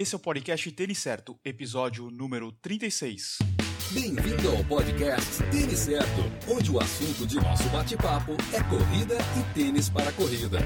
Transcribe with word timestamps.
Esse 0.00 0.14
é 0.14 0.16
o 0.16 0.20
podcast 0.20 0.70
Tênis 0.70 0.98
Certo, 0.98 1.36
episódio 1.44 2.08
número 2.08 2.52
36. 2.52 3.38
Bem-vindo 3.90 4.48
ao 4.48 4.62
podcast 4.62 5.42
Tênis 5.50 5.80
Certo, 5.80 6.20
onde 6.48 6.70
o 6.70 6.78
assunto 6.78 7.26
de 7.26 7.34
nosso 7.34 7.68
bate-papo 7.70 8.36
é 8.54 8.62
corrida 8.62 9.16
e 9.16 9.54
tênis 9.54 9.90
para 9.90 10.12
corrida. 10.12 10.60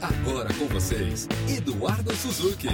Agora 0.00 0.48
com 0.54 0.66
vocês, 0.68 1.28
Eduardo 1.54 2.16
Suzuki. 2.16 2.68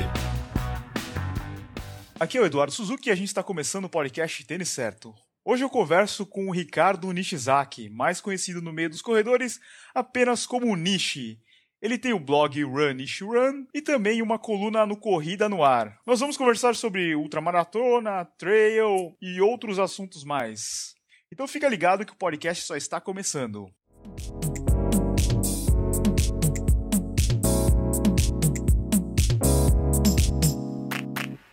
Aqui 2.20 2.38
é 2.38 2.42
o 2.42 2.46
Eduardo 2.46 2.72
Suzuki 2.72 3.08
e 3.08 3.12
a 3.12 3.16
gente 3.16 3.26
está 3.26 3.42
começando 3.42 3.86
o 3.86 3.90
podcast 3.90 4.44
Tênis 4.44 4.68
Certo. 4.68 5.12
Hoje 5.44 5.64
eu 5.64 5.68
converso 5.68 6.24
com 6.24 6.46
o 6.46 6.52
Ricardo 6.52 7.10
Nishizaki, 7.10 7.90
mais 7.90 8.20
conhecido 8.20 8.62
no 8.62 8.72
meio 8.72 8.88
dos 8.88 9.02
corredores 9.02 9.58
apenas 9.92 10.46
como 10.46 10.76
Nishi. 10.76 11.40
Ele 11.84 11.98
tem 11.98 12.14
o 12.14 12.18
blog 12.18 12.62
Run 12.62 12.94
Nish 12.94 13.20
Run 13.20 13.66
e 13.74 13.82
também 13.82 14.22
uma 14.22 14.38
coluna 14.38 14.86
no 14.86 14.96
Corrida 14.96 15.50
no 15.50 15.62
Ar. 15.62 15.98
Nós 16.06 16.18
vamos 16.18 16.34
conversar 16.34 16.74
sobre 16.74 17.14
ultramaratona, 17.14 18.24
trail 18.38 19.14
e 19.20 19.38
outros 19.42 19.78
assuntos 19.78 20.24
mais. 20.24 20.94
Então 21.30 21.46
fica 21.46 21.68
ligado 21.68 22.06
que 22.06 22.12
o 22.14 22.16
podcast 22.16 22.64
só 22.64 22.74
está 22.74 23.02
começando. 23.02 23.70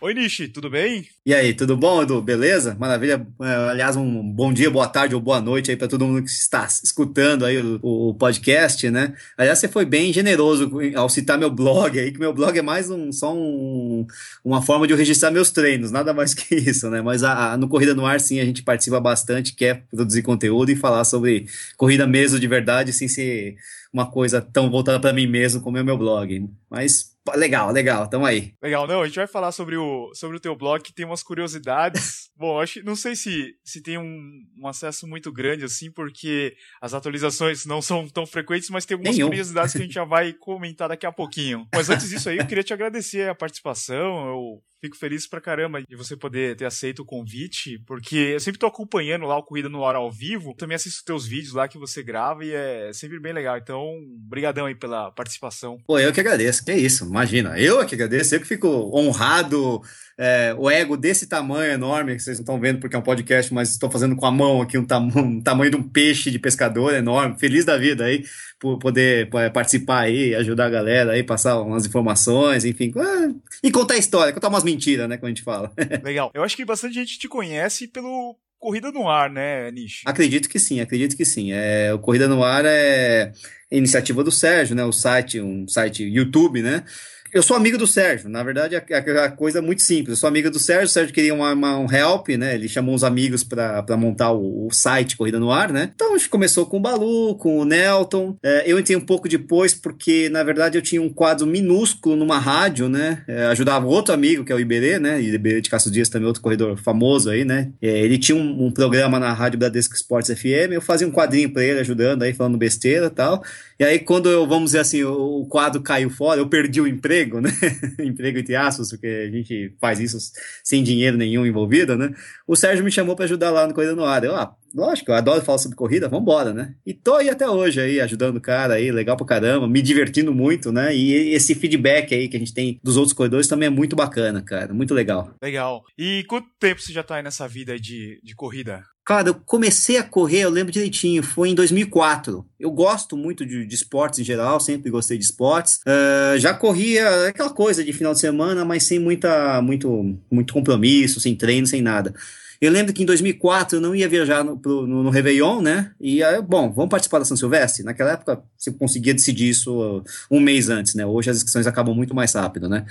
Oi, 0.04 0.14
Nishi, 0.14 0.48
tudo 0.48 0.68
bem? 0.68 1.06
E 1.24 1.32
aí, 1.32 1.54
tudo 1.54 1.76
bom, 1.76 2.02
Edu? 2.02 2.20
Beleza? 2.20 2.74
Maravilha. 2.74 3.24
É, 3.40 3.54
aliás, 3.70 3.94
um 3.94 4.20
bom 4.32 4.52
dia, 4.52 4.68
boa 4.68 4.88
tarde 4.88 5.14
ou 5.14 5.20
boa 5.20 5.40
noite 5.40 5.70
aí 5.70 5.76
para 5.76 5.86
todo 5.86 6.04
mundo 6.04 6.24
que 6.24 6.28
está 6.28 6.66
escutando 6.82 7.44
aí 7.44 7.56
o, 7.58 7.78
o, 8.08 8.14
podcast, 8.14 8.90
né? 8.90 9.14
Aliás, 9.38 9.60
você 9.60 9.68
foi 9.68 9.84
bem 9.84 10.12
generoso 10.12 10.72
ao 10.96 11.08
citar 11.08 11.38
meu 11.38 11.52
blog 11.52 12.00
aí, 12.00 12.10
que 12.10 12.18
meu 12.18 12.34
blog 12.34 12.58
é 12.58 12.62
mais 12.62 12.90
um, 12.90 13.12
só 13.12 13.32
um, 13.32 14.04
uma 14.44 14.60
forma 14.60 14.88
de 14.88 14.92
eu 14.92 14.96
registrar 14.96 15.30
meus 15.30 15.52
treinos, 15.52 15.92
nada 15.92 16.12
mais 16.12 16.34
que 16.34 16.52
isso, 16.56 16.90
né? 16.90 17.00
Mas 17.00 17.22
a, 17.22 17.52
a, 17.52 17.56
no 17.56 17.68
Corrida 17.68 17.94
no 17.94 18.04
Ar, 18.04 18.18
sim, 18.18 18.40
a 18.40 18.44
gente 18.44 18.64
participa 18.64 18.98
bastante, 18.98 19.54
quer 19.54 19.84
produzir 19.88 20.22
conteúdo 20.22 20.72
e 20.72 20.74
falar 20.74 21.04
sobre 21.04 21.46
corrida 21.76 22.08
mesmo 22.08 22.40
de 22.40 22.48
verdade, 22.48 22.92
sem 22.92 23.06
ser 23.06 23.54
uma 23.92 24.10
coisa 24.10 24.40
tão 24.40 24.68
voltada 24.68 24.98
para 24.98 25.12
mim 25.12 25.28
mesmo 25.28 25.60
como 25.60 25.78
é 25.78 25.82
o 25.82 25.84
meu 25.84 25.96
blog. 25.96 26.50
Mas 26.68 27.11
legal, 27.34 27.70
legal, 27.70 28.08
tamo 28.08 28.26
aí. 28.26 28.52
Legal, 28.60 28.86
não, 28.86 29.02
a 29.02 29.06
gente 29.06 29.16
vai 29.16 29.26
falar 29.26 29.52
sobre 29.52 29.76
o, 29.76 30.12
sobre 30.14 30.36
o 30.36 30.40
teu 30.40 30.56
blog, 30.56 30.82
que 30.82 30.92
tem 30.92 31.06
umas 31.06 31.22
curiosidades. 31.22 32.30
Bom, 32.36 32.60
acho, 32.60 32.84
não 32.84 32.96
sei 32.96 33.14
se, 33.14 33.54
se 33.64 33.80
tem 33.80 33.98
um, 33.98 34.42
um 34.58 34.66
acesso 34.66 35.06
muito 35.06 35.32
grande 35.32 35.64
assim, 35.64 35.90
porque 35.90 36.56
as 36.80 36.94
atualizações 36.94 37.64
não 37.64 37.80
são 37.80 38.08
tão 38.08 38.26
frequentes, 38.26 38.70
mas 38.70 38.84
tem 38.84 38.96
algumas 38.96 39.14
Nenhum. 39.14 39.28
curiosidades 39.28 39.72
que 39.72 39.78
a 39.78 39.82
gente 39.82 39.94
já 39.94 40.04
vai 40.04 40.32
comentar 40.40 40.88
daqui 40.88 41.06
a 41.06 41.12
pouquinho. 41.12 41.66
Mas 41.72 41.88
antes 41.88 42.08
disso 42.08 42.28
aí, 42.28 42.38
eu 42.38 42.46
queria 42.46 42.64
te 42.64 42.72
agradecer 42.72 43.28
a 43.28 43.34
participação, 43.34 44.26
eu 44.26 44.62
fico 44.82 44.96
feliz 44.96 45.28
pra 45.28 45.40
caramba 45.40 45.80
de 45.80 45.94
você 45.94 46.16
poder 46.16 46.56
ter 46.56 46.64
aceito 46.64 47.02
o 47.02 47.04
convite, 47.04 47.78
porque 47.86 48.16
eu 48.16 48.40
sempre 48.40 48.58
tô 48.58 48.66
acompanhando 48.66 49.26
lá 49.26 49.38
o 49.38 49.42
Corrida 49.44 49.68
no 49.68 49.78
Hora 49.78 49.98
ao 49.98 50.10
vivo, 50.10 50.54
também 50.54 50.74
assisto 50.74 51.04
teus 51.04 51.24
vídeos 51.24 51.54
lá 51.54 51.68
que 51.68 51.78
você 51.78 52.02
grava 52.02 52.44
e 52.44 52.52
é 52.52 52.90
sempre 52.92 53.20
bem 53.20 53.32
legal. 53.32 53.56
Então, 53.56 53.94
brigadão 54.28 54.66
aí 54.66 54.74
pela 54.74 55.12
participação. 55.12 55.78
Pô, 55.86 56.00
eu 56.00 56.12
que 56.12 56.18
agradeço, 56.18 56.64
que 56.64 56.72
isso, 56.72 57.04
imagina. 57.04 57.56
Eu 57.56 57.80
é 57.80 57.86
que 57.86 57.94
agradeço, 57.94 58.34
eu 58.34 58.40
que 58.40 58.46
fico 58.46 58.68
honrado 58.92 59.80
é, 60.18 60.54
o 60.58 60.70
ego 60.70 60.96
desse 60.96 61.26
tamanho 61.26 61.72
enorme, 61.72 62.16
que 62.16 62.22
vocês 62.22 62.38
não 62.38 62.42
estão 62.42 62.60
vendo 62.60 62.80
porque 62.80 62.94
é 62.94 62.98
um 62.98 63.02
podcast, 63.02 63.52
mas 63.52 63.70
estou 63.70 63.90
fazendo 63.90 64.14
com 64.16 64.26
a 64.26 64.30
mão 64.30 64.60
aqui 64.60 64.76
um, 64.76 64.84
tam 64.84 65.08
um 65.16 65.40
tamanho 65.40 65.70
de 65.70 65.76
um 65.76 65.82
peixe 65.82 66.30
de 66.30 66.38
pescador 66.38 66.92
enorme, 66.94 67.38
feliz 67.38 67.64
da 67.64 67.76
vida 67.76 68.04
aí, 68.04 68.24
por 68.60 68.78
poder 68.78 69.28
participar 69.52 70.02
aí, 70.02 70.34
ajudar 70.34 70.66
a 70.66 70.70
galera 70.70 71.12
aí, 71.12 71.22
passar 71.22 71.60
umas 71.60 71.86
informações, 71.86 72.64
enfim, 72.64 72.92
ah, 72.96 73.32
e 73.62 73.70
contar 73.70 73.94
a 73.94 73.98
história, 73.98 74.32
contar 74.32 74.48
umas 74.48 74.62
mentiras, 74.72 75.08
né, 75.08 75.16
como 75.16 75.26
a 75.26 75.30
gente 75.30 75.42
fala. 75.42 75.72
Legal. 76.02 76.30
Eu 76.34 76.42
acho 76.42 76.56
que 76.56 76.64
bastante 76.64 76.94
gente 76.94 77.18
te 77.18 77.28
conhece 77.28 77.88
pelo 77.88 78.36
Corrida 78.58 78.92
no 78.92 79.08
Ar, 79.08 79.28
né, 79.28 79.70
Nish? 79.70 80.02
Acredito 80.06 80.48
que 80.48 80.58
sim, 80.58 80.80
acredito 80.80 81.16
que 81.16 81.24
sim. 81.24 81.52
É, 81.52 81.92
o 81.92 81.98
Corrida 81.98 82.28
no 82.28 82.44
Ar 82.44 82.64
é 82.64 83.32
iniciativa 83.70 84.22
do 84.22 84.30
Sérgio, 84.30 84.76
né? 84.76 84.84
O 84.84 84.92
site, 84.92 85.40
um 85.40 85.66
site 85.66 86.04
YouTube, 86.04 86.62
né? 86.62 86.84
Eu 87.32 87.42
sou 87.42 87.56
amigo 87.56 87.78
do 87.78 87.86
Sérgio, 87.86 88.28
na 88.28 88.42
verdade 88.42 88.76
a, 88.76 88.78
a, 88.78 89.24
a 89.24 89.30
coisa 89.30 89.58
é 89.58 89.62
muito 89.62 89.82
simples. 89.82 90.10
Eu 90.10 90.16
sou 90.16 90.28
amigo 90.28 90.50
do 90.50 90.58
Sérgio, 90.58 90.86
o 90.86 90.88
Sérgio 90.88 91.14
queria 91.14 91.34
uma, 91.34 91.52
uma, 91.52 91.78
um 91.78 91.90
help, 91.90 92.28
né? 92.30 92.54
Ele 92.54 92.68
chamou 92.68 92.94
uns 92.94 93.02
amigos 93.02 93.42
para 93.42 93.96
montar 93.96 94.32
o, 94.32 94.66
o, 94.66 94.70
site 94.72 95.16
Corrida 95.16 95.40
no 95.40 95.50
Ar, 95.50 95.72
né? 95.72 95.90
Então 95.94 96.14
a 96.14 96.18
gente 96.18 96.28
começou 96.28 96.66
com 96.66 96.76
o 96.76 96.80
Balu, 96.80 97.34
com 97.36 97.58
o 97.58 97.64
Nelton. 97.64 98.36
É, 98.42 98.64
eu 98.66 98.78
entrei 98.78 98.96
um 98.96 99.00
pouco 99.00 99.28
depois 99.28 99.74
porque, 99.74 100.28
na 100.28 100.42
verdade, 100.42 100.76
eu 100.76 100.82
tinha 100.82 101.00
um 101.00 101.08
quadro 101.08 101.46
minúsculo 101.46 102.16
numa 102.16 102.38
rádio, 102.38 102.88
né? 102.88 103.22
É, 103.26 103.46
ajudava 103.46 103.86
outro 103.86 104.12
amigo, 104.12 104.44
que 104.44 104.52
é 104.52 104.54
o 104.54 104.60
Iberê, 104.60 104.98
né? 104.98 105.20
Iberê 105.20 105.60
de 105.60 105.70
Castro 105.70 105.90
Dias, 105.90 106.08
também 106.08 106.26
outro 106.26 106.42
corredor 106.42 106.76
famoso 106.76 107.30
aí, 107.30 107.44
né? 107.44 107.70
É, 107.80 107.88
ele 108.00 108.18
tinha 108.18 108.36
um, 108.36 108.66
um, 108.66 108.70
programa 108.70 109.18
na 109.18 109.32
Rádio 109.32 109.58
Bradesco 109.58 109.94
Sports 109.94 110.30
FM, 110.38 110.72
eu 110.72 110.80
fazia 110.80 111.06
um 111.06 111.12
quadrinho 111.12 111.50
para 111.50 111.64
ele, 111.64 111.80
ajudando 111.80 112.22
aí, 112.22 112.32
falando 112.32 112.58
besteira 112.58 113.06
e 113.06 113.10
tal. 113.10 113.42
E 113.78 113.84
aí, 113.84 113.98
quando 113.98 114.28
eu, 114.28 114.46
vamos 114.46 114.66
dizer 114.66 114.78
assim, 114.78 115.02
o 115.02 115.44
quadro 115.48 115.80
caiu 115.80 116.08
fora, 116.08 116.40
eu 116.40 116.48
perdi 116.48 116.80
o 116.80 116.86
emprego, 116.86 117.21
né? 117.40 117.50
emprego 118.00 118.38
entre 118.38 118.54
aspas, 118.54 118.90
porque 118.90 119.06
a 119.06 119.30
gente 119.30 119.74
faz 119.80 120.00
isso 120.00 120.18
sem 120.62 120.82
dinheiro 120.82 121.16
nenhum 121.16 121.46
envolvido, 121.46 121.96
né? 121.96 122.14
O 122.46 122.56
Sérgio 122.56 122.84
me 122.84 122.90
chamou 122.90 123.14
para 123.14 123.24
ajudar 123.24 123.50
lá 123.50 123.66
no 123.66 123.74
Corrida 123.74 123.94
no 123.94 124.04
Ar. 124.04 124.24
Eu, 124.24 124.34
ah, 124.34 124.54
lógico, 124.74 125.10
eu 125.10 125.14
adoro 125.14 125.42
falar 125.42 125.58
sobre 125.58 125.76
corrida, 125.76 126.08
vambora, 126.08 126.52
né? 126.52 126.74
E 126.84 126.94
tô 126.94 127.14
aí 127.14 127.28
até 127.28 127.48
hoje 127.48 127.80
aí, 127.80 128.00
ajudando 128.00 128.36
o 128.36 128.40
cara 128.40 128.74
aí, 128.74 128.90
legal 128.90 129.16
pra 129.16 129.26
caramba, 129.26 129.68
me 129.68 129.82
divertindo 129.82 130.34
muito, 130.34 130.72
né? 130.72 130.94
E 130.94 131.34
esse 131.34 131.54
feedback 131.54 132.14
aí 132.14 132.28
que 132.28 132.36
a 132.36 132.40
gente 132.40 132.54
tem 132.54 132.80
dos 132.82 132.96
outros 132.96 133.12
corredores 133.12 133.48
também 133.48 133.66
é 133.66 133.70
muito 133.70 133.94
bacana, 133.94 134.42
cara, 134.42 134.72
muito 134.74 134.94
legal. 134.94 135.34
Legal. 135.42 135.82
E 135.98 136.24
quanto 136.28 136.48
tempo 136.58 136.80
você 136.80 136.92
já 136.92 137.02
tá 137.02 137.16
aí 137.16 137.22
nessa 137.22 137.46
vida 137.46 137.78
de, 137.78 138.20
de 138.22 138.34
corrida? 138.34 138.82
Cara, 139.04 139.30
eu 139.30 139.34
comecei 139.34 139.96
a 139.96 140.02
correr, 140.04 140.42
eu 140.42 140.50
lembro 140.50 140.72
direitinho, 140.72 141.24
foi 141.24 141.48
em 141.48 141.54
2004. 141.56 142.46
Eu 142.58 142.70
gosto 142.70 143.16
muito 143.16 143.44
de, 143.44 143.66
de 143.66 143.74
esportes 143.74 144.20
em 144.20 144.24
geral, 144.24 144.60
sempre 144.60 144.90
gostei 144.90 145.18
de 145.18 145.24
esportes. 145.24 145.80
Uh, 145.86 146.38
já 146.38 146.54
corria 146.54 147.28
aquela 147.28 147.50
coisa 147.50 147.82
de 147.82 147.92
final 147.92 148.12
de 148.12 148.20
semana, 148.20 148.64
mas 148.64 148.84
sem 148.84 149.00
muita, 149.00 149.60
muito, 149.60 150.16
muito 150.30 150.54
compromisso, 150.54 151.18
sem 151.18 151.34
treino, 151.34 151.66
sem 151.66 151.82
nada. 151.82 152.14
Eu 152.60 152.70
lembro 152.70 152.92
que 152.92 153.02
em 153.02 153.06
2004 153.06 153.78
eu 153.78 153.80
não 153.80 153.92
ia 153.92 154.08
viajar 154.08 154.44
no, 154.44 154.56
pro, 154.56 154.86
no, 154.86 155.02
no 155.02 155.10
Réveillon, 155.10 155.60
né? 155.60 155.90
E 156.00 156.22
aí, 156.22 156.40
bom, 156.40 156.72
vamos 156.72 156.90
participar 156.90 157.18
da 157.18 157.24
São 157.24 157.36
Silvestre? 157.36 157.82
Naquela 157.82 158.12
época 158.12 158.40
você 158.56 158.70
conseguia 158.70 159.12
decidir 159.12 159.48
isso 159.48 160.04
um 160.30 160.38
mês 160.38 160.68
antes, 160.68 160.94
né? 160.94 161.04
Hoje 161.04 161.28
as 161.28 161.38
inscrições 161.38 161.66
acabam 161.66 161.92
muito 161.92 162.14
mais 162.14 162.32
rápido, 162.34 162.68
né? 162.68 162.86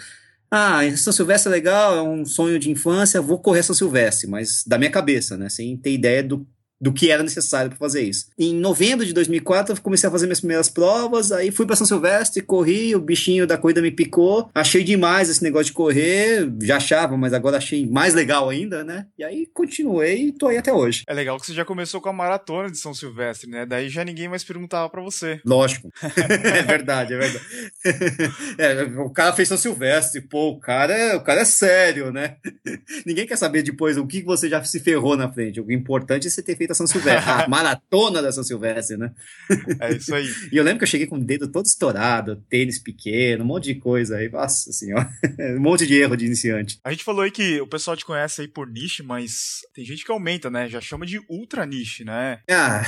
Ah, 0.53 0.81
São 0.97 1.13
Silvestre 1.13 1.49
é 1.49 1.55
legal, 1.55 1.95
é 1.95 2.01
um 2.01 2.25
sonho 2.25 2.59
de 2.59 2.69
infância, 2.69 3.21
vou 3.21 3.39
correr 3.39 3.63
São 3.63 3.73
Silvestre, 3.73 4.29
mas 4.29 4.65
da 4.65 4.77
minha 4.77 4.91
cabeça, 4.91 5.37
né? 5.37 5.47
Sem 5.49 5.77
ter 5.77 5.93
ideia 5.93 6.21
do 6.21 6.45
do 6.81 6.91
que 6.91 7.11
era 7.11 7.21
necessário 7.21 7.69
para 7.69 7.77
fazer 7.77 8.01
isso. 8.01 8.27
Em 8.37 8.53
novembro 8.55 9.05
de 9.05 9.13
2004, 9.13 9.75
eu 9.75 9.81
comecei 9.81 10.07
a 10.09 10.11
fazer 10.11 10.25
minhas 10.25 10.39
primeiras 10.39 10.67
provas, 10.67 11.31
aí 11.31 11.51
fui 11.51 11.65
para 11.65 11.75
São 11.75 11.85
Silvestre, 11.85 12.41
corri, 12.41 12.95
o 12.95 12.99
bichinho 12.99 13.45
da 13.45 13.57
corrida 13.57 13.81
me 13.81 13.91
picou, 13.91 14.49
achei 14.55 14.83
demais 14.83 15.29
esse 15.29 15.43
negócio 15.43 15.67
de 15.67 15.73
correr, 15.73 16.51
já 16.61 16.77
achava, 16.77 17.15
mas 17.15 17.33
agora 17.33 17.57
achei 17.57 17.85
mais 17.85 18.13
legal 18.13 18.49
ainda, 18.49 18.83
né? 18.83 19.05
E 19.17 19.23
aí 19.23 19.45
continuei 19.53 20.27
e 20.27 20.31
tô 20.31 20.47
aí 20.47 20.57
até 20.57 20.73
hoje. 20.73 21.03
É 21.07 21.13
legal 21.13 21.39
que 21.39 21.45
você 21.45 21.53
já 21.53 21.63
começou 21.63 22.01
com 22.01 22.09
a 22.09 22.13
maratona 22.13 22.71
de 22.71 22.77
São 22.77 22.93
Silvestre, 22.93 23.49
né? 23.49 23.65
Daí 23.65 23.87
já 23.87 24.03
ninguém 24.03 24.27
mais 24.27 24.43
perguntava 24.43 24.89
para 24.89 25.01
você. 25.01 25.39
Lógico. 25.45 25.91
é 26.17 26.63
verdade, 26.63 27.13
é 27.13 27.17
verdade. 27.17 27.45
é, 28.57 28.83
o 28.99 29.09
cara 29.09 29.33
fez 29.33 29.47
São 29.47 29.57
Silvestre, 29.57 30.21
pô, 30.21 30.49
o 30.49 30.59
cara, 30.59 31.17
o 31.17 31.21
cara 31.21 31.41
é 31.41 31.45
sério, 31.45 32.11
né? 32.11 32.37
ninguém 33.05 33.27
quer 33.27 33.37
saber 33.37 33.61
depois 33.61 33.97
o 33.97 34.07
que 34.07 34.23
você 34.23 34.49
já 34.49 34.63
se 34.63 34.79
ferrou 34.79 35.15
na 35.15 35.31
frente. 35.31 35.61
O 35.61 35.71
importante 35.71 36.27
é 36.27 36.29
você 36.29 36.41
ter 36.41 36.55
feito 36.55 36.70
da 36.71 36.75
São 36.75 36.87
Silvestre, 36.87 37.29
a 37.29 37.47
maratona 37.49 38.21
da 38.21 38.31
São 38.31 38.43
Silvestre, 38.43 38.97
né? 38.97 39.11
É 39.79 39.93
isso 39.93 40.13
aí. 40.15 40.27
e 40.51 40.57
eu 40.57 40.63
lembro 40.63 40.79
que 40.79 40.83
eu 40.83 40.87
cheguei 40.87 41.05
com 41.05 41.17
o 41.17 41.23
dedo 41.23 41.51
todo 41.51 41.65
estourado, 41.65 42.37
tênis 42.49 42.79
pequeno, 42.79 43.43
um 43.43 43.47
monte 43.47 43.65
de 43.65 43.75
coisa 43.75 44.17
aí, 44.17 44.29
nossa 44.29 44.71
senhora, 44.71 45.09
um 45.57 45.61
monte 45.61 45.85
de 45.85 45.95
erro 45.95 46.15
de 46.15 46.25
iniciante. 46.25 46.79
A 46.83 46.91
gente 46.91 47.03
falou 47.03 47.21
aí 47.21 47.31
que 47.31 47.59
o 47.61 47.67
pessoal 47.67 47.95
te 47.95 48.05
conhece 48.05 48.41
aí 48.41 48.47
por 48.47 48.67
niche, 48.67 49.03
mas 49.03 49.59
tem 49.73 49.85
gente 49.85 50.05
que 50.05 50.11
aumenta, 50.11 50.49
né? 50.49 50.67
Já 50.67 50.81
chama 50.81 51.05
de 51.05 51.19
ultra 51.29 51.65
niche, 51.65 52.03
né? 52.03 52.39
Ah, 52.49 52.83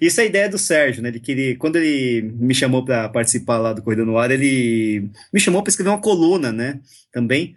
isso 0.00 0.20
é 0.20 0.24
a 0.24 0.26
ideia 0.26 0.48
do 0.48 0.58
Sérgio, 0.58 1.02
né? 1.02 1.08
Ele 1.08 1.20
queria, 1.20 1.56
quando 1.56 1.76
ele 1.76 2.22
me 2.34 2.54
chamou 2.54 2.84
para 2.84 3.08
participar 3.08 3.58
lá 3.58 3.72
do 3.72 3.82
Corrida 3.82 4.04
no 4.04 4.18
Ar, 4.18 4.30
ele 4.30 5.10
me 5.32 5.40
chamou 5.40 5.62
para 5.62 5.70
escrever 5.70 5.90
uma 5.90 6.00
coluna, 6.00 6.52
né? 6.52 6.80
Também 7.12 7.54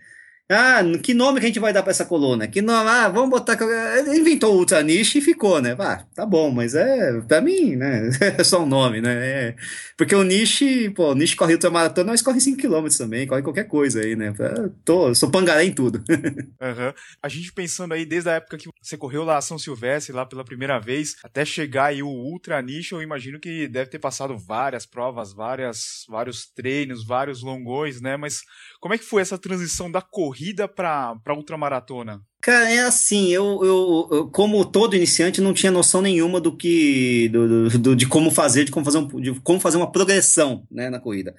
Ah, 0.48 0.80
que 1.02 1.16
nome 1.16 1.40
que 1.40 1.46
a 1.48 1.50
gente 1.50 1.60
vai 1.60 1.74
dar 1.74 1.82
para 1.82 1.90
essa 1.90 2.06
coluna? 2.06 2.48
Que 2.48 2.62
nome? 2.62 2.88
Ah, 2.88 3.10
vamos 3.10 3.32
botar. 3.32 3.58
Ele 3.98 4.20
inventou 4.20 4.54
o 4.54 4.60
Ultra 4.60 4.84
Niche 4.84 5.18
e 5.18 5.22
ficou, 5.22 5.60
né? 5.60 5.76
Ah, 5.80 6.06
tá 6.14 6.24
bom, 6.24 6.52
mas 6.52 6.76
é. 6.76 7.20
Pra 7.22 7.42
mim, 7.42 7.76
né? 7.76 8.10
É 8.38 8.44
só 8.44 8.62
um 8.62 8.66
nome, 8.66 9.02
né? 9.02 9.14
É, 9.16 9.56
porque 9.98 10.14
o 10.14 10.24
Niche, 10.24 10.90
pô, 10.90 11.12
o 11.12 11.16
Niche 11.16 11.36
corre 11.36 11.54
ultramaratona, 11.54 12.12
mas 12.12 12.22
corre 12.22 12.40
5km 12.40 12.96
também, 12.98 13.26
corre 13.26 13.42
qualquer 13.42 13.64
coisa 13.64 14.02
aí, 14.02 14.16
né? 14.16 14.34
Tô, 14.84 15.16
sou 15.16 15.32
pangaré 15.32 15.64
em 15.64 15.74
tudo. 15.74 16.04
uhum. 16.10 16.94
A 17.24 17.30
gente 17.30 17.52
pensando 17.54 17.94
aí 17.94 18.06
desde 18.06 18.30
a 18.30 18.34
época 18.34 18.58
que 18.58 18.70
você 18.82 18.98
correu 18.98 19.24
lá 19.24 19.42
São 19.42 19.58
Silvestre, 19.58 20.14
lá 20.14 20.26
pela 20.26 20.44
primeira 20.44 20.80
vez, 20.80 21.16
até 21.24 21.46
chegar 21.46 21.86
aí 21.86 22.04
o 22.04 22.08
Ultra 22.08 22.62
Niche, 22.62 22.94
eu 22.94 23.02
imagino 23.02 23.40
que 23.40 23.68
deve 23.68 23.90
ter 23.90 24.00
passado 24.00 24.38
várias 24.38 24.86
provas, 24.86 25.34
várias, 25.34 26.06
vários 26.10 26.46
treinos, 26.46 27.06
vários 27.06 27.42
longões, 27.42 28.02
né? 28.02 28.18
Mas 28.18 28.42
como 28.80 28.94
é 28.94 28.98
que 28.98 29.06
foi 29.06 29.22
essa 29.22 29.38
transição 29.38 29.90
da 29.90 30.02
corrida 30.02 30.35
para 30.68 31.34
ultramaratona? 31.36 32.22
Cara, 32.42 32.72
é 32.72 32.80
assim, 32.82 33.30
eu, 33.30 33.60
eu, 33.64 34.10
eu, 34.12 34.28
como 34.30 34.64
todo 34.64 34.96
iniciante, 34.96 35.42
não 35.42 35.54
tinha 35.54 35.72
noção 35.72 36.02
nenhuma 36.02 36.40
do 36.40 36.56
que. 36.56 37.28
Do, 37.30 37.70
do, 37.70 37.96
de 37.96 38.08
como 38.08 38.30
fazer, 38.30 38.66
de 38.66 38.72
como 38.72 38.86
fazer, 38.86 39.00
um, 39.00 39.08
de 39.20 39.40
como 39.42 39.60
fazer 39.60 39.78
uma 39.78 39.92
progressão 39.92 40.64
né, 40.70 40.90
na 40.90 41.00
corrida. 41.00 41.34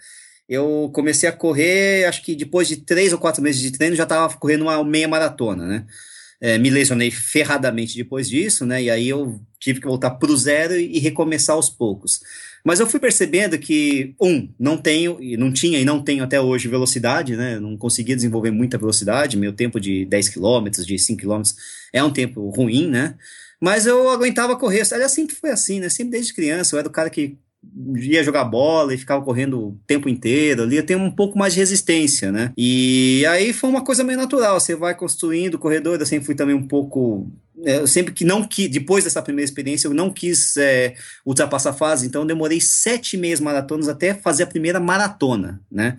Eu 0.48 0.90
comecei 0.93 1.28
a 1.28 1.32
correr, 1.32 2.06
acho 2.06 2.22
que 2.22 2.34
depois 2.34 2.66
de 2.66 2.78
três 2.78 3.12
ou 3.12 3.19
quatro 3.19 3.43
meses 3.43 3.60
de 3.60 3.70
treino, 3.70 3.96
já 3.96 4.02
estava 4.02 4.34
correndo 4.37 4.62
uma 4.62 4.82
meia 4.84 5.06
maratona, 5.08 5.66
né? 5.66 5.87
É, 6.41 6.59
me 6.59 6.69
lesionei 6.69 7.11
ferradamente 7.11 7.97
depois 7.97 8.29
disso, 8.29 8.67
né? 8.67 8.83
E 8.83 8.91
aí 8.91 9.09
eu 9.09 9.41
tive 9.59 9.81
que 9.81 9.87
voltar 9.87 10.11
para 10.11 10.31
o 10.31 10.37
zero 10.37 10.75
e 10.77 10.99
recomeçar 10.99 11.56
aos 11.56 11.71
poucos. 11.71 12.21
Mas 12.65 12.81
eu 12.81 12.87
fui 12.87 12.99
percebendo 12.99 13.56
que, 13.59 14.15
um, 14.21 14.49
não 14.59 14.77
tenho, 14.77 15.23
e 15.23 15.37
não 15.37 15.53
tinha 15.53 15.79
e 15.79 15.85
não 15.85 16.03
tenho 16.03 16.25
até 16.25 16.41
hoje 16.41 16.67
velocidade, 16.67 17.37
né? 17.37 17.61
não 17.61 17.77
conseguia 17.77 18.17
desenvolver 18.17 18.50
muita 18.50 18.77
velocidade. 18.77 19.37
Meu 19.37 19.53
tempo 19.53 19.79
de 19.79 20.05
10 20.05 20.31
km, 20.31 20.69
de 20.85 20.99
5 20.99 21.23
km 21.23 21.43
é 21.93 22.03
um 22.03 22.12
tempo 22.12 22.50
ruim, 22.50 22.88
né? 22.88 23.15
Mas 23.61 23.87
eu 23.87 24.11
aguentava 24.11 24.56
correr. 24.56 24.83
Aliás, 24.93 25.12
sempre 25.12 25.35
foi 25.37 25.50
assim, 25.50 25.81
né? 25.81 25.88
Sempre 25.88 26.12
desde 26.12 26.35
criança. 26.35 26.75
Eu 26.75 26.81
era 26.81 26.88
o 26.88 26.93
cara 26.93 27.09
que 27.09 27.38
ia 27.98 28.24
jogar 28.24 28.44
bola 28.44 28.94
e 28.94 28.98
ficava 28.98 29.24
correndo 29.24 29.58
o 29.58 29.80
tempo 29.86 30.08
inteiro 30.08 30.62
ali, 30.62 30.82
tem 30.82 30.96
um 30.96 31.10
pouco 31.10 31.38
mais 31.38 31.54
de 31.54 31.60
resistência, 31.60 32.32
né? 32.32 32.52
E 32.56 33.24
aí 33.26 33.52
foi 33.52 33.68
uma 33.70 33.84
coisa 33.84 34.04
meio 34.04 34.18
natural, 34.18 34.58
você 34.58 34.74
vai 34.74 34.94
construindo 34.94 35.54
o 35.54 35.58
corredor, 35.58 35.98
eu 35.98 36.06
sempre 36.06 36.26
fui 36.26 36.34
também 36.34 36.54
um 36.54 36.66
pouco 36.66 37.30
é, 37.64 37.78
eu 37.78 37.86
sempre 37.86 38.12
que 38.12 38.24
não 38.24 38.44
quis, 38.44 38.68
depois 38.68 39.04
dessa 39.04 39.22
primeira 39.22 39.48
experiência, 39.48 39.88
eu 39.88 39.94
não 39.94 40.10
quis 40.10 40.56
é, 40.56 40.94
ultrapassar 41.24 41.70
a 41.70 41.74
fase, 41.74 42.06
então 42.06 42.22
eu 42.22 42.26
demorei 42.26 42.60
sete 42.60 43.16
meses 43.16 43.40
maratonas 43.40 43.88
até 43.88 44.12
fazer 44.12 44.42
a 44.42 44.46
primeira 44.46 44.78
maratona, 44.78 45.60
né? 45.70 45.98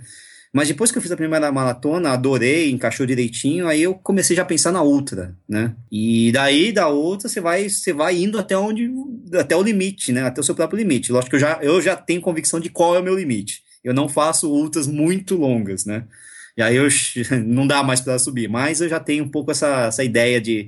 Mas 0.58 0.70
depois 0.70 0.92
que 0.92 0.98
eu 0.98 1.02
fiz 1.04 1.12
a 1.12 1.16
primeira 1.16 1.52
maratona, 1.52 2.10
adorei, 2.10 2.72
encaixou 2.72 3.06
direitinho, 3.06 3.68
aí 3.68 3.84
eu 3.84 3.94
comecei 3.94 4.36
já 4.36 4.42
a 4.42 4.46
pensar 4.46 4.72
na 4.72 4.82
ultra, 4.82 5.38
né? 5.48 5.76
E 5.92 6.32
daí 6.32 6.72
da 6.72 6.88
outra 6.88 7.30
você 7.30 7.40
vai, 7.40 7.70
você 7.70 7.94
vai 7.94 8.18
indo 8.18 8.40
até 8.40 8.58
onde, 8.58 8.92
até 9.40 9.56
o 9.56 9.62
limite, 9.62 10.12
né? 10.12 10.24
Até 10.24 10.42
o 10.42 10.44
seu 10.44 10.56
próprio 10.56 10.80
limite. 10.80 11.12
Lógico 11.12 11.30
que 11.30 11.36
eu 11.36 11.40
já, 11.40 11.60
eu 11.62 11.80
já 11.80 11.96
tenho 11.96 12.22
convicção 12.22 12.60
de 12.60 12.72
qual 12.72 12.96
é 12.96 13.00
o 13.00 13.04
meu 13.04 13.16
limite. 13.16 13.62
Eu 13.84 13.94
não 13.94 14.10
faço 14.10 14.52
ultras 14.52 14.88
muito 14.88 15.36
longas, 15.36 15.86
né? 15.86 16.06
E 16.58 16.64
aí 16.64 16.76
eu, 16.76 16.88
não 17.46 17.68
dá 17.68 17.84
mais 17.84 18.02
para 18.02 18.18
subir, 18.18 18.50
mas 18.50 18.82
eu 18.82 18.90
já 18.90 19.00
tenho 19.00 19.26
um 19.26 19.30
pouco 19.30 19.52
essa, 19.52 19.86
essa 19.86 20.04
ideia 20.04 20.42
de 20.42 20.68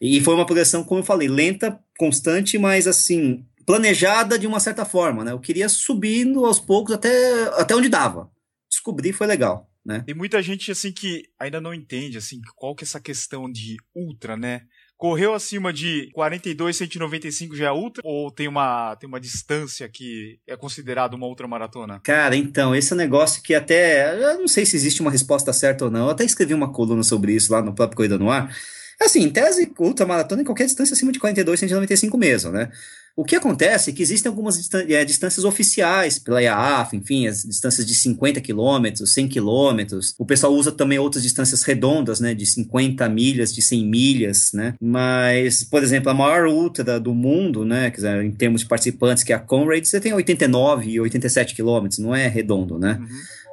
e 0.00 0.18
foi 0.22 0.32
uma 0.32 0.46
progressão, 0.46 0.82
como 0.82 1.00
eu 1.00 1.04
falei, 1.04 1.28
lenta, 1.28 1.78
constante, 1.98 2.56
mas 2.56 2.86
assim, 2.86 3.44
planejada 3.66 4.38
de 4.38 4.46
uma 4.46 4.60
certa 4.60 4.86
forma, 4.86 5.22
né? 5.24 5.32
Eu 5.32 5.40
queria 5.40 5.68
subindo 5.68 6.46
aos 6.46 6.58
poucos 6.58 6.94
até, 6.94 7.42
até 7.60 7.76
onde 7.76 7.90
dava. 7.90 8.34
Descobrir 8.76 9.14
foi 9.14 9.26
legal, 9.26 9.70
né? 9.84 10.02
Tem 10.04 10.14
muita 10.14 10.42
gente 10.42 10.70
assim 10.70 10.92
que 10.92 11.24
ainda 11.40 11.62
não 11.62 11.72
entende 11.72 12.18
assim 12.18 12.40
qual 12.54 12.74
que 12.74 12.84
é 12.84 12.86
essa 12.86 13.00
questão 13.00 13.50
de 13.50 13.76
ultra, 13.94 14.36
né? 14.36 14.62
Correu 14.98 15.32
acima 15.34 15.72
de 15.72 16.10
42, 16.12 16.76
195 16.76 17.56
já 17.56 17.66
é 17.66 17.72
ultra? 17.72 18.02
Ou 18.04 18.30
tem 18.30 18.48
uma, 18.48 18.94
tem 18.96 19.08
uma 19.08 19.20
distância 19.20 19.88
que 19.88 20.38
é 20.46 20.56
considerada 20.56 21.16
uma 21.16 21.26
ultramaratona? 21.26 22.00
Cara, 22.00 22.36
então, 22.36 22.74
esse 22.74 22.92
é 22.92 22.94
um 22.94 22.98
negócio 22.98 23.42
que 23.42 23.54
até. 23.54 24.14
Eu 24.14 24.40
não 24.40 24.48
sei 24.48 24.66
se 24.66 24.76
existe 24.76 25.00
uma 25.00 25.10
resposta 25.10 25.52
certa 25.54 25.86
ou 25.86 25.90
não. 25.90 26.06
Eu 26.06 26.10
até 26.10 26.24
escrevi 26.24 26.52
uma 26.52 26.72
coluna 26.72 27.02
sobre 27.02 27.34
isso 27.34 27.52
lá 27.52 27.62
no 27.62 27.74
próprio 27.74 27.96
Corrida 27.96 28.18
no 28.18 28.30
Ar. 28.30 28.54
Assim, 29.00 29.22
em 29.22 29.30
tese, 29.30 29.72
ultramaratona 29.78 30.42
em 30.42 30.44
qualquer 30.44 30.64
distância 30.64 30.94
acima 30.94 31.12
de 31.12 31.18
42, 31.18 31.60
195 31.60 32.16
mesmo, 32.16 32.50
né? 32.50 32.70
O 33.16 33.24
que 33.24 33.34
acontece 33.34 33.88
é 33.88 33.92
que 33.94 34.02
existem 34.02 34.28
algumas 34.28 34.68
é, 34.74 35.02
distâncias 35.02 35.42
oficiais 35.46 36.18
pela 36.18 36.42
IAAF, 36.42 36.94
enfim, 36.94 37.26
as 37.26 37.44
distâncias 37.44 37.86
de 37.86 37.94
50 37.94 38.42
quilômetros, 38.42 39.14
100 39.14 39.28
quilômetros. 39.28 40.14
O 40.18 40.26
pessoal 40.26 40.52
usa 40.52 40.70
também 40.70 40.98
outras 40.98 41.22
distâncias 41.22 41.62
redondas, 41.62 42.20
né, 42.20 42.34
de 42.34 42.44
50 42.44 43.08
milhas, 43.08 43.54
de 43.54 43.62
100 43.62 43.86
milhas, 43.86 44.52
né? 44.52 44.74
Mas, 44.78 45.64
por 45.64 45.82
exemplo, 45.82 46.10
a 46.10 46.14
maior 46.14 46.46
ultra 46.46 47.00
do 47.00 47.14
mundo, 47.14 47.64
né, 47.64 47.88
dizer, 47.88 48.22
em 48.22 48.30
termos 48.30 48.60
de 48.60 48.66
participantes, 48.66 49.24
que 49.24 49.32
é 49.32 49.36
a 49.36 49.40
Conrad, 49.40 49.82
você 49.82 49.98
tem 49.98 50.12
89 50.12 50.90
e 50.90 51.00
87 51.00 51.54
quilômetros, 51.54 51.98
não 51.98 52.14
é 52.14 52.28
redondo, 52.28 52.78
né? 52.78 52.98
Uhum. 53.00 53.06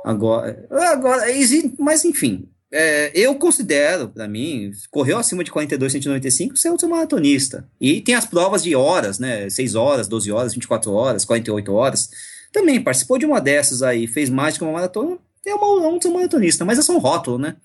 Agora, 0.03 0.67
agora, 0.69 1.23
mas 1.79 2.03
enfim, 2.03 2.49
é, 2.75 3.11
eu 3.13 3.35
considero, 3.35 4.09
para 4.09 4.27
mim, 4.27 4.71
correu 4.89 5.19
acima 5.19 5.43
de 5.43 5.51
42, 5.51 5.91
195, 5.91 6.57
ser 6.57 6.71
ultramaratonista. 6.71 7.69
E 7.79 8.01
tem 8.01 8.15
as 8.15 8.25
provas 8.25 8.63
de 8.63 8.75
horas, 8.75 9.19
né? 9.19 9.47
6 9.47 9.75
horas, 9.75 10.07
12 10.07 10.31
horas, 10.31 10.53
24 10.55 10.91
horas, 10.91 11.23
48 11.23 11.71
horas. 11.71 12.09
Também 12.51 12.83
participou 12.83 13.19
de 13.19 13.27
uma 13.27 13.39
dessas 13.39 13.83
aí, 13.83 14.07
fez 14.07 14.27
mais 14.27 14.57
que 14.57 14.63
uma 14.63 14.73
maratona, 14.73 15.19
é 15.45 15.53
uma 15.53 15.87
ultramaratonista, 15.87 16.65
mas 16.65 16.79
é 16.79 16.81
só 16.81 16.95
um 16.95 16.99
rótulo, 16.99 17.37
né? 17.37 17.57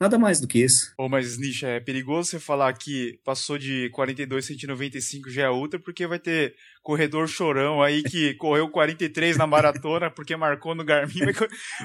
Nada 0.00 0.18
mais 0.18 0.40
do 0.40 0.48
que 0.48 0.58
isso. 0.58 0.92
Oh, 0.98 1.08
mas, 1.08 1.38
Nisha, 1.38 1.68
é 1.68 1.80
perigoso 1.80 2.30
você 2.30 2.40
falar 2.40 2.72
que 2.72 3.18
passou 3.24 3.58
de 3.58 3.90
42, 3.90 4.44
195 4.44 5.30
já 5.30 5.44
é 5.44 5.50
ultra, 5.50 5.78
porque 5.78 6.04
vai 6.06 6.18
ter 6.18 6.54
corredor 6.82 7.28
chorão 7.28 7.80
aí 7.80 8.02
que 8.02 8.34
correu 8.38 8.68
43 8.68 9.36
na 9.36 9.46
maratona 9.46 10.10
porque 10.10 10.36
marcou 10.36 10.74
no 10.74 10.84
Garmin, 10.84 11.20
vai, 11.26 11.34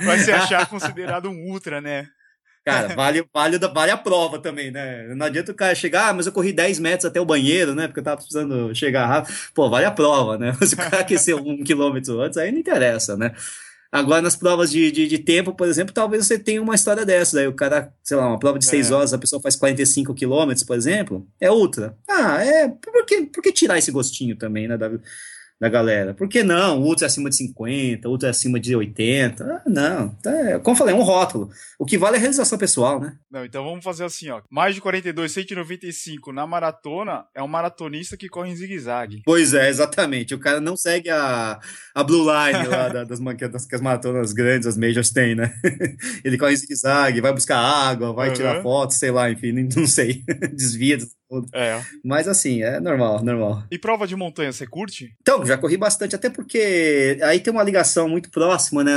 vai 0.04 0.20
se 0.20 0.32
achar 0.32 0.66
considerado 0.70 1.30
um 1.30 1.40
ultra, 1.52 1.80
né? 1.80 2.08
Cara, 2.66 2.90
vale, 2.96 3.26
vale, 3.34 3.58
vale 3.60 3.92
a 3.92 3.98
prova 3.98 4.40
também, 4.40 4.72
né? 4.72 5.14
Não 5.16 5.26
adianta 5.26 5.52
o 5.52 5.56
cara 5.56 5.76
chegar, 5.76 6.10
ah, 6.10 6.14
mas 6.14 6.26
eu 6.26 6.32
corri 6.32 6.54
10 6.54 6.80
metros 6.80 7.06
até 7.06 7.20
o 7.20 7.26
banheiro, 7.26 7.76
né? 7.76 7.88
Porque 7.88 8.00
eu 8.00 8.04
tava 8.04 8.18
precisando 8.18 8.74
chegar 8.74 9.06
rápido. 9.06 9.36
Pô, 9.54 9.70
vale 9.70 9.86
a 9.86 9.92
prova, 9.92 10.38
né? 10.38 10.56
Se 10.64 10.74
o 10.74 10.78
cara 10.78 11.00
aqueceu 11.00 11.38
um 11.38 11.64
quilômetro 11.64 12.22
antes, 12.22 12.38
aí 12.38 12.52
não 12.52 12.60
interessa, 12.60 13.18
né? 13.18 13.34
Agora, 13.92 14.24
nas 14.24 14.36
provas 14.36 14.72
de, 14.72 14.92
de, 14.92 15.08
de, 15.08 15.20
tempo, 15.20 15.54
por 15.54 15.68
exemplo, 15.68 15.94
talvez 15.94 16.26
você 16.26 16.40
tenha 16.40 16.60
uma 16.60 16.74
história 16.74 17.06
dessa. 17.06 17.36
Daí 17.36 17.48
o 17.48 17.54
cara, 17.54 17.94
sei 18.02 18.18
lá, 18.18 18.28
uma 18.28 18.40
prova 18.40 18.58
de 18.58 18.66
6 18.66 18.90
é. 18.90 18.94
horas, 18.96 19.14
a 19.14 19.20
pessoa 19.20 19.40
faz 19.40 19.56
45 19.56 20.16
quilômetros, 20.16 20.64
por 20.66 20.76
exemplo, 20.76 21.28
é 21.40 21.52
ultra. 21.52 21.96
Ah, 22.10 22.44
é. 22.44 22.70
Por 22.70 23.06
que, 23.06 23.28
por 23.28 23.44
que 23.44 23.52
tirar 23.52 23.78
esse 23.78 23.92
gostinho 23.92 24.36
também, 24.36 24.68
né? 24.68 24.78
Da, 24.80 24.90
da 25.60 25.70
galera. 25.70 26.14
Por 26.14 26.28
que 26.28 26.44
não? 26.44 26.82
Ultra 26.82 27.06
é 27.06 27.08
acima 27.08 27.30
de 27.30 27.38
50, 27.38 28.10
Ultra 28.10 28.30
é 28.30 28.32
acima 28.32 28.60
de 28.60 28.76
80. 28.76 29.44
Ah, 29.44 29.62
não, 29.66 30.16
é, 30.26 30.60
como 30.60 30.76
eu 30.76 30.78
falei, 30.78 30.94
é 30.94 30.98
um 30.98 31.04
rótulo. 31.04 31.50
O 31.80 31.86
que 31.86 31.98
vale 31.98 32.16
é 32.16 32.18
a 32.18 32.22
realização 32.22 32.58
pessoal, 32.58 33.00
né? 33.00 33.16
Não, 33.32 33.46
então 33.46 33.64
vamos 33.64 33.84
fazer 33.84 34.04
assim, 34.04 34.30
ó. 34.30 34.42
Mais 34.50 34.76
de 34.76 34.82
42, 34.82 35.32
195 35.32 36.32
na 36.32 36.46
maratona 36.46 37.26
é 37.36 37.42
um 37.42 37.48
maratonista 37.48 38.18
que 38.18 38.30
corre 38.30 38.52
em 38.52 38.56
zigue-zague. 38.56 39.22
Pois 39.26 39.54
é, 39.54 39.70
exatamente. 39.70 40.36
O 40.36 40.40
cara 40.40 40.60
não 40.60 40.76
segue 40.76 41.10
a, 41.10 41.60
a 41.96 42.04
blue 42.04 42.26
line 42.26 42.68
lá 42.68 42.90
das, 43.06 43.08
das, 43.08 43.20
das, 43.20 43.68
das 43.68 43.82
maratonas 43.82 44.34
grandes, 44.34 44.68
as 44.68 44.78
majors 44.78 45.12
têm, 45.12 45.36
né? 45.36 45.54
Ele 46.24 46.38
corre 46.38 46.54
em 46.54 46.58
zigue-zague, 46.58 47.22
vai 47.22 47.34
buscar 47.34 47.58
água, 47.58 48.14
vai 48.14 48.30
uhum. 48.30 48.36
tirar 48.36 48.62
foto, 48.62 48.94
sei 48.94 49.12
lá, 49.12 49.32
enfim, 49.32 49.52
não 49.76 49.88
sei. 49.88 50.24
Desvia 50.54 50.98
é. 51.54 51.82
Mas 52.04 52.28
assim, 52.28 52.62
é 52.62 52.80
normal, 52.80 53.24
normal. 53.24 53.64
E 53.72 53.78
prova 53.78 54.08
de 54.08 54.16
montanha, 54.16 54.52
você 54.52 54.68
curte? 54.68 55.14
Então, 55.22 55.46
já 55.46 55.58
corri 55.58 55.78
bastante, 55.78 56.16
até 56.16 56.30
porque 56.30 57.18
aí 57.22 57.40
tem 57.40 57.52
uma 57.52 57.64
ligação 57.64 58.08
muito 58.10 58.30
próxima, 58.30 58.84
né? 58.84 58.94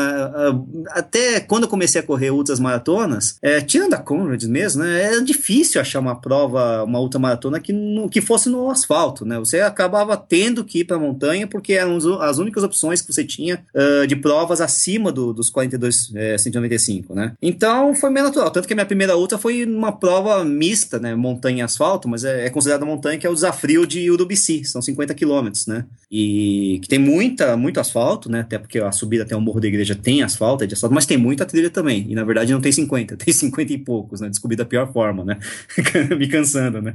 Até 0.91 1.41
quando 1.41 1.65
eu 1.65 1.69
comecei 1.69 2.01
a 2.01 2.05
correr 2.05 2.31
ultras 2.31 2.61
maratonas, 2.61 3.39
é, 3.43 3.61
tirando 3.61 3.95
a 3.95 3.99
Conrad 3.99 4.43
mesmo, 4.45 4.83
né? 4.83 5.03
Era 5.03 5.23
difícil 5.23 5.81
achar 5.81 6.01
uma 6.01 6.21
prova, 6.21 6.85
uma 6.85 7.01
ultramaratona 7.01 7.61
que, 7.61 7.73
que 8.11 8.21
fosse 8.21 8.49
no 8.49 8.71
asfalto, 8.71 9.25
né? 9.25 9.39
Você 9.39 9.61
acabava 9.61 10.17
tendo 10.17 10.65
que 10.65 10.81
ir 10.81 10.85
pra 10.85 10.99
montanha 10.99 11.47
porque 11.47 11.73
eram 11.73 11.97
as 12.21 12.39
únicas 12.39 12.63
opções 12.63 13.01
que 13.01 13.13
você 13.13 13.25
tinha 13.25 13.65
uh, 13.75 14.07
de 14.07 14.17
provas 14.17 14.61
acima 14.61 15.13
do, 15.13 15.33
dos 15.33 15.51
42, 15.51 16.13
é, 16.15 16.39
195, 16.39 17.15
né? 17.15 17.33
Então 17.41 17.95
foi 17.95 18.11
meio 18.11 18.27
natural. 18.27 18.51
Tanto 18.51 18.67
que 18.67 18.75
a 18.75 18.77
minha 18.77 18.87
primeira 18.87 19.17
ultra 19.17 19.39
foi 19.39 19.65
uma 19.65 19.93
prova 19.93 20.45
mista, 20.45 20.99
né? 20.99 21.15
Montanha 21.15 21.59
e 21.59 21.63
asfalto, 21.63 22.09
mas 22.09 22.25
é, 22.27 22.47
é 22.47 22.51
considerada 22.51 22.85
montanha, 22.85 23.19
que 23.19 23.27
é 23.27 23.31
o 23.31 23.35
desafio 23.35 23.87
de 23.87 24.11
Urubici, 24.11 24.65
são 24.65 24.83
50 24.83 25.15
quilômetros, 25.15 25.67
né? 25.67 25.85
E 26.11 26.79
que 26.83 26.89
tem 26.89 26.99
muita, 26.99 27.57
muito 27.57 27.81
asfalto, 27.81 28.31
né? 28.31 28.41
Até 28.41 28.59
porque 28.59 28.79
a 28.79 28.93
subida 28.93 29.23
até 29.23 29.35
o 29.35 29.41
Morro 29.41 29.61
da 29.61 29.69
Igreja 29.69 29.95
tem 29.95 30.23
asfalto, 30.23 30.65
é 30.65 30.67
de 30.67 30.75
asfalto, 30.75 30.95
mas 30.95 31.07
tem 31.07 31.17
muita 31.17 31.47
trilha 31.47 31.71
também. 31.71 32.07
E 32.09 32.15
na 32.15 32.25
verdade 32.25 32.53
não 32.53 32.61
tem 32.61 32.73
50, 32.73 33.17
tem 33.19 33.33
50 33.33 33.73
e 33.73 33.79
poucos, 33.79 34.21
né? 34.21 34.29
Descobri 34.29 34.57
da 34.57 34.65
pior 34.65 34.93
forma, 34.93 35.25
né? 35.25 35.39
Me 36.19 36.29
cansando, 36.29 36.83
né? 36.83 36.95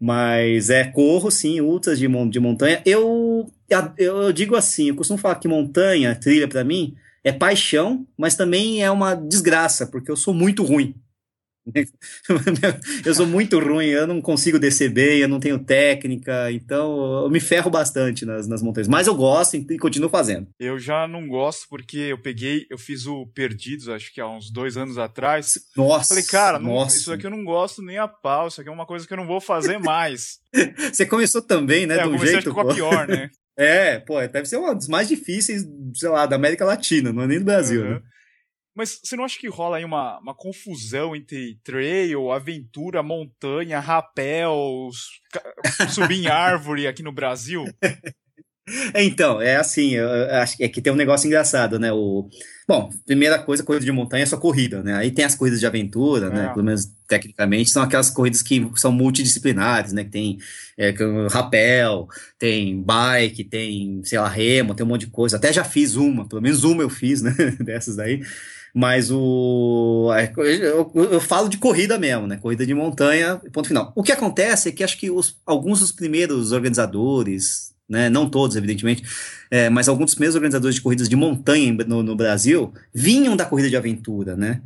Mas 0.00 0.70
é, 0.70 0.84
corro 0.84 1.30
sim, 1.30 1.60
ultras 1.60 1.98
de, 1.98 2.08
de 2.30 2.40
montanha. 2.40 2.80
Eu, 2.84 3.50
eu 3.98 4.32
digo 4.32 4.56
assim, 4.56 4.88
eu 4.88 4.96
costumo 4.96 5.18
falar 5.18 5.36
que 5.36 5.46
montanha, 5.46 6.14
trilha 6.14 6.48
para 6.48 6.64
mim, 6.64 6.94
é 7.22 7.30
paixão, 7.30 8.06
mas 8.16 8.34
também 8.34 8.82
é 8.82 8.90
uma 8.90 9.14
desgraça, 9.14 9.86
porque 9.86 10.10
eu 10.10 10.16
sou 10.16 10.32
muito 10.32 10.64
ruim 10.64 10.94
eu 13.04 13.14
sou 13.14 13.26
muito 13.26 13.58
ruim, 13.58 13.86
eu 13.86 14.06
não 14.06 14.20
consigo 14.20 14.58
descer 14.58 14.90
bem, 14.90 15.18
eu 15.18 15.28
não 15.28 15.38
tenho 15.38 15.58
técnica, 15.58 16.50
então 16.50 17.22
eu 17.24 17.30
me 17.30 17.40
ferro 17.40 17.70
bastante 17.70 18.24
nas, 18.24 18.46
nas 18.46 18.62
montanhas. 18.62 18.88
Mas 18.88 19.06
eu 19.06 19.14
gosto 19.14 19.56
e 19.56 19.78
continuo 19.78 20.08
fazendo. 20.08 20.48
Eu 20.58 20.78
já 20.78 21.06
não 21.06 21.28
gosto 21.28 21.66
porque 21.68 21.98
eu 21.98 22.18
peguei, 22.18 22.66
eu 22.70 22.78
fiz 22.78 23.06
o 23.06 23.26
Perdidos, 23.26 23.88
acho 23.88 24.12
que 24.12 24.20
há 24.20 24.28
uns 24.28 24.50
dois 24.50 24.76
anos 24.76 24.98
atrás. 24.98 25.58
Nossa! 25.76 26.08
Falei, 26.08 26.24
cara, 26.24 26.58
não, 26.58 26.86
isso 26.86 27.12
aqui 27.12 27.26
eu 27.26 27.30
não 27.30 27.44
gosto 27.44 27.82
nem 27.82 27.98
a 27.98 28.08
pau, 28.08 28.48
isso 28.48 28.60
aqui 28.60 28.70
é 28.70 28.72
uma 28.72 28.86
coisa 28.86 29.06
que 29.06 29.12
eu 29.12 29.18
não 29.18 29.26
vou 29.26 29.40
fazer 29.40 29.78
mais. 29.78 30.38
Você 30.92 31.06
começou 31.06 31.42
também, 31.42 31.86
né? 31.86 31.98
É, 31.98 32.02
de 32.02 32.08
um 32.08 32.18
jeito. 32.18 32.58
A 32.58 32.74
pior, 32.74 33.06
né? 33.06 33.30
É, 33.58 33.98
pô, 33.98 34.18
deve 34.26 34.46
ser 34.46 34.56
uma 34.56 34.74
das 34.74 34.88
mais 34.88 35.06
difíceis, 35.06 35.66
sei 35.94 36.08
lá, 36.08 36.24
da 36.24 36.34
América 36.34 36.64
Latina, 36.64 37.12
não 37.12 37.24
é 37.24 37.26
nem 37.26 37.38
do 37.38 37.44
Brasil, 37.44 37.82
uhum. 37.82 37.90
né? 37.90 38.02
Mas 38.74 39.00
você 39.02 39.16
não 39.16 39.24
acha 39.24 39.38
que 39.38 39.48
rola 39.48 39.78
aí 39.78 39.84
uma, 39.84 40.18
uma 40.20 40.34
confusão 40.34 41.14
entre 41.16 41.58
trail, 41.64 42.30
aventura, 42.30 43.02
montanha, 43.02 43.80
rapel, 43.80 44.88
subir 45.92 46.24
em 46.24 46.28
árvore 46.28 46.86
aqui 46.86 47.02
no 47.02 47.12
Brasil? 47.12 47.64
Então, 48.94 49.40
é 49.40 49.56
assim, 49.56 49.96
acho 49.96 50.56
que 50.56 50.64
é 50.64 50.68
que 50.68 50.80
tem 50.80 50.92
um 50.92 50.96
negócio 50.96 51.26
engraçado, 51.26 51.78
né? 51.78 51.92
O, 51.92 52.28
bom, 52.68 52.88
primeira 53.04 53.38
coisa, 53.38 53.64
corrida 53.64 53.84
de 53.84 53.90
montanha 53.90 54.22
é 54.22 54.26
só 54.26 54.36
corrida, 54.36 54.82
né? 54.82 54.94
Aí 54.94 55.10
tem 55.10 55.24
as 55.24 55.34
corridas 55.34 55.58
de 55.58 55.66
aventura, 55.66 56.30
né? 56.30 56.40
é. 56.40 56.42
né? 56.42 56.48
Pelo 56.52 56.64
menos 56.64 56.86
tecnicamente, 57.08 57.70
são 57.70 57.82
aquelas 57.82 58.10
corridas 58.10 58.42
que 58.42 58.70
são 58.76 58.92
multidisciplinares, 58.92 59.92
né? 59.92 60.04
Que 60.04 60.10
tem 60.10 60.38
é, 60.78 60.94
rapel, 61.30 62.06
tem 62.38 62.80
bike, 62.80 63.44
tem, 63.44 64.02
sei 64.04 64.18
lá, 64.18 64.28
remo, 64.28 64.74
tem 64.74 64.86
um 64.86 64.88
monte 64.88 65.06
de 65.06 65.10
coisa. 65.10 65.36
Até 65.36 65.52
já 65.52 65.64
fiz 65.64 65.96
uma, 65.96 66.28
pelo 66.28 66.42
menos 66.42 66.62
uma 66.62 66.82
eu 66.82 66.90
fiz, 66.90 67.22
né? 67.22 67.34
Dessas 67.60 67.96
daí. 67.96 68.20
Mas 68.74 69.10
o. 69.10 70.10
É, 70.14 70.32
eu, 70.36 70.90
eu, 70.94 71.20
falo 71.20 71.48
de 71.48 71.58
corrida 71.58 71.98
mesmo, 71.98 72.26
né? 72.26 72.36
Corrida 72.36 72.64
de 72.64 72.74
montanha, 72.74 73.40
ponto 73.52 73.68
final. 73.68 73.92
O 73.96 74.02
que 74.02 74.12
acontece 74.12 74.68
é 74.68 74.72
que 74.72 74.84
acho 74.84 74.98
que 74.98 75.10
os, 75.10 75.40
alguns 75.44 75.80
dos 75.80 75.92
primeiros 75.92 76.52
organizadores, 76.52 77.74
né? 77.88 78.08
Não 78.08 78.28
todos, 78.28 78.56
evidentemente, 78.56 79.02
é, 79.50 79.68
mas 79.68 79.88
alguns 79.88 80.06
dos 80.06 80.14
primeiros 80.14 80.36
organizadores 80.36 80.76
de 80.76 80.82
corridas 80.82 81.08
de 81.08 81.16
montanha 81.16 81.72
no, 81.86 82.02
no 82.02 82.14
Brasil 82.14 82.72
vinham 82.94 83.36
da 83.36 83.44
corrida 83.44 83.68
de 83.68 83.76
aventura, 83.76 84.36
né? 84.36 84.62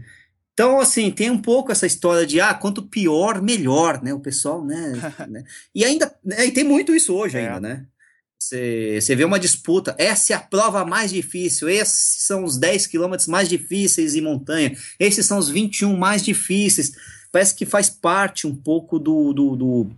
Então, 0.53 0.79
assim, 0.79 1.11
tem 1.11 1.31
um 1.31 1.41
pouco 1.41 1.73
essa 1.73 1.85
história 1.85 2.25
de, 2.25 2.41
ah, 2.41 2.55
quanto 2.55 2.83
pior, 2.83 3.43
melhor, 3.43 4.01
né? 4.03 4.15
O 4.15 4.21
pessoal, 4.21 4.65
né? 4.65 4.93
né? 5.29 5.45
E 5.75 5.85
ainda, 5.85 6.15
né? 6.25 6.47
e 6.47 6.53
tem 6.53 6.63
muito 6.63 6.95
isso 6.95 7.13
hoje 7.13 7.37
é. 7.37 7.41
ainda, 7.41 7.61
né? 7.61 7.87
Você 8.49 9.15
vê 9.17 9.25
uma 9.25 9.39
disputa, 9.39 9.95
essa 9.99 10.33
é 10.33 10.37
a 10.37 10.41
prova 10.41 10.85
mais 10.85 11.11
difícil, 11.11 11.69
esses 11.69 12.23
são 12.25 12.45
os 12.45 12.57
10 12.57 12.87
quilômetros 12.87 13.29
mais 13.29 13.49
difíceis 13.49 14.15
em 14.15 14.21
montanha, 14.21 14.77
esses 14.99 15.25
são 15.27 15.39
os 15.39 15.49
21 15.49 15.97
mais 15.97 16.23
difíceis. 16.23 16.93
Parece 17.33 17.55
que 17.55 17.67
faz 17.67 17.91
parte 17.91 18.47
um 18.47 18.55
pouco 18.55 18.99
do, 18.99 19.33
do, 19.33 19.57
do 19.57 19.91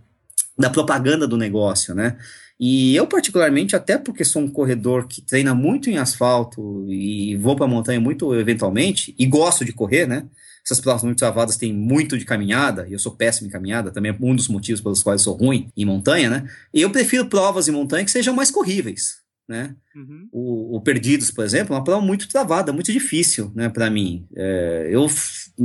da 0.57 0.69
propaganda 0.69 1.27
do 1.27 1.37
negócio, 1.37 1.93
né? 1.93 2.17
E 2.59 2.95
eu, 2.95 3.05
particularmente, 3.05 3.75
até 3.75 3.97
porque 3.97 4.25
sou 4.25 4.41
um 4.41 4.47
corredor 4.47 5.07
que 5.07 5.21
treina 5.21 5.53
muito 5.53 5.89
em 5.89 5.97
asfalto 5.97 6.85
e 6.89 7.35
vou 7.35 7.55
para 7.55 7.65
a 7.65 7.69
montanha 7.69 7.99
muito 7.99 8.33
eventualmente, 8.33 9.13
e 9.17 9.25
gosto 9.27 9.63
de 9.63 9.71
correr, 9.71 10.07
né? 10.07 10.25
essas 10.67 10.81
provas 10.81 11.01
muito 11.01 11.17
travadas 11.17 11.55
têm 11.55 11.73
muito 11.73 12.17
de 12.17 12.25
caminhada, 12.25 12.85
e 12.89 12.93
eu 12.93 12.99
sou 12.99 13.13
péssimo 13.13 13.47
em 13.47 13.51
caminhada, 13.51 13.89
também 13.89 14.11
é 14.11 14.17
um 14.19 14.35
dos 14.35 14.49
motivos 14.49 14.81
pelos 14.81 15.01
quais 15.01 15.21
eu 15.21 15.23
sou 15.23 15.33
ruim 15.33 15.71
em 15.77 15.85
montanha, 15.85 16.29
né? 16.29 16.49
E 16.73 16.81
eu 16.81 16.89
prefiro 16.89 17.27
provas 17.27 17.69
em 17.69 17.71
montanha 17.71 18.03
que 18.03 18.11
sejam 18.11 18.35
mais 18.35 18.51
corríveis, 18.51 19.19
né? 19.47 19.73
Uhum. 19.95 20.27
O, 20.29 20.75
o, 20.75 20.81
Perdidos, 20.81 21.31
por 21.31 21.45
exemplo, 21.45 21.73
é 21.73 21.77
uma 21.77 21.83
prova 21.83 22.05
muito 22.05 22.27
travada, 22.27 22.73
muito 22.73 22.91
difícil, 22.91 23.49
né, 23.55 23.69
para 23.69 23.89
mim. 23.89 24.27
É, 24.35 24.89
eu, 24.91 25.07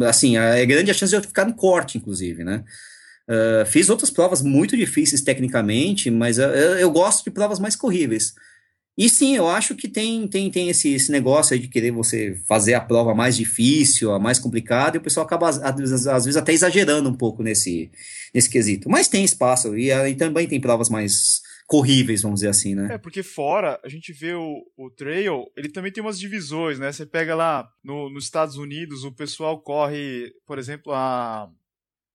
assim, 0.07 0.37
é 0.37 0.65
grande 0.65 0.93
a 0.93 0.95
chance 0.95 1.11
de 1.11 1.17
eu 1.17 1.23
ficar 1.23 1.47
no 1.47 1.55
corte, 1.55 1.99
inclusive, 1.99 2.45
né? 2.45 2.63
Uh, 3.29 3.65
fiz 3.67 3.89
outras 3.89 4.11
provas 4.11 4.43
muito 4.43 4.77
difíceis 4.77 5.23
tecnicamente, 5.23 6.11
mas 6.11 6.39
eu, 6.39 6.49
eu, 6.49 6.91
gosto 6.91 7.25
de 7.25 7.31
provas 7.31 7.59
mais 7.59 7.77
corríveis. 7.77 8.35
E 8.99 9.09
sim, 9.09 9.37
eu 9.37 9.49
acho 9.49 9.75
que 9.75 9.89
tem, 9.89 10.29
tem, 10.29 10.51
tem 10.51 10.69
esse, 10.69 10.93
esse 10.93 11.11
negócio 11.11 11.59
de 11.59 11.69
querer 11.69 11.93
você 11.93 12.39
fazer 12.47 12.75
a 12.75 12.81
prova 12.81 13.15
mais 13.15 13.37
difícil, 13.37 14.13
a 14.13 14.19
mais 14.19 14.39
complicada, 14.39 14.97
e 14.97 15.01
o 15.01 15.03
pessoal 15.03 15.25
acaba, 15.25 15.49
às 15.49 15.77
vezes, 15.77 16.07
às 16.07 16.25
vezes 16.25 16.37
até 16.37 16.53
exagerando 16.53 17.09
um 17.09 17.15
pouco 17.15 17.43
nesse, 17.43 17.91
nesse 18.35 18.51
quesito. 18.51 18.91
Mas 18.91 19.09
tem 19.09 19.25
espaço, 19.25 19.77
e, 19.79 19.91
e 19.91 20.15
também 20.15 20.47
tem 20.47 20.61
provas 20.61 20.91
mais 20.91 21.41
corríveis, 21.67 22.21
vamos 22.21 22.41
dizer 22.41 22.51
assim, 22.51 22.75
né? 22.75 22.95
É, 22.95 22.99
porque 22.99 23.23
fora, 23.23 23.81
a 23.83 23.89
gente 23.89 24.13
vê 24.13 24.35
o, 24.35 24.63
o 24.77 24.91
trail, 24.91 25.47
ele 25.57 25.71
também 25.71 25.91
tem 25.91 26.03
umas 26.03 26.19
divisões, 26.19 26.79
né? 26.79 26.93
Você 26.93 27.07
pega 27.07 27.35
lá 27.35 27.67
no, 27.83 28.11
nos 28.11 28.25
Estados 28.25 28.59
Unidos, 28.59 29.05
o 29.05 29.13
pessoal 29.13 29.59
corre, 29.59 30.31
por 30.47 30.59
exemplo, 30.59 30.93
a 30.93 31.49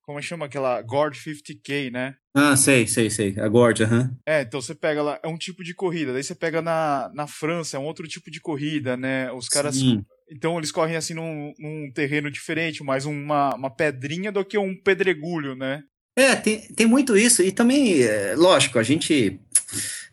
como 0.08 0.22
chama 0.22 0.46
aquela 0.46 0.82
Gord 0.82 1.20
50K, 1.20 1.92
né? 1.92 2.16
Ah, 2.34 2.56
sei, 2.56 2.88
sei, 2.88 3.10
sei. 3.10 3.38
A 3.38 3.48
Gord, 3.50 3.84
aham. 3.84 4.04
Uhum. 4.04 4.18
É, 4.26 4.42
então 4.42 4.62
você 4.62 4.74
pega 4.74 5.04
lá, 5.04 5.20
é 5.22 5.28
um 5.28 5.38
tipo 5.38 5.66
de 5.66 5.74
corrida. 5.74 6.14
Daí 6.14 6.24
você 6.24 6.34
pega 6.34 6.62
na, 6.62 7.12
na 7.14 7.28
França, 7.28 7.76
é 7.76 7.80
um 7.80 7.84
outro 7.84 8.08
tipo 8.08 8.32
de 8.32 8.40
corrida, 8.40 8.96
né? 8.96 9.30
Os 9.34 9.50
caras. 9.50 9.76
Sim. 9.76 10.06
Então 10.32 10.58
eles 10.58 10.72
correm 10.72 10.96
assim 10.96 11.14
num, 11.14 11.54
num 11.60 11.92
terreno 11.94 12.32
diferente, 12.32 12.84
mais 12.84 13.06
uma, 13.06 13.54
uma 13.56 13.70
pedrinha 13.70 14.32
do 14.32 14.46
que 14.46 14.58
um 14.58 14.82
pedregulho, 14.82 15.56
né? 15.56 15.84
É, 16.16 16.38
tem, 16.38 16.62
tem 16.74 16.88
muito 16.88 17.18
isso. 17.18 17.44
E 17.44 17.52
também, 17.52 18.02
é, 18.02 18.34
lógico, 18.34 18.80
a 18.80 18.84
gente. 18.84 19.42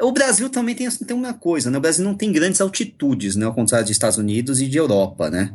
O 0.02 0.10
Brasil 0.10 0.50
também 0.50 0.74
tem, 0.74 0.90
tem 0.90 1.16
uma 1.16 1.34
coisa, 1.34 1.70
né? 1.70 1.78
O 1.78 1.80
Brasil 1.80 2.04
não 2.04 2.16
tem 2.16 2.32
grandes 2.32 2.60
altitudes, 2.60 3.36
né? 3.36 3.46
Ao 3.46 3.54
contrário 3.54 3.84
dos 3.84 3.92
Estados 3.92 4.18
Unidos 4.18 4.60
e 4.60 4.66
de 4.66 4.76
Europa, 4.76 5.30
né? 5.30 5.54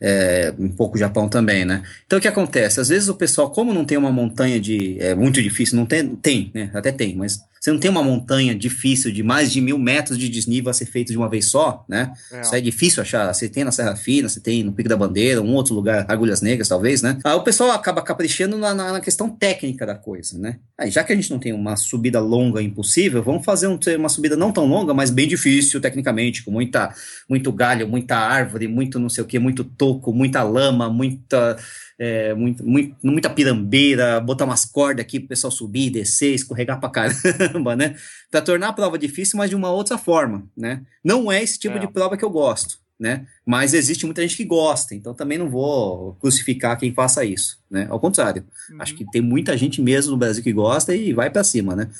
É, 0.00 0.52
um 0.58 0.68
pouco 0.68 0.96
Japão 0.96 1.28
também, 1.28 1.64
né? 1.64 1.82
Então 2.06 2.18
o 2.18 2.22
que 2.22 2.28
acontece? 2.28 2.80
Às 2.80 2.88
vezes 2.88 3.08
o 3.08 3.14
pessoal, 3.14 3.50
como 3.50 3.74
não 3.74 3.84
tem 3.84 3.98
uma 3.98 4.10
montanha 4.10 4.58
de. 4.58 4.96
É 4.98 5.14
muito 5.14 5.42
difícil, 5.42 5.76
não 5.76 5.86
tem, 5.86 6.16
tem, 6.16 6.50
né? 6.54 6.70
Até 6.72 6.90
tem, 6.90 7.14
mas 7.14 7.40
você 7.60 7.70
não 7.70 7.78
tem 7.78 7.90
uma 7.90 8.02
montanha 8.02 8.54
difícil 8.54 9.12
de 9.12 9.22
mais 9.22 9.52
de 9.52 9.60
mil 9.60 9.78
metros 9.78 10.16
de 10.16 10.30
desnível 10.30 10.70
a 10.70 10.72
ser 10.72 10.86
feito 10.86 11.12
de 11.12 11.18
uma 11.18 11.28
vez 11.28 11.44
só, 11.44 11.84
né? 11.86 12.10
É. 12.32 12.40
Isso 12.40 12.54
é 12.54 12.60
difícil 12.60 13.02
achar. 13.02 13.30
Você 13.34 13.50
tem 13.50 13.64
na 13.64 13.70
Serra 13.70 13.94
Fina, 13.94 14.30
você 14.30 14.40
tem 14.40 14.64
no 14.64 14.72
Pico 14.72 14.88
da 14.88 14.96
Bandeira, 14.96 15.42
um 15.42 15.54
outro 15.54 15.74
lugar, 15.74 16.06
Agulhas 16.08 16.40
Negras, 16.40 16.68
talvez, 16.68 17.02
né? 17.02 17.18
Aí 17.22 17.34
o 17.34 17.42
pessoal 17.42 17.72
acaba 17.72 18.00
caprichando 18.00 18.56
na, 18.56 18.74
na, 18.74 18.92
na 18.92 19.00
questão 19.00 19.28
técnica 19.28 19.84
da 19.84 19.94
coisa, 19.94 20.38
né? 20.38 20.56
Aí, 20.78 20.90
já 20.90 21.04
que 21.04 21.12
a 21.12 21.16
gente 21.16 21.30
não 21.30 21.38
tem 21.38 21.52
uma 21.52 21.76
subida 21.76 22.18
longa 22.18 22.62
impossível, 22.62 23.22
vamos 23.22 23.44
fazer 23.44 23.66
um, 23.66 23.78
uma 23.98 24.08
subida 24.08 24.34
não 24.34 24.50
tão 24.50 24.64
longa, 24.64 24.94
mas 24.94 25.10
bem 25.10 25.28
difícil 25.28 25.78
tecnicamente, 25.78 26.42
com 26.42 26.50
muita, 26.50 26.94
muito 27.28 27.52
galho, 27.52 27.86
muita 27.86 28.16
árvore, 28.16 28.66
muito 28.66 28.98
não 28.98 29.10
sei 29.10 29.22
o 29.22 29.26
que, 29.26 29.38
muito 29.38 29.62
toco, 29.90 30.12
muita 30.12 30.42
lama, 30.42 30.88
muita 30.88 31.56
é, 31.98 32.34
muito, 32.34 32.64
muito, 32.64 32.96
muita 33.02 33.28
pirambeira, 33.28 34.20
botar 34.20 34.44
umas 34.44 34.64
cordas 34.64 35.04
aqui 35.04 35.18
pro 35.18 35.28
pessoal 35.28 35.50
subir, 35.50 35.90
descer, 35.90 36.34
escorregar 36.34 36.80
pra 36.80 36.88
caramba, 36.88 37.74
né? 37.76 37.96
Pra 38.30 38.40
tornar 38.40 38.68
a 38.68 38.72
prova 38.72 38.98
difícil, 38.98 39.36
mas 39.36 39.50
de 39.50 39.56
uma 39.56 39.70
outra 39.70 39.98
forma, 39.98 40.46
né? 40.56 40.82
Não 41.04 41.30
é 41.30 41.42
esse 41.42 41.58
tipo 41.58 41.76
é. 41.76 41.78
de 41.78 41.88
prova 41.88 42.16
que 42.16 42.24
eu 42.24 42.30
gosto, 42.30 42.78
né? 42.98 43.26
Mas 43.44 43.74
existe 43.74 44.06
muita 44.06 44.22
gente 44.22 44.36
que 44.36 44.44
gosta, 44.44 44.94
então 44.94 45.12
também 45.12 45.36
não 45.36 45.50
vou 45.50 46.14
crucificar 46.14 46.78
quem 46.78 46.94
faça 46.94 47.24
isso, 47.24 47.58
né? 47.70 47.86
Ao 47.90 48.00
contrário, 48.00 48.44
uhum. 48.70 48.80
acho 48.80 48.94
que 48.94 49.04
tem 49.10 49.20
muita 49.20 49.56
gente 49.56 49.82
mesmo 49.82 50.12
no 50.12 50.16
Brasil 50.16 50.42
que 50.42 50.52
gosta 50.52 50.94
e 50.94 51.12
vai 51.12 51.28
para 51.28 51.44
cima, 51.44 51.76
né? 51.76 51.90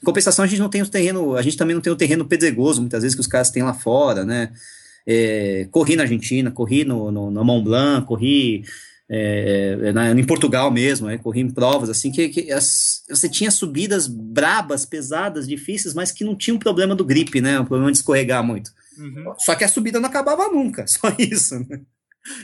Em 0.00 0.04
compensação, 0.04 0.44
a 0.44 0.48
gente 0.48 0.60
não 0.60 0.68
tem 0.68 0.80
o 0.80 0.86
terreno, 0.86 1.36
a 1.36 1.42
gente 1.42 1.56
também 1.56 1.74
não 1.74 1.82
tem 1.82 1.92
o 1.92 1.96
terreno 1.96 2.24
pedregoso, 2.24 2.80
muitas 2.80 3.02
vezes, 3.02 3.16
que 3.16 3.20
os 3.20 3.26
caras 3.26 3.50
têm 3.50 3.64
lá 3.64 3.74
fora, 3.74 4.24
né? 4.24 4.52
É, 5.10 5.66
corri 5.70 5.96
na 5.96 6.02
Argentina, 6.02 6.50
corri 6.50 6.84
no, 6.84 7.10
no, 7.10 7.30
no 7.30 7.44
Mont 7.44 7.64
Blanc, 7.64 8.06
corri 8.06 8.62
é, 9.10 9.78
é, 9.84 9.92
na, 9.92 10.10
em 10.12 10.24
Portugal 10.24 10.70
mesmo, 10.70 11.08
é, 11.08 11.16
corri 11.16 11.40
em 11.40 11.50
provas 11.50 11.88
assim 11.88 12.12
que, 12.12 12.28
que 12.28 12.52
as, 12.52 13.02
você 13.08 13.26
tinha 13.26 13.50
subidas 13.50 14.06
brabas, 14.06 14.84
pesadas, 14.84 15.48
difíceis, 15.48 15.94
mas 15.94 16.12
que 16.12 16.24
não 16.24 16.36
tinha 16.36 16.54
um 16.54 16.58
problema 16.58 16.94
do 16.94 17.06
grip, 17.06 17.40
né? 17.40 17.58
Um 17.58 17.64
problema 17.64 17.90
de 17.90 17.96
escorregar 17.96 18.44
muito. 18.44 18.70
Uhum. 18.98 19.32
Só 19.38 19.54
que 19.54 19.64
a 19.64 19.68
subida 19.68 19.98
não 19.98 20.10
acabava 20.10 20.48
nunca, 20.48 20.84
só 20.86 21.08
isso. 21.18 21.58
Né? 21.60 21.80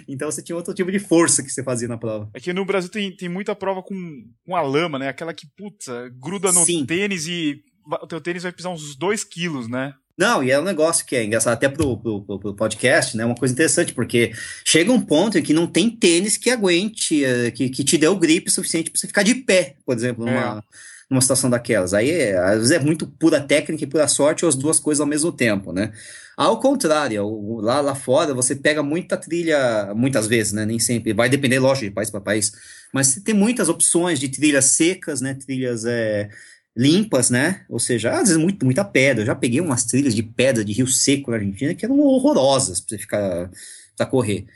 Então 0.09 0.31
você 0.31 0.43
tinha 0.43 0.57
outro 0.57 0.73
tipo 0.73 0.91
de 0.91 0.99
força 0.99 1.43
que 1.43 1.51
você 1.51 1.63
fazia 1.63 1.87
na 1.87 1.99
prova. 1.99 2.31
É 2.33 2.41
que 2.41 2.55
no 2.55 2.65
Brasil 2.65 2.91
tem, 2.91 3.15
tem 3.15 3.29
muita 3.29 3.55
prova 3.55 3.83
com, 3.83 4.25
com 4.47 4.57
a 4.57 4.63
lama, 4.63 4.99
né? 4.99 5.09
Aquela 5.09 5.35
que, 5.35 5.47
puta, 5.55 6.11
gruda 6.19 6.51
no 6.51 6.65
Sim. 6.65 6.87
tênis 6.87 7.27
e 7.27 7.63
o 7.87 8.07
teu 8.07 8.23
tênis 8.23 8.43
vai 8.43 8.53
pisar 8.53 8.71
uns 8.71 8.97
2 8.97 9.23
quilos, 9.25 9.69
né? 9.69 9.93
Não, 10.17 10.45
e 10.45 10.51
é 10.51 10.61
um 10.61 10.65
negócio 10.65 11.05
que 11.05 11.17
é 11.17 11.25
engraçado 11.25 11.55
até 11.55 11.69
pro, 11.69 11.99
pro, 11.99 12.23
pro, 12.23 12.55
podcast, 12.55 13.17
né? 13.17 13.25
Uma 13.25 13.35
coisa 13.35 13.53
interessante, 13.53 13.93
porque 13.93 14.33
chega 14.65 14.93
um 14.93 15.01
ponto 15.01 15.37
em 15.37 15.43
que 15.43 15.53
não 15.53 15.67
tem 15.67 15.91
tênis 15.91 16.37
que 16.37 16.51
aguente, 16.51 17.25
eh, 17.25 17.51
que, 17.51 17.69
que 17.69 17.83
te 17.83 17.99
dê 17.99 18.07
o 18.07 18.17
grip 18.17 18.49
suficiente 18.49 18.91
para 18.91 19.01
você 19.01 19.09
ficar 19.09 19.25
de 19.25 19.35
pé, 19.35 19.75
por 19.85 19.97
exemplo, 19.97 20.25
numa, 20.25 20.59
é. 20.59 20.63
numa 21.11 21.21
situação 21.21 21.51
daquelas. 21.51 21.93
Aí, 21.93 22.11
é, 22.13 22.39
às 22.39 22.59
vezes, 22.59 22.71
é 22.71 22.79
muito 22.79 23.09
pura 23.09 23.41
técnica 23.41 23.83
e 23.83 23.89
pura 23.89 24.07
sorte, 24.07 24.45
ou 24.45 24.49
as 24.49 24.55
duas 24.55 24.79
coisas 24.79 25.01
ao 25.01 25.07
mesmo 25.07 25.33
tempo, 25.33 25.73
né? 25.73 25.93
Ao 26.37 26.61
contrário, 26.61 27.61
lá, 27.61 27.81
lá 27.81 27.95
fora 27.97 28.33
você 28.35 28.55
pega 28.55 28.85
muita 28.85 29.17
trilha, 29.17 29.93
muitas 29.97 30.29
vezes, 30.29 30.53
né? 30.53 30.65
Nem 30.65 30.79
sempre, 30.79 31.13
vai 31.13 31.29
depender, 31.29 31.59
lógico, 31.59 31.87
de 31.89 31.93
país 31.93 32.09
para 32.09 32.21
país, 32.21 32.53
mas 32.93 33.09
você 33.09 33.21
tem 33.21 33.35
muitas 33.35 33.69
opções 33.69 34.21
de 34.21 34.29
trilhas 34.29 34.67
secas, 34.67 35.21
né? 35.21 35.35
Trilhas. 35.35 35.85
É, 35.85 36.29
limpas, 36.77 37.31
né? 37.31 37.65
Ou 37.69 37.79
seja, 37.79 38.11
às 38.13 38.29
vezes 38.29 38.37
muito, 38.37 38.65
muita 38.65 38.85
pedra. 38.85 39.23
Eu 39.23 39.27
já 39.27 39.35
peguei 39.35 39.61
umas 39.61 39.85
trilhas 39.85 40.15
de 40.15 40.23
pedra 40.23 40.65
de 40.65 40.73
rio 40.73 40.87
seco 40.87 41.31
na 41.31 41.37
Argentina 41.37 41.75
que 41.75 41.85
eram 41.85 41.99
horrorosas 42.01 42.81
para 42.81 42.89
você 42.97 42.99
ficar 42.99 43.51
para 43.97 44.07
correr. 44.07 44.47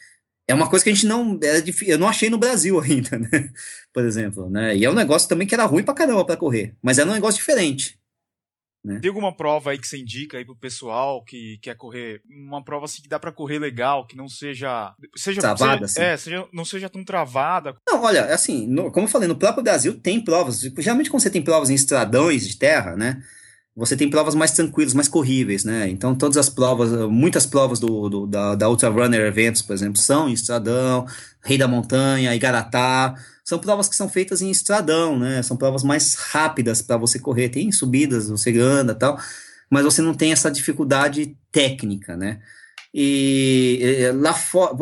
é 0.48 0.54
uma 0.54 0.68
coisa 0.70 0.84
que 0.84 0.90
a 0.90 0.94
gente 0.94 1.06
não. 1.06 1.38
É 1.42 1.62
eu 1.86 1.98
não 1.98 2.08
achei 2.08 2.30
no 2.30 2.38
Brasil 2.38 2.80
ainda, 2.82 3.18
né? 3.18 3.50
Por 3.92 4.04
exemplo, 4.04 4.50
né? 4.50 4.76
E 4.76 4.84
é 4.84 4.90
um 4.90 4.94
negócio 4.94 5.28
também 5.28 5.46
que 5.46 5.54
era 5.54 5.64
ruim 5.66 5.84
pra 5.84 5.94
caramba 5.94 6.24
pra 6.24 6.36
correr. 6.36 6.74
Mas 6.82 6.98
era 6.98 7.10
um 7.10 7.14
negócio 7.14 7.38
diferente. 7.38 7.98
Né? 8.88 9.00
Tem 9.00 9.10
alguma 9.10 9.36
prova 9.36 9.70
aí 9.70 9.78
que 9.78 9.86
você 9.86 9.98
indica 9.98 10.38
aí 10.38 10.44
pro 10.46 10.56
pessoal 10.56 11.22
que 11.22 11.58
quer 11.60 11.76
correr? 11.76 12.22
Uma 12.26 12.64
prova 12.64 12.86
assim 12.86 13.02
que 13.02 13.08
dá 13.08 13.18
para 13.18 13.30
correr 13.30 13.58
legal, 13.58 14.06
que 14.06 14.16
não 14.16 14.28
seja. 14.28 14.94
seja 15.14 15.42
travada, 15.42 15.86
seja, 15.86 16.06
É, 16.06 16.16
seja, 16.16 16.48
não 16.50 16.64
seja 16.64 16.88
tão 16.88 17.04
travada. 17.04 17.76
Não, 17.86 18.02
olha, 18.02 18.24
assim, 18.34 18.66
no, 18.66 18.90
como 18.90 19.06
eu 19.06 19.10
falei, 19.10 19.28
no 19.28 19.36
próprio 19.36 19.62
Brasil 19.62 20.00
tem 20.00 20.18
provas. 20.24 20.60
Geralmente 20.78 21.10
quando 21.10 21.22
você 21.22 21.30
tem 21.30 21.42
provas 21.42 21.68
em 21.68 21.74
estradões 21.74 22.48
de 22.48 22.56
terra, 22.56 22.96
né? 22.96 23.22
Você 23.78 23.96
tem 23.96 24.10
provas 24.10 24.34
mais 24.34 24.50
tranquilas, 24.50 24.92
mais 24.92 25.06
corríveis, 25.06 25.62
né? 25.62 25.88
Então, 25.88 26.12
todas 26.12 26.36
as 26.36 26.48
provas, 26.48 26.90
muitas 27.08 27.46
provas 27.46 27.78
do, 27.78 28.08
do 28.08 28.26
da, 28.26 28.56
da 28.56 28.68
Ultra 28.68 28.88
Runner 28.88 29.20
Eventos, 29.20 29.62
por 29.62 29.72
exemplo, 29.72 29.96
são 29.96 30.28
em 30.28 30.32
Estradão, 30.32 31.06
Rei 31.44 31.56
da 31.56 31.68
Montanha, 31.68 32.34
Igaratá, 32.34 33.14
são 33.44 33.56
provas 33.60 33.88
que 33.88 33.94
são 33.94 34.08
feitas 34.08 34.42
em 34.42 34.50
estradão, 34.50 35.16
né? 35.16 35.40
São 35.44 35.56
provas 35.56 35.84
mais 35.84 36.14
rápidas 36.16 36.82
para 36.82 36.96
você 36.96 37.20
correr, 37.20 37.50
tem 37.50 37.70
subidas, 37.70 38.28
você 38.28 38.50
anda 38.58 38.96
tal, 38.96 39.16
mas 39.70 39.84
você 39.84 40.02
não 40.02 40.12
tem 40.12 40.32
essa 40.32 40.50
dificuldade 40.50 41.36
técnica, 41.52 42.16
né? 42.16 42.40
E, 42.92 44.10
lá 44.16 44.34
fora, 44.34 44.74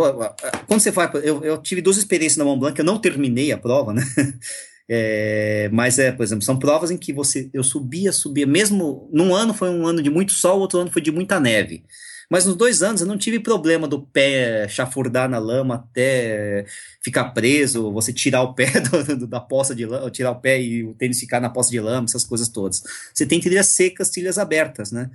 quando 0.67 0.81
você 0.81 0.91
vai, 0.91 1.11
eu, 1.23 1.45
eu 1.45 1.59
tive 1.59 1.83
duas 1.83 1.99
experiências 1.99 2.39
na 2.39 2.45
Mont 2.45 2.59
Blanc, 2.59 2.79
eu 2.79 2.85
não 2.85 2.99
terminei 2.99 3.53
a 3.53 3.59
prova, 3.59 3.93
né? 3.93 4.03
É, 4.89 5.69
mas 5.73 5.99
é, 5.99 6.13
por 6.13 6.23
exemplo, 6.23 6.45
são 6.45 6.59
provas 6.59 6.91
em 6.91 6.97
que 6.97 7.13
você 7.13 7.51
eu 7.53 7.65
subia, 7.65 8.13
subia, 8.13 8.47
mesmo 8.47 9.09
num 9.13 9.35
ano 9.35 9.53
foi 9.53 9.69
um 9.69 9.87
ano 9.87 10.01
de 10.03 10.11
muito 10.11 10.33
sol, 10.33 10.61
outro 10.61 10.79
ano 10.79 10.91
foi 10.91 11.03
de 11.03 11.11
muita 11.11 11.41
neve. 11.41 11.85
Mas 12.31 12.45
nos 12.45 12.57
dois 12.57 12.83
anos 12.83 13.01
eu 13.01 13.07
não 13.07 13.17
tive 13.17 13.39
problema 13.39 13.87
do 13.87 14.03
pé 14.03 14.67
chafurdar 14.69 15.29
na 15.29 15.39
lama 15.39 15.77
até 15.77 16.67
ficar 17.01 17.31
preso, 17.31 17.93
você 17.93 18.13
tirar 18.13 18.43
o 18.43 18.55
pé 18.55 18.67
do, 18.81 19.17
do, 19.17 19.27
da 19.27 19.41
poça 19.41 19.75
de 19.75 19.87
lama, 19.87 20.11
tirar 20.11 20.33
o 20.33 20.41
pé 20.41 20.61
e 20.61 20.85
o 20.85 20.95
tênis 20.95 21.21
ficar 21.21 21.41
na 21.41 21.51
poça 21.51 21.71
de 21.71 21.81
lama, 21.81 22.07
essas 22.07 22.25
coisas 22.25 22.49
todas. 22.49 22.83
Você 23.15 23.27
tem 23.27 23.41
trilhas 23.41 23.67
secas, 23.67 24.11
trilhas 24.11 24.39
abertas, 24.39 24.91
né? 24.91 25.11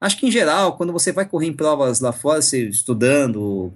Acho 0.00 0.18
que 0.18 0.26
em 0.26 0.30
geral, 0.30 0.76
quando 0.76 0.92
você 0.92 1.12
vai 1.12 1.26
correr 1.26 1.46
em 1.46 1.52
provas 1.52 2.00
lá 2.00 2.12
fora, 2.12 2.40
você 2.40 2.68
estudando, 2.68 3.72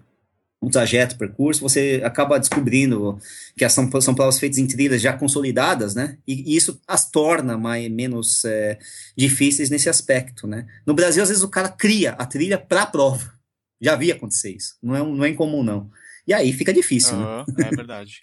o 0.65 0.71
trajeto, 0.71 1.19
percurso, 1.19 1.61
você 1.61 2.01
acaba 2.05 2.39
descobrindo 2.39 3.19
que 3.57 3.69
são, 3.69 3.91
são 4.01 4.15
provas 4.15 4.39
feitas 4.39 4.59
em 4.59 4.67
trilhas 4.67 5.01
já 5.01 5.13
consolidadas, 5.13 5.95
né? 5.95 6.19
E, 6.27 6.53
e 6.53 6.57
isso 6.57 6.81
as 6.87 7.11
torna 7.11 7.59
mais, 7.59 7.91
menos 7.91 8.45
é, 8.45 8.79
difíceis 9.17 9.71
nesse 9.71 9.89
aspecto, 9.89 10.47
né? 10.47 10.67
No 10.87 10.95
Brasil, 10.95 11.23
às 11.23 11.29
vezes, 11.29 11.45
o 11.45 11.49
cara 11.49 11.69
cria 11.69 12.13
a 12.13 12.27
trilha 12.27 12.59
para 12.59 12.83
a 12.83 12.87
prova. 12.87 13.35
Já 13.81 13.97
vi 13.97 14.11
acontecer 14.11 14.55
isso. 14.55 14.77
Não 14.83 14.97
é, 14.97 14.99
não 15.01 15.25
é 15.25 15.29
incomum, 15.29 15.63
não. 15.63 15.91
E 16.27 16.33
aí 16.33 16.53
fica 16.53 16.73
difícil, 16.73 17.17
uhum, 17.17 17.45
né? 17.57 17.69
É 17.71 17.77
verdade. 17.77 18.23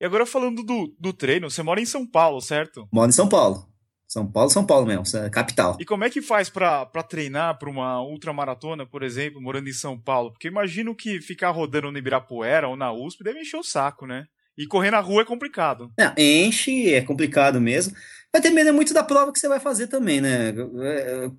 E 0.00 0.04
agora 0.04 0.26
falando 0.26 0.62
do, 0.62 0.94
do 0.98 1.12
treino, 1.12 1.50
você 1.50 1.62
mora 1.62 1.80
em 1.80 1.86
São 1.86 2.06
Paulo, 2.06 2.40
certo? 2.40 2.86
Moro 2.92 3.08
em 3.08 3.12
São 3.12 3.28
Paulo. 3.28 3.66
São 4.06 4.30
Paulo, 4.30 4.50
São 4.50 4.64
Paulo 4.64 4.86
mesmo, 4.86 5.04
é 5.18 5.28
capital. 5.28 5.76
E 5.80 5.84
como 5.84 6.04
é 6.04 6.10
que 6.10 6.22
faz 6.22 6.48
para 6.48 6.86
treinar 7.08 7.58
para 7.58 7.68
uma 7.68 8.02
ultramaratona, 8.02 8.86
por 8.86 9.02
exemplo, 9.02 9.40
morando 9.40 9.68
em 9.68 9.72
São 9.72 9.98
Paulo? 9.98 10.30
Porque 10.30 10.48
imagino 10.48 10.94
que 10.94 11.20
ficar 11.20 11.50
rodando 11.50 11.90
no 11.90 11.98
Ibirapuera 11.98 12.68
ou 12.68 12.76
na 12.76 12.92
USP 12.92 13.24
deve 13.24 13.40
encher 13.40 13.56
o 13.56 13.64
saco, 13.64 14.06
né? 14.06 14.26
E 14.56 14.66
correr 14.66 14.90
na 14.92 15.00
rua 15.00 15.22
é 15.22 15.24
complicado. 15.24 15.90
É, 15.98 16.12
enche, 16.22 16.94
é 16.94 17.00
complicado 17.00 17.60
mesmo. 17.60 17.94
Vai 18.32 18.40
depender 18.40 18.72
muito 18.72 18.94
da 18.94 19.02
prova 19.02 19.32
que 19.32 19.38
você 19.38 19.48
vai 19.48 19.58
fazer 19.58 19.88
também, 19.88 20.20
né? 20.20 20.52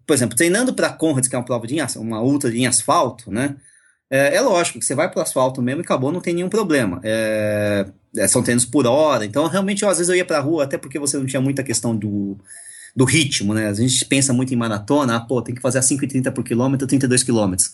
Por 0.06 0.14
exemplo, 0.14 0.36
treinando 0.36 0.74
para 0.74 0.92
Conrads, 0.92 1.30
que 1.30 1.36
é 1.36 1.40
uma 1.40 1.46
prova 1.46 1.68
de 1.68 1.76
uma 1.98 2.22
ultra 2.22 2.50
em 2.56 2.68
asfalto, 2.68 3.32
né? 3.32 3.56
É, 4.10 4.36
é 4.36 4.42
lógico 4.42 4.80
que 4.80 4.86
você 4.86 4.96
vai 4.96 5.10
para 5.10 5.20
o 5.20 5.22
asfalto 5.22 5.62
mesmo 5.62 5.82
e 5.82 5.84
acabou, 5.84 6.12
não 6.12 6.22
tem 6.22 6.34
nenhum 6.34 6.50
problema. 6.50 7.02
É, 7.04 7.86
é, 8.18 8.28
são 8.28 8.44
treinos 8.44 8.66
por 8.66 8.86
hora, 8.86 9.26
então 9.26 9.48
realmente 9.48 9.86
às 9.86 9.98
vezes 9.98 10.10
eu 10.10 10.16
ia 10.16 10.26
para 10.26 10.38
a 10.38 10.42
rua, 10.42 10.64
até 10.64 10.78
porque 10.78 11.00
você 11.00 11.18
não 11.18 11.26
tinha 11.26 11.42
muita 11.42 11.64
questão 11.64 11.96
do, 11.96 12.38
do 12.96 13.04
ritmo, 13.04 13.54
né? 13.54 13.68
A 13.68 13.74
gente 13.74 14.06
pensa 14.06 14.32
muito 14.32 14.54
em 14.54 14.58
maratona, 14.58 15.18
ah, 15.18 15.20
pô, 15.20 15.42
tem 15.42 15.54
que 15.54 15.62
fazer 15.62 15.80
a 15.80 15.82
5,30 15.82 16.32
por 16.32 16.44
quilômetro, 16.44 16.88
32 16.88 17.24
quilômetros. 17.24 17.74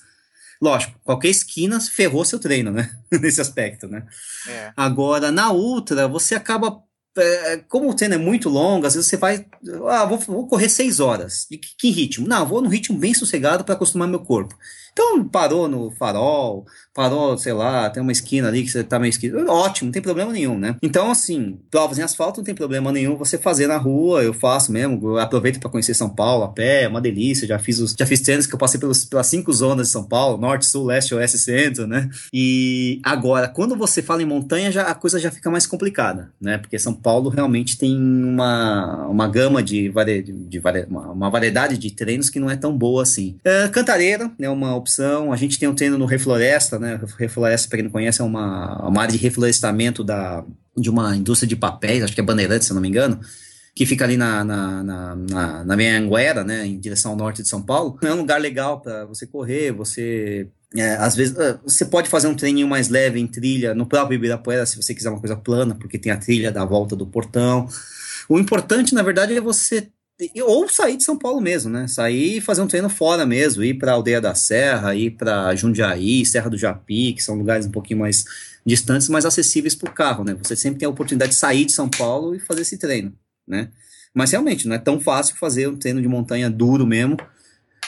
Lógico, 0.62 1.00
qualquer 1.04 1.30
esquina 1.30 1.80
ferrou 1.80 2.24
seu 2.24 2.38
treino, 2.38 2.72
né? 2.72 2.92
Nesse 3.20 3.42
aspecto, 3.42 3.88
né? 3.88 4.04
É. 4.48 4.72
Agora, 4.78 5.32
na 5.32 5.52
ultra, 5.52 6.08
você 6.08 6.36
acaba. 6.36 6.84
É, 7.18 7.58
como 7.68 7.90
o 7.90 7.94
treino 7.94 8.16
é 8.16 8.18
muito 8.18 8.48
longo, 8.48 8.86
às 8.86 8.94
vezes 8.94 9.10
você 9.10 9.18
vai. 9.18 9.46
Ah, 9.90 10.06
vou, 10.06 10.20
vou 10.20 10.48
correr 10.48 10.70
6 10.70 11.00
horas. 11.00 11.48
De 11.50 11.58
que, 11.58 11.70
que 11.76 11.90
ritmo? 11.90 12.28
Não, 12.28 12.46
vou 12.46 12.62
no 12.62 12.70
ritmo 12.70 12.98
bem 12.98 13.14
sossegado 13.14 13.64
para 13.64 13.74
acostumar 13.74 14.08
meu 14.08 14.20
corpo. 14.20 14.56
Então 14.94 15.24
parou 15.28 15.68
no 15.68 15.90
farol, 15.92 16.66
parou, 16.94 17.38
sei 17.38 17.54
lá, 17.54 17.90
tem 17.90 18.04
uma 18.04 18.12
esquina 18.12 18.48
ali 18.48 18.64
que 18.64 18.70
você 18.70 18.84
tá 18.84 19.00
meio 19.00 19.10
esquina. 19.10 19.52
Ótimo, 19.52 19.88
não 19.88 19.92
tem 19.92 20.02
problema 20.02 20.32
nenhum, 20.32 20.58
né? 20.58 20.76
Então, 20.82 21.10
assim, 21.10 21.60
provas 21.70 21.98
em 21.98 22.02
asfalto 22.02 22.40
não 22.40 22.46
tem 22.46 22.54
problema 22.56 22.92
nenhum 22.92 23.16
você 23.16 23.38
fazer 23.38 23.68
na 23.68 23.78
rua, 23.78 24.24
eu 24.24 24.34
faço 24.34 24.72
mesmo, 24.72 25.00
eu 25.02 25.18
aproveito 25.18 25.60
para 25.60 25.70
conhecer 25.70 25.94
São 25.94 26.10
Paulo 26.10 26.44
a 26.44 26.50
pé, 26.50 26.84
é 26.84 26.88
uma 26.88 27.02
delícia, 27.02 27.48
já 27.48 27.58
fiz 27.58 27.80
os, 27.80 27.96
já 27.98 28.06
fiz 28.06 28.22
treinos 28.22 28.46
que 28.46 28.54
eu 28.54 28.60
passei 28.60 28.80
pelos, 28.80 29.06
pelas 29.06 29.28
cinco 29.28 29.52
zonas 29.54 29.88
de 29.88 29.94
São 29.94 30.04
Paulo, 30.04 30.38
norte, 30.38 30.66
sul, 30.66 30.86
leste, 30.86 31.16
oeste, 31.16 31.38
centro, 31.38 31.88
né? 31.88 32.10
E 32.34 33.00
agora, 33.04 33.48
quando 33.48 33.76
você 33.76 34.02
fala 34.02 34.22
em 34.22 34.26
montanha, 34.26 34.72
já, 34.72 34.84
a 34.84 34.96
coisa 34.96 35.20
já 35.20 35.32
fica 35.32 35.50
mais 35.50 35.66
complicada, 35.66 36.32
né? 36.40 36.58
Porque 36.58 36.78
São 36.78 36.94
Paulo 36.94 37.30
realmente 37.30 37.78
tem 37.78 37.98
uma, 37.98 39.08
uma 39.08 39.28
gama 39.28 39.64
de, 39.64 39.90
vari, 39.90 40.22
de, 40.22 40.34
de 40.34 40.62
uma, 40.90 41.12
uma 41.12 41.30
variedade 41.30 41.78
de 41.78 41.92
treinos 41.92 42.30
que 42.30 42.40
não 42.40 42.50
é 42.50 42.58
tão 42.58 42.78
boa 42.78 43.04
assim. 43.04 43.38
É, 43.44 43.68
Cantareira, 43.70 44.32
né, 44.38 44.50
uma 44.50 44.81
opção, 44.82 45.32
a 45.32 45.36
gente 45.36 45.58
tem 45.58 45.70
um 45.70 45.76
treino 45.76 45.98
no 45.98 46.06
Refloresta, 46.06 46.78
né? 46.78 47.00
Refloresta, 47.18 47.68
para 47.70 47.78
quem 47.78 47.86
não 47.86 47.92
conhece, 47.92 48.22
é 48.22 48.24
uma, 48.24 48.88
uma 48.88 49.02
área 49.02 49.12
de 49.12 49.18
reflorestamento 49.18 50.04
da, 50.04 50.44
de 50.76 50.90
uma 50.90 51.16
indústria 51.16 51.48
de 51.48 51.56
papéis, 51.56 52.04
acho 52.04 52.14
que 52.14 52.20
é 52.20 52.24
Bandeirantes, 52.24 52.68
se 52.68 52.74
não 52.74 52.82
me 52.82 52.88
engano, 52.90 53.20
que 53.76 53.86
fica 53.86 54.04
ali 54.04 54.18
na, 54.18 54.44
na, 54.44 54.84
na, 54.84 55.16
na, 55.16 55.64
na 55.64 55.74
Anguera, 55.74 56.44
né, 56.44 56.66
em 56.66 56.80
direção 56.80 57.12
ao 57.12 57.18
norte 57.18 57.42
de 57.42 57.48
São 57.48 57.62
Paulo. 57.62 57.98
É 58.04 58.14
um 58.14 58.18
lugar 58.18 58.40
legal 58.42 58.82
para 58.82 59.06
você 59.06 59.26
correr, 59.26 59.72
você 59.72 60.48
é, 60.76 60.96
às 60.96 61.16
vezes 61.16 61.38
é, 61.38 61.58
você 61.64 61.86
pode 61.86 62.10
fazer 62.10 62.28
um 62.28 62.36
treininho 62.36 62.68
mais 62.68 62.88
leve 62.88 63.20
em 63.20 63.28
trilha 63.28 63.76
no 63.76 63.86
próprio 63.86 64.16
Ibirapuera, 64.16 64.66
se 64.66 64.78
você 64.78 64.94
quiser 64.94 65.10
uma 65.10 65.20
coisa 65.20 65.36
plana, 65.36 65.76
porque 65.76 65.98
tem 65.98 66.12
a 66.12 66.18
trilha 66.18 66.52
da 66.52 66.64
volta 66.64 66.96
do 66.96 67.06
portão. 67.06 67.68
O 68.30 68.40
importante, 68.40 68.94
na 68.94 69.04
verdade, 69.04 69.36
é 69.36 69.42
você 69.42 69.90
ou 70.42 70.68
sair 70.70 70.98
de 70.98 71.04
São 71.04 71.18
Paulo 71.18 71.42
mesmo, 71.42 71.70
né? 71.70 71.88
Sair 71.88 72.38
e 72.38 72.42
fazer 72.42 72.62
um 72.62 72.68
treino 72.68 72.90
fora 72.90 73.26
mesmo, 73.26 73.64
ir 73.64 73.76
para 73.76 73.94
Aldeia 73.94 74.22
da 74.22 74.36
Serra, 74.36 74.96
ir 74.96 75.12
para 75.12 75.56
Jundiaí, 75.56 76.26
Serra 76.26 76.50
do 76.50 76.58
Japi, 76.58 77.14
que 77.14 77.24
são 77.24 77.36
lugares 77.36 77.66
um 77.66 77.72
pouquinho 77.72 78.00
mais 78.00 78.26
distantes, 78.66 79.10
mais 79.10 79.26
acessíveis 79.26 79.76
por 79.76 79.94
carro, 79.94 80.24
né? 80.24 80.36
Você 80.42 80.56
sempre 80.56 80.80
tem 80.80 80.86
a 80.86 80.90
oportunidade 80.90 81.32
de 81.32 81.38
sair 81.38 81.66
de 81.66 81.72
São 81.72 81.90
Paulo 81.90 82.36
e 82.36 82.40
fazer 82.40 82.62
esse 82.62 82.78
treino, 82.78 83.14
né? 83.48 83.70
Mas 84.14 84.32
realmente 84.32 84.68
não 84.68 84.76
é 84.76 84.80
tão 84.80 85.00
fácil 85.00 85.36
fazer 85.38 85.68
um 85.68 85.78
treino 85.78 86.02
de 86.02 86.08
montanha 86.08 86.50
duro 86.50 86.86
mesmo 86.86 87.18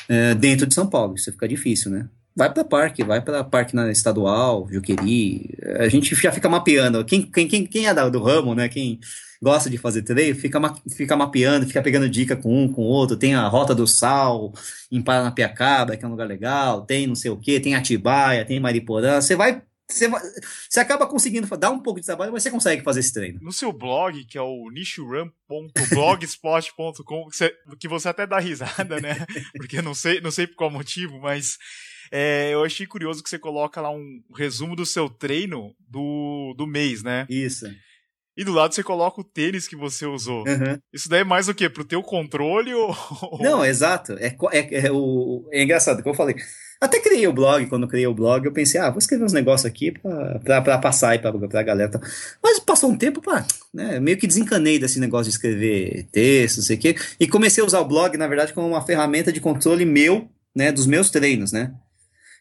é, 0.08 0.34
dentro 0.34 0.65
de 0.65 0.74
São 0.74 0.88
Paulo. 0.88 1.15
Isso 1.15 1.32
fica 1.32 1.48
difícil, 1.48 1.91
né? 1.91 2.08
Vai 2.36 2.52
para 2.52 2.63
parque, 2.63 3.04
vai 3.04 3.22
para 3.22 3.43
parque 3.43 3.76
na 3.76 3.91
estadual, 3.91 4.67
Juqueri. 4.72 5.56
A 5.78 5.88
gente 5.88 6.15
já 6.15 6.32
fica 6.32 6.50
mapeando. 6.50 7.06
Quem, 7.06 7.22
quem, 7.22 7.65
quem, 7.65 7.88
é 7.88 8.10
do 8.10 8.22
ramo, 8.22 8.56
né? 8.56 8.67
Quem 8.67 9.00
gosta 9.41 9.69
de 9.69 9.78
fazer 9.78 10.02
treino, 10.02 10.39
fica, 10.39 10.60
ma 10.60 10.76
fica 10.96 11.15
mapeando, 11.15 11.67
fica 11.67 11.82
pegando 11.82 12.10
dica 12.10 12.36
com 12.36 12.63
um, 12.63 12.72
com 12.72 12.82
o 12.82 12.86
outro. 12.86 13.15
Tem 13.15 13.36
a 13.36 13.48
Rota 13.48 13.76
do 13.76 13.86
Sal 13.86 14.52
em 14.91 15.02
Paranapiacaba, 15.02 15.96
que 15.96 16.04
é 16.04 16.08
um 16.08 16.12
lugar 16.12 16.28
legal. 16.28 16.86
Tem 16.86 17.06
não 17.06 17.15
sei 17.15 17.30
o 17.30 17.38
que, 17.38 17.60
tem 17.60 17.76
Atibaia, 17.76 18.46
tem 18.46 18.60
Mariporã. 18.60 19.22
Você 19.22 19.36
vai 19.36 19.62
você, 19.88 20.08
vai, 20.08 20.22
você 20.69 20.80
acaba 20.80 21.06
conseguindo 21.06 21.46
dar 21.58 21.69
um 21.69 21.80
pouco 21.80 22.00
de 22.00 22.06
trabalho, 22.06 22.32
mas 22.32 22.41
você 22.41 22.50
consegue 22.50 22.82
fazer 22.82 23.02
esse 23.02 23.13
treino. 23.13 23.39
No 23.41 23.52
seu 23.52 23.72
blog, 23.72 24.26
que 24.26 24.36
é 24.38 24.41
o 24.41 24.72
nichorun.blogspot.com, 24.72 27.30
que, 27.30 27.36
você, 27.36 27.54
que 27.80 27.88
você 27.88 28.10
até 28.10 28.26
dá 28.26 28.39
risada, 28.39 29.00
né? 29.00 29.24
Porque 29.56 29.80
não 29.82 29.93
sei, 29.93 30.19
não 30.22 30.32
sei 30.32 30.48
por 30.48 30.56
qual 30.56 30.72
motivo, 30.72 31.19
mas 31.19 31.60
é, 32.12 32.54
eu 32.54 32.63
achei 32.63 32.86
curioso 32.86 33.24
que 33.24 33.30
você 33.30 33.39
coloca 33.39 33.82
lá 33.82 33.89
um 33.92 34.22
resumo 34.36 34.76
do 34.76 34.86
seu 34.86 35.10
treino 35.10 35.76
do, 35.88 36.54
do 36.58 36.68
mês, 36.68 37.04
né? 37.04 37.26
Isso. 37.30 37.66
E 38.36 38.44
do 38.44 38.52
lado 38.52 38.74
você 38.74 38.82
coloca 38.82 39.22
o 39.22 39.24
tênis 39.24 39.68
que 39.68 39.76
você 39.76 40.06
usou. 40.06 40.39
Uhum. 40.48 40.80
Isso 40.92 41.08
daí 41.08 41.22
é 41.22 41.24
mais 41.24 41.48
o 41.48 41.54
quê? 41.54 41.70
Pro 41.70 41.86
teu 41.86 42.02
controle 42.02 42.74
ou. 42.74 42.96
Não, 43.39 43.63
exato. 43.63 44.13
É, 44.13 44.36
é, 44.52 44.88
é, 44.88 44.92
o, 44.92 45.48
é 45.52 45.62
engraçado, 45.62 46.02
como 46.02 46.13
eu 46.13 46.18
falei. 46.18 46.36
Até 46.82 47.00
criei 47.00 47.26
o 47.28 47.32
blog, 47.32 47.66
quando 47.68 47.88
criei 47.88 48.08
o 48.08 48.13
blog, 48.13 48.46
eu 48.46 48.52
pensei, 48.52 48.82
ah, 48.82 48.89
vou 48.89 48.98
escrever 48.98 49.24
uns 49.24 49.32
negócios 49.32 49.66
aqui 49.66 49.92
pra, 49.92 50.39
pra, 50.39 50.62
pra 50.62 50.78
passar 50.78 51.12
aí 51.12 51.20
pra, 51.20 51.32
pra 51.32 51.63
galera. 51.63 51.92
Mas 52.44 52.60
passou 52.60 52.89
um 52.89 52.98
tempo, 52.98 53.22
pá, 53.22 53.46
né, 53.74 54.02
meio 54.02 54.18
que 54.18 54.28
desencanei 54.28 54.78
desse 54.78 55.00
negócio 55.00 55.32
de 55.32 55.38
escrever 55.38 56.08
texto, 56.12 56.58
não 56.58 56.63
sei 56.63 56.76
o 56.76 56.80
quê, 56.80 56.96
e 57.18 57.26
comecei 57.26 57.63
a 57.63 57.66
usar 57.66 57.80
o 57.80 57.88
blog, 57.88 58.18
na 58.18 58.28
verdade, 58.28 58.52
como 58.52 58.68
uma 58.68 58.86
ferramenta 58.86 59.32
de 59.32 59.39
controle 59.39 59.86
meu, 59.86 60.28
né, 60.54 60.74
dos 60.74 60.86
meus 60.86 61.10
treinos, 61.10 61.54
né. 61.54 61.74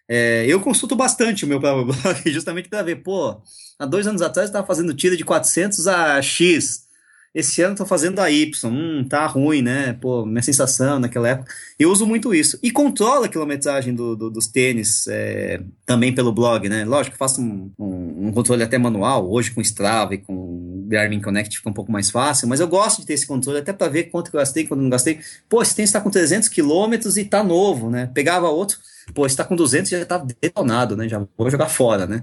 É, 0.08 0.44
eu 0.46 0.60
consulto 0.60 0.96
bastante 0.96 1.44
o 1.44 1.48
meu 1.48 1.60
próprio 1.60 1.86
blog, 1.86 2.20
justamente 2.30 2.68
para 2.68 2.82
ver, 2.82 2.96
pô, 2.96 3.40
há 3.78 3.86
dois 3.86 4.06
anos 4.06 4.22
atrás 4.22 4.46
eu 4.46 4.50
estava 4.50 4.66
fazendo 4.66 4.94
tiro 4.94 5.16
de 5.16 5.24
400 5.24 5.86
a 5.86 6.20
X, 6.20 6.86
esse 7.34 7.62
ano 7.62 7.74
tô 7.74 7.86
fazendo 7.86 8.18
a 8.18 8.30
Y, 8.30 8.68
hum, 8.68 9.06
tá 9.08 9.26
ruim, 9.26 9.62
né? 9.62 9.94
Pô, 9.94 10.26
minha 10.26 10.42
sensação 10.42 10.98
naquela 10.98 11.30
época. 11.30 11.50
Eu 11.78 11.90
uso 11.90 12.06
muito 12.06 12.34
isso. 12.34 12.58
E 12.62 12.70
controlo 12.70 13.24
a 13.24 13.28
quilometragem 13.28 13.94
do, 13.94 14.14
do, 14.14 14.30
dos 14.30 14.46
tênis 14.46 15.06
é, 15.06 15.62
também 15.86 16.14
pelo 16.14 16.30
blog, 16.30 16.68
né? 16.68 16.84
Lógico, 16.84 17.16
faço 17.16 17.40
um, 17.40 17.72
um, 17.78 18.26
um, 18.28 18.32
controle 18.32 18.62
até 18.62 18.76
manual, 18.76 19.30
hoje 19.30 19.50
com 19.50 19.62
Strava 19.62 20.14
e 20.14 20.18
com 20.18 20.84
Garmin 20.86 21.22
Connect 21.22 21.56
fica 21.56 21.70
um 21.70 21.72
pouco 21.72 21.90
mais 21.90 22.10
fácil, 22.10 22.46
mas 22.48 22.60
eu 22.60 22.68
gosto 22.68 23.00
de 23.00 23.06
ter 23.06 23.14
esse 23.14 23.26
controle 23.26 23.60
até 23.60 23.72
para 23.72 23.88
ver 23.90 24.04
quanto 24.04 24.28
eu 24.28 24.38
gastei, 24.38 24.66
quanto 24.66 24.82
não 24.82 24.90
gastei. 24.90 25.20
Pô, 25.48 25.62
esse 25.62 25.74
tênis 25.74 25.88
está 25.88 26.02
com 26.02 26.10
300 26.10 26.50
quilômetros 26.50 27.16
e 27.16 27.24
tá 27.24 27.42
novo, 27.42 27.88
né? 27.88 28.10
Pegava 28.12 28.50
outro, 28.50 28.76
pô, 29.14 29.26
esse 29.26 29.36
tá 29.36 29.44
com 29.44 29.56
200 29.56 29.90
e 29.90 29.98
já 29.98 30.06
tá 30.06 30.18
detonado, 30.40 30.96
né? 30.96 31.08
Já 31.08 31.24
vou 31.36 31.50
jogar 31.50 31.68
fora, 31.68 32.06
né? 32.06 32.22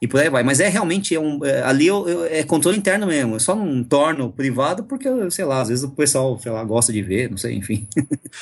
e 0.00 0.08
por 0.08 0.20
aí 0.20 0.30
vai. 0.30 0.42
Mas 0.42 0.60
é 0.60 0.68
realmente 0.68 1.14
é 1.14 1.20
um, 1.20 1.44
é, 1.44 1.62
ali 1.62 1.86
eu, 1.86 2.08
eu, 2.08 2.24
é 2.24 2.42
controle 2.42 2.78
interno 2.78 3.06
mesmo. 3.06 3.34
Eu 3.34 3.40
só 3.40 3.54
não 3.54 3.84
torno 3.84 4.32
privado 4.32 4.84
porque, 4.84 5.08
sei 5.30 5.44
lá, 5.44 5.60
às 5.60 5.68
vezes 5.68 5.84
o 5.84 5.90
pessoal, 5.90 6.38
sei 6.38 6.50
lá, 6.50 6.64
gosta 6.64 6.92
de 6.92 7.02
ver, 7.02 7.30
não 7.30 7.36
sei, 7.36 7.54
enfim. 7.54 7.86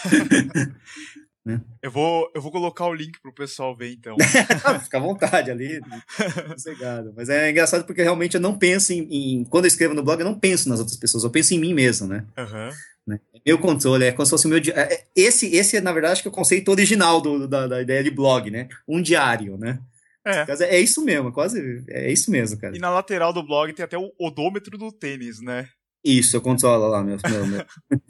né? 1.45 1.61
Eu 1.83 1.91
vou, 1.91 2.31
eu 2.35 2.41
vou 2.41 2.53
colocar 2.53 2.87
o 2.87 2.95
link 2.95 3.21
pro 3.21 3.35
pessoal 3.35 3.75
ver, 3.75 3.93
então. 3.93 4.17
Fica 4.85 4.99
à 4.99 5.01
vontade 5.01 5.51
ali, 5.51 5.81
sossegado. 6.51 7.13
Mas 7.17 7.29
é 7.29 7.51
engraçado 7.51 7.85
porque 7.85 8.03
realmente 8.03 8.37
eu 8.37 8.41
não 8.41 8.57
penso 8.57 8.93
em, 8.93 9.09
em, 9.11 9.45
Quando 9.45 9.65
eu 9.65 9.69
escrevo 9.69 9.95
no 9.95 10.03
blog, 10.03 10.21
eu 10.21 10.27
não 10.27 10.39
penso 10.39 10.69
nas 10.69 10.79
outras 10.79 10.97
pessoas, 10.97 11.25
eu 11.25 11.31
penso 11.31 11.55
em 11.55 11.59
mim 11.59 11.75
mesmo, 11.75 12.07
né? 12.07 12.25
Uhum. 12.39 12.71
Né? 13.09 13.19
Meu 13.45 13.59
controle 13.59 14.05
é 14.05 14.13
como 14.13 14.27
se 14.27 14.31
fosse 14.31 14.47
o 14.47 14.51
meu. 14.51 14.61
É, 14.75 15.05
esse, 15.17 15.47
esse, 15.55 15.81
na 15.81 15.93
verdade, 15.93 16.13
acho 16.13 16.23
que 16.23 16.29
é 16.29 16.31
o 16.31 16.35
conceito 16.35 16.71
original 16.71 17.21
do, 17.21 17.49
da, 17.49 17.67
da 17.67 17.83
ideia 17.83 18.05
de 18.05 18.11
blog, 18.11 18.51
né? 18.51 18.69
Um 18.87 19.01
diário, 19.01 19.57
né? 19.57 19.81
É. 20.25 20.77
é 20.77 20.81
isso 20.81 21.03
mesmo, 21.03 21.33
quase. 21.33 21.85
É 21.89 22.13
isso 22.13 22.31
mesmo, 22.31 22.59
cara. 22.59 22.77
E 22.77 22.79
na 22.79 22.91
lateral 22.91 23.33
do 23.33 23.43
blog 23.43 23.73
tem 23.73 23.85
até 23.85 23.97
o 23.97 24.13
odômetro 24.19 24.77
do 24.77 24.93
tênis, 24.93 25.41
né? 25.41 25.67
Isso, 26.05 26.37
eu 26.37 26.41
controlo 26.41 26.87
lá, 26.87 27.03
meu. 27.03 27.17
meu, 27.29 27.47
meu. 27.47 27.65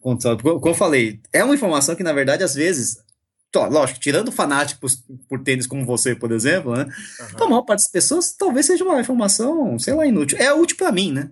controlo. 0.00 0.38
Como 0.38 0.68
eu 0.68 0.74
falei, 0.74 1.20
é 1.32 1.42
uma 1.42 1.54
informação 1.54 1.96
que, 1.96 2.02
na 2.02 2.12
verdade, 2.12 2.44
às 2.44 2.54
vezes. 2.54 3.02
Tó, 3.50 3.68
lógico, 3.68 4.00
tirando 4.00 4.32
fanáticos 4.32 5.04
por 5.28 5.40
tênis 5.40 5.66
como 5.66 5.84
você, 5.84 6.14
por 6.14 6.32
exemplo, 6.32 6.74
né? 6.76 6.86
Uhum. 7.38 7.44
A 7.44 7.48
maior 7.48 7.62
parte 7.62 7.82
das 7.82 7.90
pessoas 7.90 8.32
talvez 8.32 8.66
seja 8.66 8.84
uma 8.84 9.00
informação, 9.00 9.78
sei 9.78 9.94
lá, 9.94 10.04
inútil. 10.04 10.38
É 10.38 10.52
útil 10.52 10.76
para 10.76 10.90
mim, 10.90 11.12
né? 11.12 11.30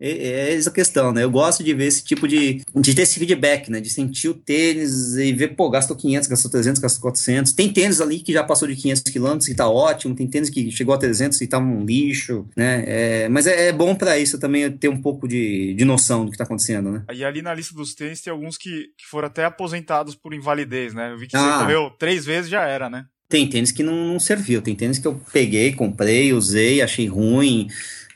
É, 0.00 0.10
é 0.10 0.54
essa 0.54 0.70
questão, 0.70 1.12
né? 1.12 1.24
Eu 1.24 1.30
gosto 1.30 1.64
de 1.64 1.72
ver 1.72 1.86
esse 1.86 2.04
tipo 2.04 2.28
de. 2.28 2.62
de 2.74 2.94
ter 2.94 3.02
esse 3.02 3.18
feedback, 3.18 3.70
né? 3.70 3.80
De 3.80 3.88
sentir 3.88 4.28
o 4.28 4.34
tênis 4.34 5.16
e 5.16 5.32
ver, 5.32 5.48
pô, 5.56 5.70
gastou 5.70 5.96
500, 5.96 6.28
gastou 6.28 6.50
300, 6.50 6.80
gastou 6.80 7.02
400. 7.02 7.52
Tem 7.52 7.72
tênis 7.72 8.00
ali 8.00 8.20
que 8.20 8.32
já 8.32 8.44
passou 8.44 8.68
de 8.68 8.76
500 8.76 9.02
quilômetros 9.02 9.48
e 9.48 9.54
tá 9.54 9.68
ótimo. 9.68 10.14
Tem 10.14 10.26
tênis 10.26 10.50
que 10.50 10.70
chegou 10.70 10.94
a 10.94 10.98
300 10.98 11.40
e 11.40 11.46
tá 11.46 11.58
um 11.58 11.84
lixo, 11.84 12.46
né? 12.56 12.84
É, 12.86 13.28
mas 13.28 13.46
é, 13.46 13.68
é 13.68 13.72
bom 13.72 13.94
para 13.94 14.18
isso 14.18 14.38
também 14.38 14.70
ter 14.70 14.88
um 14.88 15.00
pouco 15.00 15.26
de, 15.26 15.74
de 15.74 15.84
noção 15.84 16.24
do 16.24 16.30
que 16.30 16.38
tá 16.38 16.44
acontecendo, 16.44 16.90
né? 16.90 17.04
E 17.12 17.24
ali 17.24 17.40
na 17.40 17.54
lista 17.54 17.74
dos 17.74 17.94
tênis 17.94 18.20
tem 18.20 18.30
alguns 18.30 18.58
que, 18.58 18.88
que 18.98 19.06
foram 19.10 19.28
até 19.28 19.44
aposentados 19.44 20.14
por 20.14 20.34
invalidez, 20.34 20.92
né? 20.92 21.12
Eu 21.12 21.18
vi 21.18 21.26
que 21.26 21.36
ah. 21.36 21.40
você 21.40 21.64
correu 21.64 21.90
três 21.98 22.24
vezes 22.24 22.50
já 22.50 22.64
era, 22.64 22.90
né? 22.90 23.06
Tem 23.28 23.48
tênis 23.48 23.72
que 23.72 23.82
não, 23.82 24.12
não 24.12 24.20
serviu. 24.20 24.62
Tem 24.62 24.74
tênis 24.74 24.98
que 24.98 25.06
eu 25.06 25.20
peguei, 25.32 25.72
comprei, 25.72 26.32
usei, 26.32 26.80
achei 26.80 27.06
ruim 27.06 27.68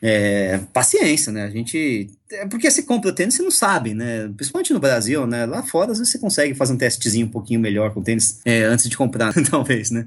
é, 0.02 0.58
paciência, 0.72 1.32
né? 1.32 1.44
A 1.44 1.50
gente. 1.50 2.10
É 2.30 2.46
porque 2.46 2.70
você 2.70 2.82
compra 2.82 3.10
o 3.10 3.14
tênis, 3.14 3.34
você 3.34 3.42
não 3.42 3.50
sabe, 3.50 3.92
né? 3.92 4.28
Principalmente 4.36 4.72
no 4.72 4.80
Brasil, 4.80 5.26
né? 5.26 5.44
Lá 5.44 5.62
fora, 5.62 5.92
às 5.92 5.98
vezes 5.98 6.12
você 6.12 6.18
consegue 6.18 6.54
fazer 6.54 6.72
um 6.72 6.78
testezinho 6.78 7.26
um 7.26 7.30
pouquinho 7.30 7.60
melhor 7.60 7.92
com 7.92 8.00
o 8.00 8.02
tênis 8.02 8.40
é, 8.44 8.62
antes 8.62 8.88
de 8.88 8.96
comprar, 8.96 9.34
talvez, 9.50 9.90
né? 9.90 10.06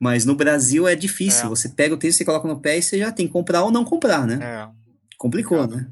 Mas 0.00 0.24
no 0.24 0.34
Brasil 0.34 0.88
é 0.88 0.96
difícil. 0.96 1.46
É. 1.46 1.48
Você 1.48 1.68
pega 1.68 1.94
o 1.94 1.98
tênis, 1.98 2.16
você 2.16 2.24
coloca 2.24 2.48
no 2.48 2.60
pé 2.60 2.78
e 2.78 2.82
você 2.82 2.98
já 2.98 3.12
tem 3.12 3.26
que 3.26 3.32
comprar 3.32 3.62
ou 3.62 3.70
não 3.70 3.84
comprar, 3.84 4.26
né? 4.26 4.38
É. 4.42 4.68
Complicou, 5.18 5.66
né? 5.66 5.88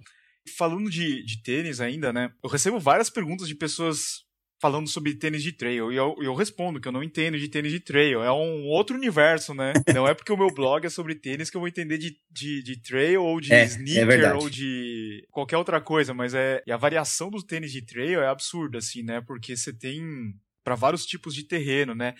Falando 0.57 0.91
de, 0.91 1.25
de 1.25 1.43
tênis 1.43 1.81
ainda, 1.81 2.13
né? 2.13 2.31
Eu 2.43 2.51
recebo 2.51 2.81
várias 2.81 3.11
perguntas 3.11 3.47
de 3.47 3.55
pessoas 3.55 4.25
falando 4.63 4.89
sobre 4.89 5.13
tênis 5.15 5.43
de 5.43 5.51
trail. 5.51 5.91
E 5.91 5.97
eu, 5.97 6.15
eu 6.21 6.37
respondo 6.37 6.81
que 6.81 6.87
eu 6.87 6.93
não 6.93 7.03
entendo 7.03 7.37
de 7.37 7.49
tênis 7.49 7.73
de 7.73 7.81
trail. 7.81 8.23
É 8.23 8.31
um 8.31 8.69
outro 8.69 8.95
universo, 8.95 9.53
né? 9.53 9.73
Não 9.93 10.07
é 10.07 10.15
porque 10.15 10.33
o 10.33 10.37
meu 10.37 10.55
blog 10.55 10.87
é 10.87 10.89
sobre 10.89 11.17
tênis 11.17 11.51
que 11.51 11.57
eu 11.57 11.61
vou 11.61 11.67
entender 11.67 11.99
de, 11.99 12.17
de, 12.31 12.63
de 12.63 12.81
trail 12.81 13.25
ou 13.25 13.41
de 13.41 13.53
é, 13.53 13.63
é 13.63 13.65
sneaker 13.65 14.21
é 14.21 14.35
ou 14.35 14.49
de 14.49 15.27
qualquer 15.33 15.57
outra 15.57 15.81
coisa. 15.81 16.15
Mas 16.15 16.33
é. 16.33 16.63
E 16.65 16.71
a 16.71 16.77
variação 16.77 17.29
do 17.29 17.43
tênis 17.43 17.73
de 17.73 17.83
trail 17.83 18.21
é 18.21 18.29
absurda, 18.29 18.79
assim, 18.79 19.03
né? 19.03 19.21
Porque 19.21 19.57
você 19.57 19.73
tem 19.73 20.33
para 20.63 20.77
vários 20.77 21.05
tipos 21.05 21.35
de 21.35 21.43
terreno, 21.43 21.93
né? 21.93 22.15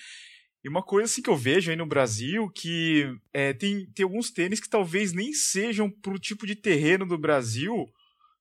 E 0.65 0.69
uma 0.69 0.83
coisa 0.83 1.05
assim 1.05 1.23
que 1.23 1.31
eu 1.31 1.37
vejo 1.37 1.71
aí 1.71 1.77
no 1.77 1.87
Brasil 1.87 2.51
que 2.51 3.07
é, 3.33 3.53
tem, 3.53 3.87
tem 3.95 4.03
alguns 4.03 4.33
tênis 4.33 4.59
que 4.59 4.69
talvez 4.69 5.13
nem 5.13 5.33
sejam 5.33 5.89
pro 5.89 6.19
tipo 6.19 6.45
de 6.45 6.57
terreno 6.57 7.07
do 7.07 7.17
Brasil, 7.17 7.87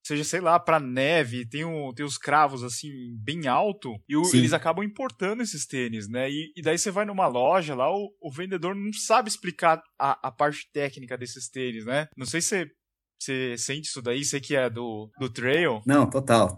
seja, 0.06 0.24
sei 0.24 0.42
lá, 0.42 0.60
para 0.60 0.80
neve, 0.80 1.48
tem, 1.48 1.64
um, 1.64 1.94
tem 1.94 2.06
os 2.06 2.18
cravos 2.18 2.64
assim, 2.64 2.90
bem 3.24 3.48
alto, 3.48 3.94
e 4.08 4.16
o, 4.16 4.24
eles 4.34 4.54
acabam 4.54 4.84
importando 4.84 5.44
esses 5.44 5.66
tênis, 5.66 6.08
né? 6.10 6.30
E, 6.30 6.52
e 6.56 6.62
daí 6.62 6.78
você 6.78 6.92
vai 6.92 7.06
numa 7.06 7.28
loja 7.28 7.76
lá, 7.76 7.90
o, 7.92 8.12
o 8.22 8.32
vendedor 8.32 8.76
não 8.76 8.92
sabe 8.94 9.30
explicar 9.30 9.82
a, 10.00 10.28
a, 10.28 10.32
parte 10.32 10.70
técnica 10.74 11.18
desses 11.18 11.50
tênis, 11.50 11.86
né? 11.86 12.08
Não 12.18 12.26
sei 12.26 12.42
se 12.42 12.68
você 13.20 13.58
sente 13.58 13.88
isso 13.88 14.02
daí, 14.02 14.24
sei 14.26 14.40
que 14.40 14.56
é 14.56 14.70
do, 14.70 15.10
do 15.20 15.30
trail. 15.30 15.82
Não, 15.86 16.10
total. 16.10 16.58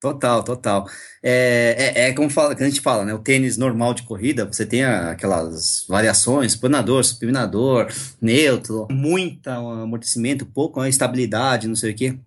Total, 0.00 0.44
total. 0.44 0.86
É, 1.22 1.92
é, 1.96 2.08
é 2.08 2.12
como 2.12 2.28
fala, 2.28 2.54
que 2.54 2.62
a 2.62 2.68
gente 2.68 2.82
fala, 2.82 3.06
né? 3.06 3.14
O 3.14 3.20
tênis 3.20 3.56
normal 3.56 3.94
de 3.94 4.02
corrida, 4.02 4.44
você 4.44 4.66
tem 4.66 4.84
aquelas 4.84 5.86
variações, 5.88 6.54
planador, 6.54 7.02
supinador, 7.02 7.86
neutro, 8.20 8.86
muita 8.90 9.54
amortecimento, 9.54 10.44
pouco 10.44 10.84
estabilidade, 10.84 11.68
não 11.68 11.74
sei 11.74 11.92
o 11.92 11.96
quê. 11.96 12.18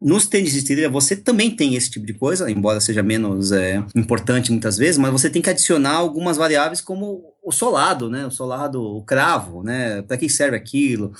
Nos 0.00 0.26
tênis 0.26 0.52
de 0.52 0.64
trilha 0.64 0.88
você 0.88 1.14
também 1.14 1.50
tem 1.50 1.74
esse 1.74 1.90
tipo 1.90 2.06
de 2.06 2.14
coisa, 2.14 2.50
embora 2.50 2.80
seja 2.80 3.02
menos 3.02 3.52
é, 3.52 3.84
importante 3.94 4.50
muitas 4.50 4.78
vezes, 4.78 4.96
mas 4.96 5.12
você 5.12 5.28
tem 5.28 5.42
que 5.42 5.50
adicionar 5.50 5.92
algumas 5.92 6.38
variáveis 6.38 6.80
como 6.80 7.34
o 7.42 7.52
solado, 7.52 8.08
né? 8.08 8.26
O 8.26 8.30
solado, 8.30 8.82
o 8.82 9.02
cravo, 9.02 9.62
né? 9.62 10.00
Para 10.02 10.16
que 10.16 10.28
serve 10.28 10.56
aquilo? 10.56 11.12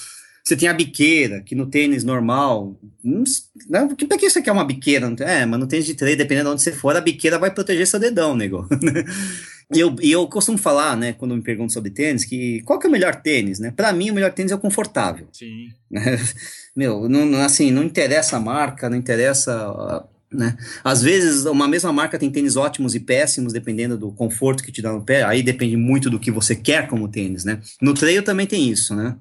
Você 0.43 0.57
tem 0.57 0.69
a 0.69 0.73
biqueira, 0.73 1.43
que 1.43 1.55
no 1.55 1.67
tênis 1.67 2.03
normal. 2.03 2.75
Não, 3.05 3.95
para 3.95 4.19
que 4.19 4.31
você 4.31 4.41
quer 4.41 4.53
uma 4.53 4.65
biqueira? 4.65 5.15
É, 5.21 5.45
mas 5.45 5.61
no 5.61 5.67
tênis 5.67 5.85
de 5.87 5.95
trilha, 5.95 6.17
dependendo 6.17 6.49
de 6.49 6.55
onde 6.55 6.63
você 6.63 6.73
for, 6.73 6.97
a 6.97 7.01
biqueira 7.01 7.39
vai 7.39 7.53
proteger 7.53 7.87
seu 7.87 8.01
dedão, 8.01 8.35
nego. 8.35 8.67
E 9.73 9.79
eu, 9.79 9.95
eu 10.03 10.27
costumo 10.27 10.59
falar, 10.59 10.97
né, 10.97 11.13
quando 11.13 11.37
me 11.37 11.43
perguntam 11.43 11.69
sobre 11.69 11.91
tênis, 11.91 12.25
que 12.25 12.61
qual 12.63 12.79
que 12.79 12.87
é 12.87 12.89
o 12.89 12.93
melhor 12.93 13.15
tênis, 13.15 13.61
né? 13.61 13.71
Para 13.71 13.93
mim, 13.93 14.11
o 14.11 14.15
melhor 14.15 14.33
tênis 14.33 14.51
é 14.51 14.55
o 14.55 14.59
confortável. 14.59 15.29
Sim. 15.33 15.69
Meu, 16.75 17.09
não, 17.09 17.41
assim, 17.41 17.71
não 17.71 17.85
interessa 17.85 18.37
a 18.37 18.41
marca, 18.41 18.91
não 18.91 18.97
interessa, 18.97 20.05
né? 20.33 20.57
Às 20.83 21.03
vezes, 21.03 21.45
uma 21.45 21.69
mesma 21.69 21.93
marca 21.93 22.19
tem 22.19 22.31
tênis 22.31 22.57
ótimos 22.57 22.95
e 22.95 23.01
péssimos, 23.01 23.53
dependendo 23.53 23.97
do 23.99 24.13
conforto 24.13 24.63
que 24.63 24.73
te 24.73 24.83
dá 24.83 24.93
no 24.93 25.05
pé. 25.05 25.23
Aí 25.25 25.43
depende 25.43 25.77
muito 25.77 26.09
do 26.09 26.19
que 26.19 26.31
você 26.31 26.55
quer 26.57 26.89
como 26.89 27.09
tênis, 27.09 27.45
né? 27.45 27.61
No 27.81 27.95
trail 27.95 28.23
também 28.23 28.47
tem 28.47 28.69
isso, 28.69 28.95
né? 28.95 29.17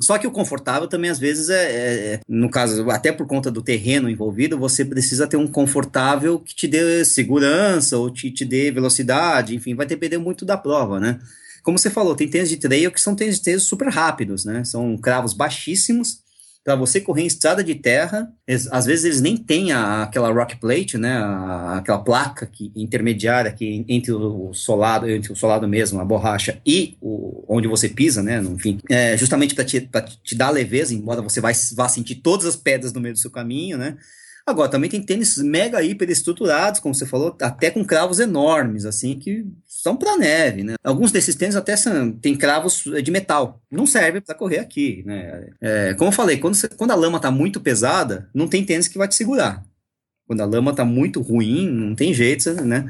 Só 0.00 0.18
que 0.18 0.26
o 0.26 0.30
confortável 0.30 0.88
também, 0.88 1.10
às 1.10 1.18
vezes, 1.18 1.50
é, 1.50 2.14
é, 2.14 2.20
no 2.28 2.50
caso, 2.50 2.90
até 2.90 3.12
por 3.12 3.26
conta 3.26 3.50
do 3.50 3.62
terreno 3.62 4.08
envolvido, 4.08 4.58
você 4.58 4.84
precisa 4.84 5.26
ter 5.26 5.36
um 5.36 5.46
confortável 5.46 6.38
que 6.38 6.54
te 6.54 6.66
dê 6.66 7.04
segurança 7.04 7.98
ou 7.98 8.10
te, 8.10 8.30
te 8.30 8.44
dê 8.44 8.70
velocidade, 8.70 9.54
enfim, 9.54 9.74
vai 9.74 9.86
depender 9.86 10.18
muito 10.18 10.44
da 10.44 10.56
prova, 10.56 10.98
né? 10.98 11.20
Como 11.62 11.78
você 11.78 11.90
falou, 11.90 12.16
tem 12.16 12.28
tênis 12.28 12.48
de 12.48 12.56
trail 12.56 12.90
que 12.90 13.00
são 13.00 13.14
tênis 13.14 13.36
de 13.36 13.42
trail 13.42 13.60
super 13.60 13.88
rápidos, 13.88 14.44
né? 14.44 14.64
São 14.64 14.96
cravos 14.96 15.32
baixíssimos, 15.32 16.20
para 16.64 16.76
você 16.76 17.00
correr 17.00 17.22
em 17.22 17.26
estrada 17.26 17.62
de 17.62 17.74
terra, 17.74 18.32
às 18.70 18.86
vezes 18.86 19.04
eles 19.04 19.20
nem 19.20 19.36
têm 19.36 19.72
a, 19.72 20.02
aquela 20.02 20.30
rock 20.32 20.56
plate, 20.56 20.96
né, 20.96 21.12
a, 21.12 21.78
aquela 21.78 21.98
placa 21.98 22.46
que, 22.46 22.70
intermediária 22.76 23.52
que 23.52 23.84
entre 23.88 24.12
o 24.12 24.54
solado, 24.54 25.10
entre 25.10 25.32
o 25.32 25.36
solado 25.36 25.66
mesmo, 25.66 26.00
a 26.00 26.04
borracha 26.04 26.60
e 26.64 26.96
o, 27.00 27.44
onde 27.48 27.66
você 27.66 27.88
pisa, 27.88 28.22
né, 28.22 28.40
enfim, 28.40 28.78
é, 28.88 29.16
justamente 29.16 29.54
para 29.54 29.64
te, 29.64 29.88
te 30.22 30.34
dar 30.34 30.50
leveza, 30.50 30.94
embora 30.94 31.20
você 31.20 31.40
vai, 31.40 31.52
vá 31.74 31.88
sentir 31.88 32.16
todas 32.16 32.46
as 32.46 32.56
pedras 32.56 32.92
no 32.92 33.00
meio 33.00 33.14
do 33.14 33.20
seu 33.20 33.30
caminho, 33.30 33.76
né, 33.76 33.96
Agora, 34.44 34.68
também 34.68 34.90
tem 34.90 35.00
tênis 35.00 35.38
mega 35.38 35.82
hiper 35.82 36.10
estruturados, 36.10 36.80
como 36.80 36.94
você 36.94 37.06
falou, 37.06 37.36
até 37.40 37.70
com 37.70 37.84
cravos 37.84 38.18
enormes, 38.18 38.84
assim, 38.84 39.16
que 39.16 39.46
são 39.82 39.96
para 39.96 40.16
neve, 40.16 40.62
né? 40.62 40.74
Alguns 40.84 41.10
desses 41.10 41.34
tênis 41.34 41.56
até 41.56 41.74
são, 41.76 42.12
tem 42.12 42.36
cravos 42.36 42.84
de 43.02 43.10
metal. 43.10 43.60
Não 43.68 43.84
serve 43.84 44.20
para 44.20 44.32
correr 44.32 44.60
aqui, 44.60 45.02
né? 45.04 45.48
É, 45.60 45.94
como 45.94 46.10
eu 46.10 46.14
falei, 46.14 46.38
quando, 46.38 46.54
você, 46.54 46.68
quando 46.68 46.92
a 46.92 46.94
lama 46.94 47.18
tá 47.18 47.32
muito 47.32 47.60
pesada, 47.60 48.30
não 48.32 48.46
tem 48.46 48.64
tênis 48.64 48.86
que 48.86 48.96
vai 48.96 49.08
te 49.08 49.16
segurar. 49.16 49.66
Quando 50.24 50.40
a 50.40 50.44
lama 50.44 50.72
tá 50.72 50.84
muito 50.84 51.20
ruim, 51.20 51.68
não 51.68 51.96
tem 51.96 52.14
jeito, 52.14 52.52
né? 52.62 52.88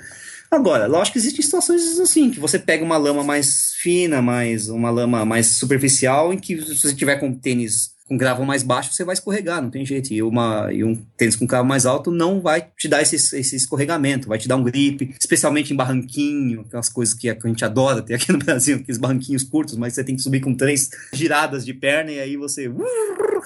Agora, 0.51 0.87
lógico 0.87 1.15
que 1.15 1.19
existem 1.19 1.43
situações 1.43 1.99
assim, 1.99 2.31
que 2.31 2.39
você 2.39 2.59
pega 2.59 2.85
uma 2.85 2.99
lama 2.99 3.25
mais 3.25 3.73
fina, 3.77 4.21
mais 4.21 4.69
uma 4.69 4.91
lama 4.91 5.25
mais 5.25 5.47
superficial, 5.47 6.31
em 6.31 6.37
que 6.37 6.61
se 6.61 6.77
você 6.77 6.95
tiver 6.95 7.17
com 7.17 7.33
tênis 7.33 7.92
com 8.07 8.17
gravo 8.17 8.45
mais 8.45 8.63
baixo, 8.63 8.93
você 8.93 9.05
vai 9.05 9.15
escorregar, 9.15 9.63
não 9.63 9.71
tem 9.71 9.87
jeito. 9.87 10.13
E, 10.13 10.23
uma, 10.23 10.69
e 10.73 10.85
um 10.85 10.95
tênis 11.17 11.37
com 11.37 11.47
cravo 11.47 11.67
mais 11.67 11.87
alto 11.87 12.11
não 12.11 12.41
vai 12.41 12.69
te 12.77 12.89
dar 12.89 13.01
esse, 13.01 13.17
esse 13.17 13.57
escorregamento, 13.57 14.29
vai 14.29 14.39
te 14.39 14.49
dar 14.49 14.57
um 14.57 14.63
grip, 14.63 15.15
especialmente 15.19 15.73
em 15.73 15.77
barranquinho, 15.77 16.63
aquelas 16.63 16.89
coisas 16.89 17.15
que 17.15 17.29
a 17.29 17.37
gente 17.45 17.65
adora 17.65 18.03
ter 18.03 18.15
aqui 18.15 18.33
no 18.33 18.39
Brasil, 18.39 18.77
aqueles 18.77 18.99
barranquinhos 18.99 19.43
curtos, 19.43 19.77
mas 19.77 19.95
você 19.95 20.05
tem 20.05 20.17
que 20.17 20.23
subir 20.23 20.41
com 20.41 20.55
três 20.55 20.91
giradas 21.13 21.65
de 21.65 21.73
perna 21.73 22.11
e 22.11 22.21
aí 22.21 22.37
você 22.37 22.71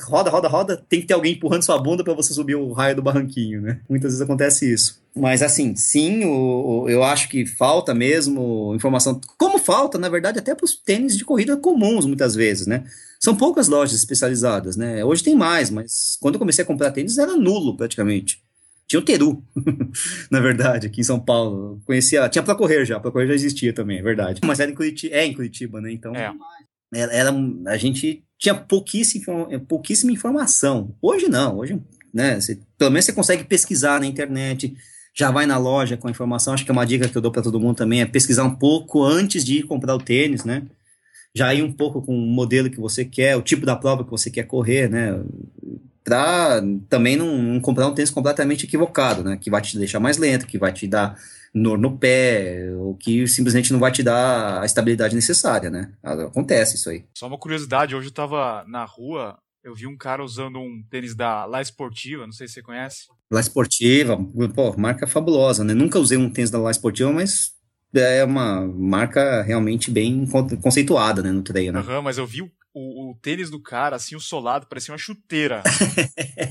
roda, 0.05 0.31
roda, 0.31 0.49
roda, 0.49 0.85
tem 0.89 1.01
que 1.01 1.07
ter 1.07 1.15
alguém 1.15 1.35
empurrando 1.35 1.63
sua 1.63 1.79
bunda 1.79 2.05
para 2.05 2.15
você 2.15 2.35
subir 2.35 2.55
o 2.55 2.73
raio 2.73 2.97
do 2.97 3.03
barranquinho, 3.03 3.61
né? 3.63 3.81
Muitas 3.89 4.13
vezes 4.13 4.21
acontece 4.21 4.71
isso. 4.71 5.01
Mas 5.15 5.43
assim, 5.43 5.75
sim, 5.75 6.25
o, 6.25 6.83
o, 6.83 6.89
eu 6.91 7.03
acho 7.03 7.29
que 7.29 7.47
falta 7.47 7.95
mesmo 7.95 8.75
informação. 8.75 9.19
Como 9.39 9.59
falta, 9.59 9.97
na 9.97 10.09
verdade, 10.09 10.39
até 10.39 10.55
para 10.55 10.65
os 10.65 10.75
tênis 10.75 11.17
de 11.17 11.25
corrida 11.25 11.57
comuns, 11.57 12.05
muitas 12.05 12.35
vezes, 12.35 12.67
né? 12.67 12.85
São 13.27 13.35
poucas 13.35 13.67
lojas 13.67 13.99
especializadas, 13.99 14.77
né? 14.77 15.05
Hoje 15.05 15.21
tem 15.21 15.35
mais, 15.35 15.69
mas 15.69 16.17
quando 16.21 16.37
eu 16.37 16.39
comecei 16.39 16.63
a 16.63 16.67
comprar 16.67 16.93
tênis 16.93 17.19
era 17.19 17.37
nulo 17.37 17.77
praticamente. 17.77 18.41
Tinha 18.87 19.01
o 19.01 19.03
Teru, 19.03 19.43
na 20.31 20.39
verdade, 20.39 20.87
aqui 20.87 21.01
em 21.01 21.03
São 21.03 21.19
Paulo. 21.19 21.83
Conhecia, 21.85 22.29
tinha 22.29 22.45
para 22.45 22.55
correr 22.55 22.85
já, 22.85 23.01
para 23.01 23.11
correr 23.11 23.27
já 23.27 23.35
existia 23.35 23.73
também, 23.73 23.99
é 23.99 24.03
verdade. 24.03 24.41
Mas 24.45 24.61
era 24.61 24.71
em 24.71 24.75
Curitiba, 24.77 25.13
é 25.13 25.25
em 25.25 25.35
Curitiba, 25.35 25.81
né? 25.81 25.91
Então, 25.91 26.15
é. 26.15 26.33
era, 26.95 27.13
era, 27.13 27.35
a 27.67 27.77
gente 27.77 28.23
tinha 28.39 28.55
pouquíssima, 28.55 29.59
pouquíssima 29.67 30.13
informação. 30.13 30.95
Hoje 31.03 31.29
não, 31.29 31.57
hoje, 31.57 31.83
né? 32.15 32.41
Você, 32.41 32.61
pelo 32.79 32.93
menos 32.93 33.07
você 33.07 33.13
consegue 33.13 33.43
pesquisar 33.43 33.99
na 33.99 34.07
internet, 34.07 34.73
já 35.13 35.33
vai 35.33 35.47
na 35.47 35.59
loja 35.59 35.97
com 35.97 36.07
a 36.07 36.13
informação. 36.13 36.55
Acho 36.55 36.65
que 36.65 36.71
é 36.71 36.73
uma 36.73 36.87
dica 36.87 37.09
que 37.09 37.19
eu 37.19 37.23
dou 37.23 37.33
para 37.33 37.43
todo 37.43 37.59
mundo 37.59 37.77
também 37.77 38.03
é 38.03 38.07
pesquisar 38.07 38.45
um 38.45 38.55
pouco 38.55 39.03
antes 39.03 39.45
de 39.45 39.57
ir 39.57 39.63
comprar 39.65 39.97
o 39.97 40.01
tênis, 40.01 40.45
né? 40.45 40.63
Já 41.37 41.53
ir 41.53 41.63
um 41.63 41.71
pouco 41.71 42.01
com 42.01 42.17
o 42.17 42.27
modelo 42.27 42.71
que 42.71 42.81
você 42.81 43.05
quer, 43.05 43.37
o 43.37 43.43
tipo 43.43 43.67
da 43.67 43.77
prova 43.77 44.03
que 44.03 44.11
você 44.11 44.31
quer 44.31 44.45
correr, 44.45 44.89
né? 44.89 45.23
Para 46.03 46.63
também 46.89 47.15
não, 47.15 47.37
não, 47.37 47.61
comprar 47.61 47.87
um 47.87 47.95
tênis 47.95 48.11
completamente 48.11 48.65
equivocado, 48.65 49.23
né? 49.23 49.37
Que 49.37 49.51
vai 49.51 49.61
te 49.61 49.77
deixar 49.77 50.01
mais 50.01 50.17
lento, 50.17 50.47
que 50.47 50.57
vai 50.57 50.73
te 50.73 50.87
dar 50.87 51.19
no, 51.53 51.77
no 51.77 51.99
pé, 51.99 52.73
ou 52.79 52.95
que 52.95 53.29
simplesmente 53.29 53.71
não 53.71 53.79
vai 53.79 53.93
te 53.93 54.03
dar 54.03 54.63
a 54.63 54.65
estabilidade 54.65 55.15
necessária, 55.15 55.69
né? 55.69 55.93
Acontece 56.03 56.77
isso 56.77 56.89
aí. 56.89 57.05
Só 57.15 57.27
uma 57.27 57.39
curiosidade, 57.39 57.95
hoje 57.95 58.07
eu 58.07 58.11
estava 58.11 58.65
na 58.67 58.87
rua, 58.87 59.37
eu 59.63 59.75
vi 59.75 59.87
um 59.87 59.97
cara 59.97 60.25
usando 60.25 60.59
um 60.59 60.83
tênis 60.89 61.15
da 61.15 61.45
La 61.45 61.61
Esportiva, 61.61 62.25
não 62.25 62.33
sei 62.33 62.49
se 62.49 62.55
você 62.55 62.63
conhece. 62.63 63.09
La 63.31 63.41
Esportiva, 63.41 64.17
pô, 64.55 64.75
marca 64.79 65.07
fabulosa, 65.07 65.65
né? 65.65 65.75
Nunca 65.75 65.99
usei 65.99 66.17
um 66.17 66.31
tênis 66.31 66.51
da 66.51 66.59
La 66.59 66.71
Esportiva, 66.71 67.13
mas 67.13 67.56
é 67.95 68.25
uma 68.25 68.67
marca 68.67 69.43
realmente 69.43 69.91
bem 69.91 70.27
conceituada, 70.63 71.23
né, 71.23 71.31
no 71.31 71.43
treino. 71.43 71.83
Né? 71.83 72.01
Mas 72.01 72.19
eu 72.19 72.27
vi 72.27 72.43
o, 72.43 72.51
o, 72.75 73.11
o, 73.11 73.15
tênis 73.15 73.49
do 73.49 73.61
cara, 73.61 73.97
assim, 73.97 74.15
o 74.15 74.21
solado, 74.21 74.67
parecia 74.67 74.93
uma 74.93 74.99
chuteira. 74.99 75.63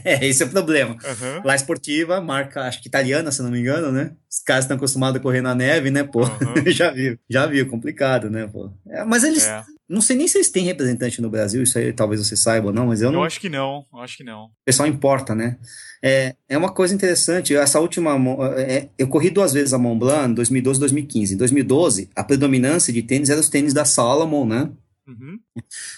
é, 0.04 0.26
esse 0.26 0.42
é 0.42 0.46
o 0.46 0.50
problema. 0.50 0.94
Uhum. 0.96 1.42
La 1.44 1.56
Esportiva, 1.56 2.20
marca, 2.20 2.64
acho 2.64 2.82
que 2.82 2.88
italiana, 2.88 3.32
se 3.32 3.44
não 3.44 3.52
me 3.52 3.60
engano, 3.60 3.92
né? 3.92 4.16
Os 4.30 4.40
caras 4.40 4.66
estão 4.66 4.78
acostumados 4.78 5.20
a 5.20 5.24
correr 5.24 5.42
na 5.42 5.54
neve, 5.54 5.92
né, 5.92 6.04
pô? 6.04 6.24
Uhum. 6.24 6.66
já 6.74 6.90
viu, 6.90 7.20
já 7.30 7.46
viu, 7.46 7.70
complicado, 7.70 8.30
né, 8.30 8.48
pô? 8.48 8.72
É, 8.88 9.04
mas 9.06 9.24
eles... 9.24 9.46
É. 9.46 9.64
Não 9.88 10.02
sei 10.02 10.16
nem 10.16 10.28
se 10.28 10.38
eles 10.38 10.50
têm 10.50 10.66
representante 10.66 11.22
no 11.22 11.30
Brasil, 11.30 11.62
isso 11.62 11.78
aí 11.78 11.94
talvez 11.94 12.26
você 12.26 12.36
saiba 12.36 12.68
ou 12.68 12.74
não, 12.74 12.88
mas 12.88 13.02
eu 13.02 13.12
não. 13.12 13.20
Eu 13.20 13.26
acho 13.26 13.40
que 13.40 13.50
não, 13.50 13.86
acho 14.02 14.18
que 14.18 14.24
não. 14.24 14.46
O 14.46 14.52
pessoal 14.66 14.90
importa, 14.90 15.36
né? 15.36 15.58
É, 16.04 16.36
é 16.50 16.58
uma 16.58 16.72
coisa 16.72 16.94
interessante. 16.94 17.56
Essa 17.56 17.80
última. 17.80 18.16
É, 18.58 18.90
eu 18.98 19.08
corri 19.08 19.30
duas 19.30 19.54
vezes 19.54 19.74
a 19.74 19.78
Mont 19.78 20.00
Blanc, 20.00 20.32
em 20.32 20.34
2012 20.34 20.80
e 20.80 20.82
2015. 20.82 21.34
Em 21.36 21.38
2012, 21.38 22.10
a 22.16 22.24
predominância 22.24 22.92
de 22.92 23.04
tênis 23.04 23.30
era 23.30 23.40
os 23.40 23.50
tênis 23.50 23.74
da 23.74 23.86
Salomon, 23.86 24.46
né? 24.46 24.72
Uhum. 25.08 25.40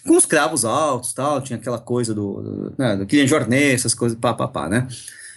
Com 0.05 0.17
os 0.17 0.25
cravos 0.25 0.65
altos 0.65 1.13
tal, 1.13 1.41
tinha 1.41 1.57
aquela 1.57 1.79
coisa 1.79 2.13
do, 2.13 2.41
do, 2.41 2.75
né, 2.77 2.97
do 2.97 3.05
Kylian 3.05 3.25
Jornet, 3.25 3.73
essas 3.73 3.93
coisas, 3.93 4.17
pá, 4.19 4.33
pá, 4.33 4.49
pá, 4.49 4.67
né? 4.67 4.85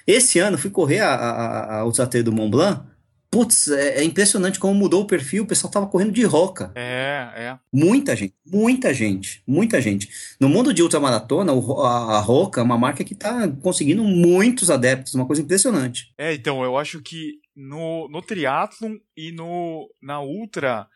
Esse 0.05 0.41
ano 0.41 0.59
fui 0.59 0.71
correr 0.71 0.99
a, 0.99 1.15
a, 1.15 1.83
a 1.83 2.23
do 2.25 2.33
Mont 2.33 2.51
Blanc, 2.51 2.83
Putz, 3.31 3.69
é, 3.69 4.01
é, 4.01 4.05
impressionante 4.05 4.59
como 4.59 4.75
mudou 4.75 5.03
o 5.03 5.07
perfil, 5.07 5.45
o 5.45 5.47
pessoal 5.47 5.71
tava 5.71 5.87
correndo 5.87 6.11
de 6.11 6.25
roca. 6.25 6.73
É, 6.75 7.31
é. 7.37 7.59
Muita 7.73 8.17
gente, 8.17 8.35
muita 8.45 8.93
gente, 8.93 9.41
muita 9.47 9.81
gente. 9.81 10.09
No 10.41 10.49
mundo 10.49 10.75
de 10.75 10.83
ultramaratona, 10.83 11.53
a, 11.53 12.17
a 12.17 12.21
roca 12.21 12.61
é 12.61 12.65
uma 12.65 12.77
marca 12.77 13.05
que 13.05 13.15
tá 13.15 13.47
conseguindo 13.63 14.03
muitos 14.03 14.69
adeptos, 14.69 15.15
uma 15.15 15.27
coisa 15.27 15.43
impressionante. 15.43 16.13
É, 16.19 16.35
então, 16.35 16.65
eu 16.65 16.77
acho 16.77 17.01
que 17.01 17.35
no, 17.55 18.09
no 18.09 18.21
triatlon 18.21 18.97
e 19.17 19.31
no, 19.31 19.89
na 20.03 20.21
ultra, 20.21 20.89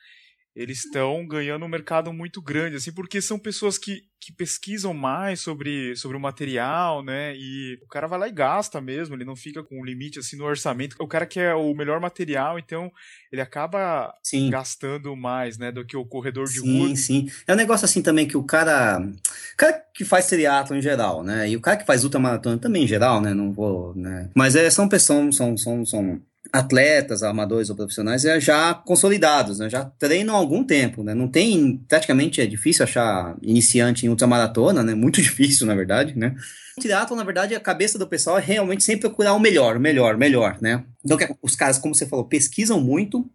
eles 0.54 0.84
estão 0.84 1.26
ganhando 1.26 1.64
um 1.64 1.68
mercado 1.68 2.12
muito 2.12 2.40
grande, 2.40 2.76
assim, 2.76 2.92
porque 2.92 3.20
são 3.20 3.36
pessoas 3.38 3.76
que, 3.76 4.02
que 4.20 4.32
pesquisam 4.32 4.94
mais 4.94 5.40
sobre, 5.40 5.96
sobre 5.96 6.16
o 6.16 6.20
material, 6.20 7.02
né? 7.02 7.34
E 7.36 7.76
o 7.82 7.88
cara 7.88 8.06
vai 8.06 8.20
lá 8.20 8.28
e 8.28 8.32
gasta 8.32 8.80
mesmo, 8.80 9.16
ele 9.16 9.24
não 9.24 9.34
fica 9.34 9.64
com 9.64 9.80
um 9.80 9.84
limite 9.84 10.20
assim 10.20 10.36
no 10.36 10.44
orçamento. 10.44 10.94
O 11.00 11.08
cara 11.08 11.26
quer 11.26 11.54
o 11.54 11.74
melhor 11.74 12.00
material, 12.00 12.56
então 12.56 12.92
ele 13.32 13.42
acaba 13.42 14.14
sim. 14.22 14.48
gastando 14.48 15.16
mais, 15.16 15.58
né, 15.58 15.72
do 15.72 15.84
que 15.84 15.96
o 15.96 16.06
corredor 16.06 16.46
de 16.46 16.60
sim, 16.60 16.78
rua. 16.78 16.88
Sim, 16.90 16.96
sim. 16.96 17.30
É 17.48 17.52
um 17.52 17.56
negócio 17.56 17.84
assim 17.84 18.00
também 18.00 18.28
que 18.28 18.36
o 18.36 18.44
cara, 18.44 19.00
o 19.00 19.56
cara 19.56 19.84
que 19.92 20.04
faz 20.04 20.28
triatlo 20.28 20.76
em 20.76 20.82
geral, 20.82 21.24
né? 21.24 21.48
E 21.50 21.56
o 21.56 21.60
cara 21.60 21.76
que 21.76 21.86
faz 21.86 22.04
ultramaratona 22.04 22.58
também 22.58 22.84
em 22.84 22.88
geral, 22.88 23.20
né? 23.20 23.34
Não 23.34 23.52
vou, 23.52 23.92
né? 23.96 24.30
Mas 24.36 24.54
é, 24.54 24.70
são 24.70 24.88
pessoas, 24.88 25.34
são, 25.34 25.56
são, 25.56 25.84
são 25.84 26.22
atletas, 26.52 27.22
amadores 27.22 27.70
ou 27.70 27.76
profissionais 27.76 28.22
já 28.38 28.74
consolidados, 28.74 29.58
né? 29.58 29.68
já 29.68 29.84
treinam 29.84 30.34
há 30.34 30.38
algum 30.38 30.62
tempo, 30.62 31.02
né? 31.02 31.14
Não 31.14 31.26
tem, 31.26 31.78
praticamente 31.88 32.40
é 32.40 32.46
difícil 32.46 32.84
achar 32.84 33.36
iniciante 33.42 34.06
em 34.06 34.08
ultramaratona, 34.08 34.82
né? 34.82 34.94
Muito 34.94 35.20
difícil, 35.22 35.66
na 35.66 35.74
verdade, 35.74 36.16
né? 36.16 36.34
O 36.76 36.80
triatlo, 36.80 37.16
na 37.16 37.24
verdade, 37.24 37.54
a 37.54 37.60
cabeça 37.60 37.98
do 37.98 38.06
pessoal 38.06 38.38
é 38.38 38.40
realmente 38.40 38.84
sempre 38.84 39.08
procurar 39.08 39.32
o 39.32 39.40
melhor, 39.40 39.76
o 39.76 39.80
melhor, 39.80 40.14
o 40.14 40.18
melhor, 40.18 40.58
né? 40.60 40.84
Então, 41.04 41.18
os 41.40 41.56
caras, 41.56 41.78
como 41.78 41.94
você 41.94 42.06
falou, 42.06 42.24
pesquisam 42.24 42.80
muito, 42.80 43.28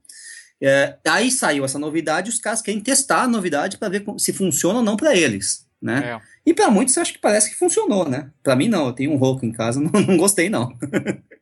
é, 0.62 0.98
aí 1.08 1.32
saiu 1.32 1.64
essa 1.64 1.80
novidade, 1.80 2.30
os 2.30 2.40
caras 2.40 2.62
querem 2.62 2.82
testar 2.82 3.24
a 3.24 3.28
novidade 3.28 3.78
para 3.78 3.90
ver 3.90 4.04
se 4.18 4.34
funciona 4.34 4.80
ou 4.80 4.86
não 4.86 4.98
para 4.98 5.16
eles, 5.16 5.66
né? 5.82 6.16
É. 6.16 6.39
E 6.50 6.54
para 6.54 6.72
muitos 6.72 6.98
acho 6.98 7.14
que 7.14 7.20
parece 7.20 7.52
que 7.52 7.56
funcionou, 7.56 8.10
né? 8.10 8.32
Para 8.42 8.56
mim 8.56 8.68
não, 8.68 8.88
eu 8.88 8.94
tenho 8.94 9.12
um 9.12 9.18
Roco 9.18 9.46
em 9.46 9.52
casa, 9.52 9.80
não, 9.80 9.92
não 9.92 10.18
gostei 10.18 10.50
não. 10.50 10.76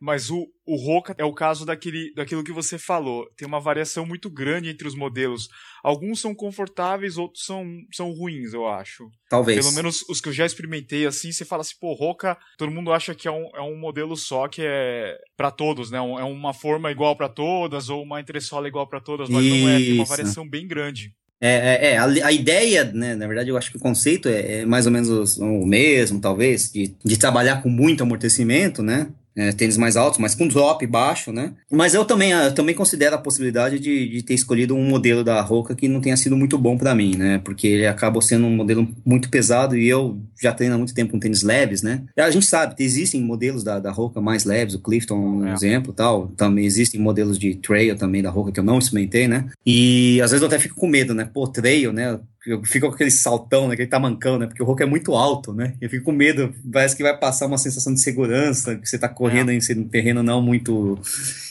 Mas 0.01 0.29
o, 0.29 0.45
o 0.65 0.75
Roca 0.75 1.15
é 1.17 1.23
o 1.23 1.33
caso 1.33 1.65
daquele, 1.65 2.13
daquilo 2.13 2.43
que 2.43 2.51
você 2.51 2.77
falou. 2.77 3.25
Tem 3.37 3.47
uma 3.47 3.61
variação 3.61 4.05
muito 4.05 4.29
grande 4.29 4.69
entre 4.69 4.85
os 4.85 4.95
modelos. 4.95 5.47
Alguns 5.81 6.19
são 6.19 6.35
confortáveis, 6.35 7.17
outros 7.17 7.45
são, 7.45 7.65
são 7.93 8.11
ruins, 8.11 8.53
eu 8.53 8.67
acho. 8.67 9.09
Talvez. 9.29 9.65
Pelo 9.65 9.75
menos 9.75 10.03
os 10.09 10.19
que 10.19 10.27
eu 10.27 10.33
já 10.33 10.45
experimentei, 10.45 11.05
assim, 11.05 11.31
você 11.31 11.45
fala 11.45 11.61
assim, 11.61 11.75
pô, 11.79 11.93
Roca, 11.93 12.37
todo 12.57 12.69
mundo 12.69 12.91
acha 12.91 13.15
que 13.15 13.29
é 13.29 13.31
um, 13.31 13.49
é 13.55 13.61
um 13.61 13.79
modelo 13.79 14.17
só 14.17 14.49
que 14.49 14.61
é 14.61 15.17
para 15.37 15.51
todos, 15.51 15.89
né? 15.89 15.99
É 15.99 16.01
uma 16.01 16.53
forma 16.53 16.91
igual 16.91 17.15
para 17.15 17.29
todas, 17.29 17.87
ou 17.89 18.03
uma 18.03 18.19
entressola 18.19 18.67
igual 18.67 18.85
para 18.87 18.99
todas, 18.99 19.29
mas 19.29 19.45
Isso. 19.45 19.55
não 19.55 19.69
é. 19.69 19.77
Tem 19.77 19.93
uma 19.93 20.05
variação 20.05 20.47
bem 20.47 20.67
grande. 20.67 21.15
É, 21.39 21.49
é, 21.49 21.91
é 21.91 21.97
a, 21.97 22.05
a, 22.05 22.31
ideia, 22.31 22.83
né, 22.85 23.15
na 23.15 23.27
verdade, 23.27 23.49
eu 23.49 23.57
acho 23.57 23.69
que 23.69 23.77
o 23.77 23.79
conceito 23.79 24.27
é, 24.27 24.61
é 24.61 24.65
mais 24.65 24.87
ou 24.87 24.91
menos 24.91 25.37
o, 25.37 25.45
o 25.45 25.65
mesmo, 25.67 26.19
talvez, 26.19 26.71
de, 26.71 26.95
de 27.03 27.17
trabalhar 27.17 27.61
com 27.61 27.69
muito 27.69 28.01
amortecimento, 28.01 28.81
né? 28.81 29.07
É, 29.37 29.51
tênis 29.51 29.77
mais 29.77 29.95
altos, 29.95 30.19
mas 30.19 30.33
com 30.33 30.47
drop 30.47 30.85
baixo, 30.87 31.31
né? 31.31 31.53
Mas 31.71 31.93
eu 31.93 32.03
também, 32.03 32.31
eu 32.31 32.53
também 32.55 32.73
considero 32.73 33.15
a 33.15 33.19
possibilidade 33.19 33.79
de, 33.79 34.09
de 34.09 34.23
ter 34.23 34.33
escolhido 34.33 34.75
um 34.75 34.83
modelo 34.83 35.23
da 35.23 35.39
Roca 35.41 35.75
que 35.75 35.87
não 35.87 36.01
tenha 36.01 36.17
sido 36.17 36.35
muito 36.35 36.57
bom 36.57 36.75
para 36.75 36.95
mim, 36.95 37.15
né? 37.15 37.39
Porque 37.45 37.67
ele 37.67 37.85
acabou 37.85 38.21
sendo 38.21 38.47
um 38.47 38.55
modelo 38.55 38.87
muito 39.05 39.29
pesado 39.29 39.77
e 39.77 39.87
eu 39.87 40.19
já 40.41 40.51
treino 40.51 40.73
há 40.73 40.77
muito 40.79 40.93
tempo 40.95 41.11
com 41.11 41.19
tênis 41.19 41.43
leves, 41.43 41.83
né? 41.83 42.01
A 42.17 42.31
gente 42.31 42.47
sabe, 42.47 42.73
existem 42.79 43.21
modelos 43.21 43.63
da, 43.63 43.79
da 43.79 43.91
Roca 43.91 44.19
mais 44.19 44.43
leves, 44.43 44.73
o 44.73 44.79
Clifton 44.79 45.15
é 45.15 45.19
um 45.19 45.53
exemplo 45.53 45.93
tal. 45.93 46.29
Também 46.29 46.65
existem 46.65 46.99
modelos 46.99 47.37
de 47.37 47.53
trail 47.55 47.95
também 47.95 48.23
da 48.23 48.31
Roca 48.31 48.51
que 48.51 48.59
eu 48.59 48.63
não 48.63 48.79
experimentei, 48.79 49.27
né? 49.27 49.45
E 49.63 50.19
às 50.23 50.31
vezes 50.31 50.41
eu 50.41 50.47
até 50.47 50.57
fico 50.57 50.75
com 50.75 50.87
medo, 50.87 51.13
né? 51.13 51.29
Pô, 51.31 51.47
trail, 51.47 51.93
né? 51.93 52.19
Eu 52.47 52.63
fico 52.63 52.87
com 52.87 52.93
aquele 52.93 53.11
saltão, 53.11 53.67
né, 53.67 53.73
aquele 53.73 53.89
tamancão, 53.89 54.39
né, 54.39 54.47
porque 54.47 54.63
o 54.63 54.65
rock 54.65 54.81
é 54.81 54.85
muito 54.85 55.13
alto, 55.13 55.53
né, 55.53 55.75
eu 55.81 55.89
fico 55.89 56.05
com 56.05 56.11
medo, 56.11 56.53
parece 56.71 56.95
que 56.95 57.03
vai 57.03 57.17
passar 57.17 57.45
uma 57.45 57.57
sensação 57.57 57.93
de 57.93 58.01
segurança, 58.01 58.77
que 58.77 58.87
você 58.87 58.97
tá 58.97 59.09
correndo 59.09 59.51
é. 59.51 59.55
em 59.55 59.59
um 59.77 59.87
terreno 59.87 60.23
não 60.23 60.41
muito 60.41 60.97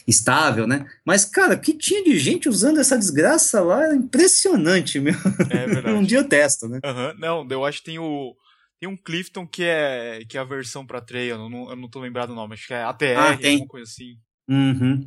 estável, 0.09 0.67
né, 0.67 0.87
mas, 1.05 1.25
cara, 1.25 1.57
que 1.57 1.75
tinha 1.75 2.03
de 2.03 2.19
gente 2.19 2.49
usando 2.49 2.81
essa 2.81 2.97
desgraça 2.97 3.61
lá, 3.61 3.95
impressionante, 3.95 4.99
meu. 4.99 5.15
É 5.51 5.67
verdade. 5.67 5.91
um 5.97 6.03
dia 6.03 6.19
eu 6.19 6.29
testo, 6.29 6.69
né. 6.69 6.81
Uhum. 6.85 7.19
Não, 7.19 7.49
eu 7.51 7.65
acho 7.65 7.79
que 7.79 7.85
tem 7.85 7.99
o... 7.99 8.35
Tem 8.79 8.87
um 8.87 8.97
Clifton 8.97 9.47
que 9.47 9.65
é, 9.65 10.21
que 10.29 10.37
é 10.37 10.41
a 10.41 10.45
versão 10.45 10.87
pra 10.87 11.01
trail, 11.01 11.37
eu 11.37 11.49
não, 11.49 11.71
eu 11.71 11.77
não 11.77 11.89
tô 11.89 11.99
lembrado 11.99 12.31
o 12.31 12.35
nome, 12.35 12.53
acho 12.53 12.67
que 12.67 12.75
é 12.75 12.83
ATR, 12.83 13.17
ah, 13.17 13.37
tem. 13.37 13.53
alguma 13.53 13.69
coisa 13.69 13.91
assim. 13.91 14.17
Uhum. 14.49 15.07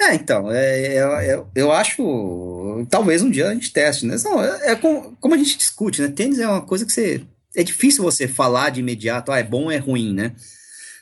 É, 0.00 0.14
então, 0.14 0.50
é, 0.50 0.96
é, 0.96 1.32
é, 1.32 1.44
eu 1.54 1.70
acho. 1.70 2.86
Talvez 2.88 3.20
um 3.22 3.30
dia 3.30 3.48
a 3.48 3.54
gente 3.54 3.72
teste, 3.72 4.06
né? 4.06 4.16
Não, 4.24 4.42
é, 4.42 4.72
é 4.72 4.76
como, 4.76 5.14
como, 5.20 5.34
a 5.34 5.38
gente 5.38 5.58
discute, 5.58 6.00
né? 6.00 6.08
Tênis 6.08 6.38
é 6.38 6.48
uma 6.48 6.62
coisa 6.62 6.86
que 6.86 6.92
você. 6.92 7.22
É 7.54 7.62
difícil 7.62 8.02
você 8.02 8.26
falar 8.26 8.70
de 8.70 8.80
imediato, 8.80 9.30
ah, 9.30 9.38
é 9.38 9.42
bom 9.42 9.64
ou 9.64 9.70
é 9.70 9.76
ruim, 9.76 10.14
né? 10.14 10.32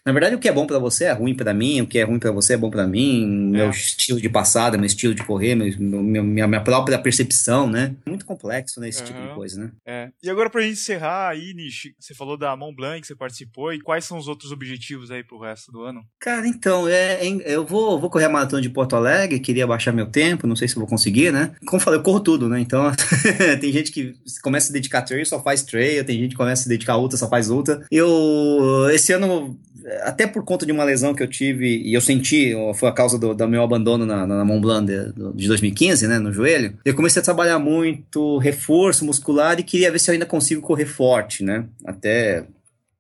Na 0.09 0.13
verdade, 0.13 0.35
o 0.35 0.39
que 0.39 0.49
é 0.49 0.53
bom 0.53 0.67
para 0.67 0.79
você 0.79 1.05
é 1.05 1.13
ruim 1.13 1.35
para 1.35 1.53
mim, 1.53 1.83
o 1.83 1.87
que 1.87 1.99
é 1.99 2.03
ruim 2.03 2.19
para 2.19 2.33
você 2.33 2.55
é 2.55 2.57
bom 2.57 2.71
para 2.71 2.87
mim, 2.87 3.51
é. 3.55 3.59
meu 3.59 3.69
estilo 3.69 4.19
de 4.19 4.29
passada, 4.31 4.79
meu 4.79 4.87
estilo 4.87 5.15
de 5.15 5.23
correr, 5.23 5.55
meu, 5.55 5.71
meu, 5.79 6.25
minha, 6.25 6.49
minha 6.49 6.63
própria 6.63 6.99
percepção, 6.99 7.69
né? 7.69 7.95
Muito 8.07 8.25
complexo, 8.25 8.81
né, 8.81 8.89
esse 8.89 9.01
uhum. 9.01 9.07
tipo 9.07 9.21
de 9.21 9.35
coisa, 9.35 9.61
né? 9.61 9.71
É. 9.87 10.09
E 10.23 10.31
agora 10.31 10.49
pra 10.49 10.63
gente 10.63 10.81
encerrar 10.81 11.29
aí, 11.29 11.53
Nish, 11.53 11.93
você 12.01 12.15
falou 12.15 12.39
da 12.39 12.57
Mont 12.57 12.75
Blanc, 12.75 13.07
você 13.07 13.15
participou, 13.15 13.71
e 13.71 13.83
quais 13.83 14.07
são 14.07 14.17
os 14.17 14.29
outros 14.29 14.51
objetivos 14.51 15.11
aí 15.11 15.23
pro 15.23 15.39
resto 15.39 15.71
do 15.71 15.83
ano? 15.83 16.03
Cara, 16.19 16.49
então, 16.49 16.89
é, 16.89 17.21
eu 17.45 17.67
vou, 17.67 18.01
vou 18.01 18.09
correr 18.09 18.25
a 18.25 18.31
maratona 18.31 18.63
de 18.63 18.71
Porto 18.71 18.97
Alegre, 18.97 19.39
queria 19.41 19.67
baixar 19.67 19.93
meu 19.93 20.07
tempo, 20.07 20.47
não 20.47 20.57
sei 20.57 20.69
se 20.69 20.75
vou 20.75 20.87
conseguir, 20.87 21.31
né? 21.31 21.55
Como 21.67 21.77
eu 21.77 21.85
falei, 21.85 22.01
eu 22.01 22.03
corro 22.03 22.21
tudo, 22.21 22.49
né? 22.49 22.59
Então, 22.59 22.91
tem 23.61 23.71
gente 23.71 23.93
que 23.93 24.15
começa 24.43 24.65
a 24.65 24.69
se 24.69 24.73
dedicar 24.73 25.01
a 25.01 25.03
trail, 25.03 25.27
só 25.27 25.43
faz 25.43 25.63
trail, 25.63 26.03
tem 26.03 26.19
gente 26.19 26.31
que 26.31 26.37
começa 26.37 26.63
a 26.63 26.65
se 26.65 26.69
dedicar 26.71 26.95
a 26.95 26.99
ultra, 26.99 27.19
só 27.19 27.29
faz 27.29 27.51
ultra. 27.51 27.85
Eu, 27.91 28.89
esse 28.91 29.13
ano 29.13 29.59
até 30.03 30.27
por 30.27 30.45
conta 30.45 30.67
de 30.67 30.73
uma 30.73 30.85
lesão 30.85 31.15
que 31.15 31.23
eu 31.23 31.29
tive 31.29 31.79
e 31.79 31.95
eu 31.95 32.01
senti, 32.01 32.53
foi 32.75 32.89
a 32.89 32.93
causa 32.93 33.19
do, 33.19 33.35
do 33.35 33.49
meu 33.49 33.63
abandono 33.63 34.05
na, 34.05 34.27
na 34.27 34.45
Mont 34.45 34.61
Blanc 34.61 34.87
de, 34.87 35.13
de 35.35 35.49
2015, 35.49 36.07
né, 36.07 36.19
no 36.19 36.33
joelho, 36.33 36.79
eu 36.85 36.95
comecei 36.95 37.21
a 37.21 37.25
trabalhar 37.25 37.59
muito 37.59 38.39
reforço 38.39 39.05
muscular 39.05 39.59
e 39.59 39.63
queria 39.63 39.91
ver 39.91 39.99
se 39.99 40.11
eu 40.11 40.13
ainda 40.13 40.27
consigo 40.27 40.61
correr 40.61 40.87
forte, 40.87 41.43
né, 41.43 41.65
até 41.85 42.47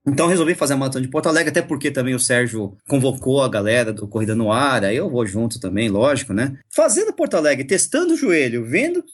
então 0.06 0.26
resolvi 0.26 0.54
fazer 0.54 0.72
a 0.72 0.76
maratona 0.76 1.04
de 1.04 1.10
Porto 1.10 1.28
Alegre, 1.28 1.50
até 1.50 1.60
porque 1.60 1.90
também 1.90 2.14
o 2.14 2.18
Sérgio 2.18 2.76
convocou 2.88 3.42
a 3.42 3.48
galera 3.48 3.92
do 3.92 4.08
Corrida 4.08 4.34
no 4.34 4.50
Ar, 4.50 4.82
aí 4.84 4.96
eu 4.96 5.10
vou 5.10 5.26
junto 5.26 5.60
também, 5.60 5.90
lógico, 5.90 6.32
né? 6.32 6.56
Fazendo 6.74 7.12
Porto 7.12 7.36
Alegre, 7.36 7.66
testando 7.66 8.14
o 8.14 8.16
joelho, 8.16 8.64
vendo 8.64 9.04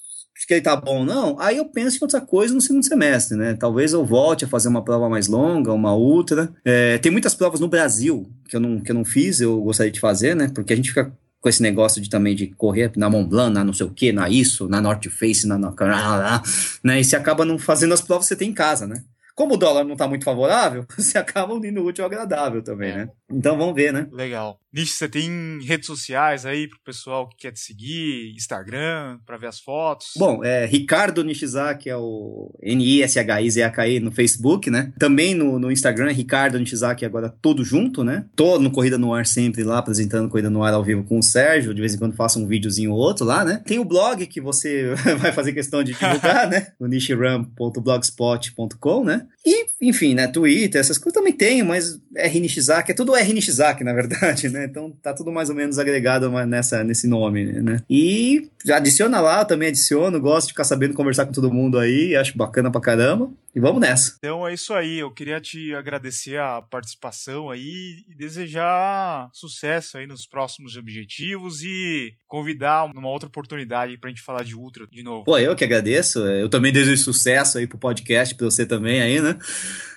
que 0.46 0.54
ele 0.54 0.61
tá 0.61 0.76
bom 0.76 0.98
ou 0.98 1.04
não, 1.04 1.38
aí 1.38 1.57
eu 1.57 1.64
penso 1.66 1.96
em 1.96 2.00
outra 2.02 2.20
coisa 2.20 2.54
no 2.54 2.61
segundo 2.61 2.85
semestre, 2.85 3.37
né? 3.37 3.54
Talvez 3.54 3.92
eu 3.92 4.04
volte 4.04 4.44
a 4.44 4.48
fazer 4.48 4.68
uma 4.68 4.85
prova 4.85 5.09
mais 5.09 5.28
longa, 5.28 5.72
uma 5.72 5.94
ultra. 5.94 6.52
É, 6.64 6.98
tem 6.98 7.11
muitas 7.11 7.35
provas 7.35 7.61
no 7.61 7.68
Brasil 7.68 8.30
que 8.48 8.57
eu, 8.57 8.61
não, 8.61 8.80
que 8.80 8.90
eu 8.90 8.94
não 8.94 9.04
fiz, 9.04 9.40
eu 9.40 9.61
gostaria 9.62 9.92
de 9.92 10.00
fazer, 10.00 10.35
né? 10.35 10.50
Porque 10.54 10.72
a 10.72 10.76
gente 10.76 10.90
fica 10.90 11.12
com 11.40 11.48
esse 11.48 11.62
negócio 11.62 12.00
de 12.00 12.09
também 12.09 12.35
de 12.35 12.46
correr 12.46 12.90
na 12.96 13.11
Mont 13.11 13.28
Blanc, 13.28 13.52
na 13.52 13.62
não 13.62 13.74
sei 13.74 13.87
o 13.87 13.90
que, 13.90 14.12
na 14.12 14.30
isso, 14.30 14.66
na 14.66 14.80
North 14.80 15.04
Face, 15.11 15.46
na, 15.46 15.59
na, 15.59 15.70
na, 15.78 16.42
né? 16.83 17.00
E 17.00 17.04
você 17.04 17.16
acaba 17.16 17.44
não 17.44 17.59
fazendo 17.59 17.92
as 17.92 18.00
provas 18.00 18.24
que 18.26 18.28
você 18.28 18.37
tem 18.37 18.48
em 18.48 18.54
casa, 18.54 18.87
né? 18.87 19.02
Como 19.35 19.54
o 19.54 19.57
dólar 19.57 19.85
não 19.85 19.92
está 19.92 20.09
muito 20.09 20.24
favorável, 20.24 20.87
você 20.96 21.18
acaba 21.18 21.52
unindo 21.52 21.83
o 21.83 21.87
útil 21.87 22.04
ao 22.04 22.11
agradável 22.11 22.62
também, 22.62 22.92
é. 22.92 22.96
né? 22.96 23.09
Então 23.30 23.59
vamos 23.59 23.74
ver, 23.74 23.92
né? 23.92 24.07
Legal. 24.11 24.59
Nish, 24.74 24.96
você 24.96 25.08
tem 25.08 25.60
redes 25.62 25.87
sociais 25.87 26.44
aí 26.44 26.66
pro 26.66 26.80
pessoal 26.84 27.28
que 27.28 27.37
quer 27.37 27.52
te 27.52 27.60
seguir, 27.60 28.34
Instagram, 28.34 29.20
para 29.24 29.37
ver 29.37 29.46
as 29.46 29.60
fotos? 29.60 30.08
Bom, 30.16 30.42
é 30.42 30.66
Ricardo 30.66 31.22
Nishizaki, 31.22 31.88
é 31.88 31.96
o 31.96 32.52
N-I-S-H-I-Z-A-K-I 32.60 34.00
no 34.00 34.10
Facebook, 34.10 34.68
né? 34.72 34.92
Também 34.98 35.32
no, 35.32 35.60
no 35.60 35.70
Instagram, 35.70 36.10
Ricardo 36.10 36.58
Nishizaki, 36.58 37.04
agora 37.04 37.32
todo 37.40 37.64
junto, 37.64 38.02
né? 38.02 38.24
Tô 38.34 38.58
no 38.58 38.72
Corrida 38.72 38.98
no 38.98 39.14
Ar 39.14 39.26
sempre 39.26 39.62
lá, 39.62 39.78
apresentando 39.78 40.28
Corrida 40.28 40.50
no 40.50 40.64
Ar 40.64 40.74
ao 40.74 40.82
vivo 40.82 41.04
com 41.04 41.20
o 41.20 41.22
Sérgio, 41.22 41.72
de 41.72 41.80
vez 41.80 41.94
em 41.94 41.98
quando 41.98 42.16
faço 42.16 42.40
um 42.40 42.48
videozinho 42.48 42.90
ou 42.90 42.98
outro 42.98 43.24
lá, 43.24 43.44
né? 43.44 43.62
Tem 43.64 43.78
o 43.78 43.84
blog 43.84 44.26
que 44.26 44.40
você 44.40 44.92
vai 45.18 45.30
fazer 45.30 45.52
questão 45.52 45.84
de 45.84 45.92
divulgar, 45.92 46.50
né? 46.50 46.72
No 46.80 46.88
nishiram.blogspot.com, 46.88 49.04
né? 49.04 49.24
E, 49.46 49.66
enfim, 49.80 50.14
né? 50.14 50.26
Twitter, 50.26 50.80
essas 50.80 50.98
coisas 50.98 51.14
também 51.14 51.32
tenho, 51.32 51.64
mas 51.64 51.96
R 52.16 52.40
Nishizaki, 52.40 52.90
é 52.90 52.94
tudo 52.94 53.14
R 53.14 53.32
Nishizaki, 53.32 53.84
na 53.84 53.92
verdade, 53.92 54.48
né? 54.48 54.63
Então 54.64 54.90
tá 54.90 55.12
tudo 55.12 55.33
mais 55.33 55.48
ou 55.48 55.55
menos 55.55 55.79
agregado 55.79 56.31
nessa, 56.46 56.83
nesse 56.85 57.07
nome, 57.07 57.44
né? 57.44 57.83
E 57.88 58.48
adiciona 58.70 59.20
lá, 59.20 59.44
também 59.44 59.68
adiciono, 59.68 60.20
gosto 60.20 60.46
de 60.46 60.53
ficar 60.53 60.64
sabendo 60.64 60.94
conversar 60.94 61.27
com 61.27 61.33
todo 61.33 61.53
mundo 61.53 61.79
aí, 61.79 62.16
acho 62.16 62.37
bacana 62.37 62.70
pra 62.70 62.81
caramba. 62.81 63.31
E 63.55 63.61
vamos 63.61 63.81
nessa. 63.81 64.16
Então 64.18 64.46
é 64.46 64.53
isso 64.53 64.74
aí, 64.74 64.98
eu 64.98 65.12
queria 65.12 65.40
te 65.40 65.72
agradecer 65.74 66.38
a 66.38 66.61
participação 66.61 67.50
aí 67.50 68.05
e 68.09 68.14
desejar 68.16 69.29
sucesso 69.33 69.96
aí 69.96 70.09
nos 70.09 70.27
próximos 70.27 70.77
objetivos 70.77 71.62
e 71.62 72.14
convidar 72.27 72.92
numa 72.92 73.09
outra 73.09 73.29
oportunidade 73.29 73.96
pra 73.96 74.11
gente 74.11 74.22
falar 74.22 74.42
de 74.42 74.57
Ultra 74.57 74.88
de 74.90 75.05
novo. 75.05 75.24
Pô, 75.24 75.38
eu 75.38 75.55
que 75.55 75.62
agradeço, 75.62 76.18
eu 76.27 76.48
também 76.48 76.72
desejo 76.72 77.00
sucesso 77.00 77.59
aí 77.59 77.66
pro 77.66 77.79
podcast, 77.79 78.35
pra 78.35 78.46
você 78.46 78.66
também 78.66 79.00
aí, 79.00 79.20
né? 79.20 79.38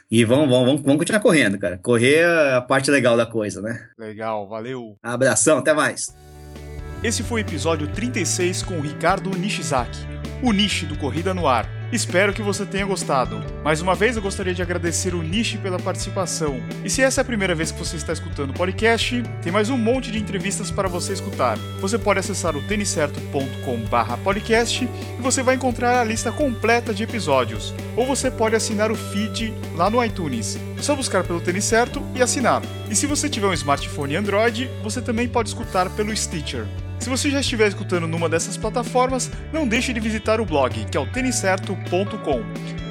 E 0.10 0.24
vamos, 0.24 0.50
vamos, 0.50 0.82
vamos 0.82 0.98
continuar 0.98 1.20
correndo, 1.20 1.60
cara. 1.60 1.78
Correr 1.78 2.20
é 2.20 2.54
a 2.56 2.62
parte 2.62 2.90
legal 2.90 3.18
da 3.18 3.26
coisa, 3.26 3.62
né? 3.62 3.90
Legal, 3.98 4.48
valeu. 4.48 4.98
Abração, 5.04 5.58
até 5.58 5.74
mais. 5.74 6.16
Esse 7.04 7.24
foi 7.24 7.42
o 7.42 7.44
episódio 7.44 7.88
36 7.90 8.64
com 8.64 8.76
o 8.76 8.82
Ricardo 8.82 9.30
Nishizaki, 9.38 10.00
o 10.42 10.52
Nishi 10.54 10.86
do 10.86 10.98
Corrida 10.98 11.34
no 11.34 11.48
Ar. 11.48 11.77
Espero 11.92 12.34
que 12.34 12.42
você 12.42 12.66
tenha 12.66 12.86
gostado. 12.86 13.44
Mais 13.64 13.82
uma 13.82 13.96
vez 13.96 14.18
eu 14.18 14.22
gostaria 14.22 14.54
de 14.54 14.62
agradecer 14.62 15.16
o 15.16 15.24
Nishi 15.24 15.58
pela 15.58 15.80
participação. 15.80 16.62
E 16.84 16.90
se 16.90 17.02
essa 17.02 17.22
é 17.22 17.24
a 17.24 17.26
primeira 17.26 17.56
vez 17.56 17.72
que 17.72 17.80
você 17.80 17.96
está 17.96 18.12
escutando 18.12 18.50
o 18.50 18.54
podcast, 18.54 19.24
tem 19.42 19.54
mais 19.54 19.70
um 19.70 19.78
monte 19.78 20.12
de 20.12 20.20
entrevistas 20.20 20.70
para 20.70 20.90
você 20.90 21.14
escutar. 21.14 21.58
Você 21.80 21.98
pode 21.98 22.20
acessar 22.20 22.58
o 22.58 22.68
têniscerto.com/podcast 22.68 24.84
e 24.84 25.22
você 25.22 25.42
vai 25.42 25.56
encontrar 25.56 26.02
a 26.02 26.04
lista 26.04 26.30
completa 26.30 26.94
de 26.94 27.04
episódios. 27.04 27.74
Ou 27.96 28.06
você 28.06 28.30
pode 28.30 28.58
assinar 28.58 28.92
o 28.92 28.96
feed 28.96 29.54
lá 29.74 29.90
no 29.90 30.04
iTunes. 30.04 30.60
É 30.78 30.82
só 30.82 30.94
buscar 30.94 31.24
pelo 31.24 31.40
Tênis 31.40 31.64
Certo 31.64 32.04
e 32.14 32.22
assinar. 32.22 32.62
E 32.90 32.96
se 32.96 33.08
você 33.08 33.30
tiver 33.30 33.48
um 33.48 33.54
smartphone 33.54 34.18
Android, 34.18 34.70
você 34.84 35.02
também 35.02 35.30
pode 35.30 35.48
escutar 35.48 35.90
pelo 35.92 36.14
Stitcher. 36.16 36.68
Se 37.00 37.10
você 37.10 37.30
já 37.30 37.40
estiver 37.40 37.68
escutando 37.68 38.08
numa 38.08 38.28
dessas 38.28 38.58
plataformas, 38.58 39.32
não 39.54 39.68
deixe 39.68 39.94
de 39.94 40.00
visitar 40.00 40.42
o 40.42 40.46
blog, 40.46 40.86
que 40.86 40.98
é 40.98 41.00
o 41.00 41.06
têniscerto.com. 41.06 42.44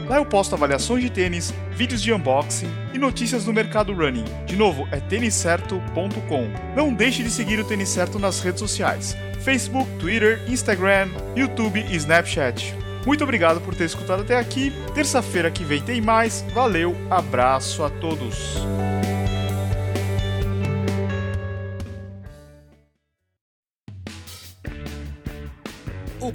Lá 0.08 0.16
eu 0.16 0.24
posto 0.24 0.54
avaliações 0.54 1.02
de 1.02 1.10
tênis, 1.10 1.52
vídeos 1.72 2.00
de 2.00 2.12
unboxing 2.12 2.70
e 2.94 2.98
notícias 2.98 3.44
do 3.44 3.52
mercado 3.52 3.92
running. 3.92 4.24
De 4.46 4.56
novo, 4.56 4.86
é 4.92 5.00
têniscerto.com. 5.00 6.50
Não 6.76 6.94
deixe 6.94 7.22
de 7.22 7.30
seguir 7.30 7.58
o 7.58 7.64
Tênis 7.64 7.88
Certo 7.88 8.18
nas 8.18 8.40
redes 8.40 8.60
sociais: 8.60 9.16
Facebook, 9.40 9.90
Twitter, 9.98 10.40
Instagram, 10.48 11.08
YouTube 11.34 11.84
e 11.90 11.96
Snapchat. 11.96 12.74
Muito 13.04 13.22
obrigado 13.22 13.60
por 13.60 13.74
ter 13.74 13.84
escutado 13.84 14.22
até 14.22 14.36
aqui. 14.36 14.72
Terça-feira 14.94 15.50
que 15.50 15.64
vem 15.64 15.80
tem 15.80 16.00
mais. 16.00 16.44
Valeu, 16.52 16.96
abraço 17.10 17.84
a 17.84 17.90
todos. 17.90 18.56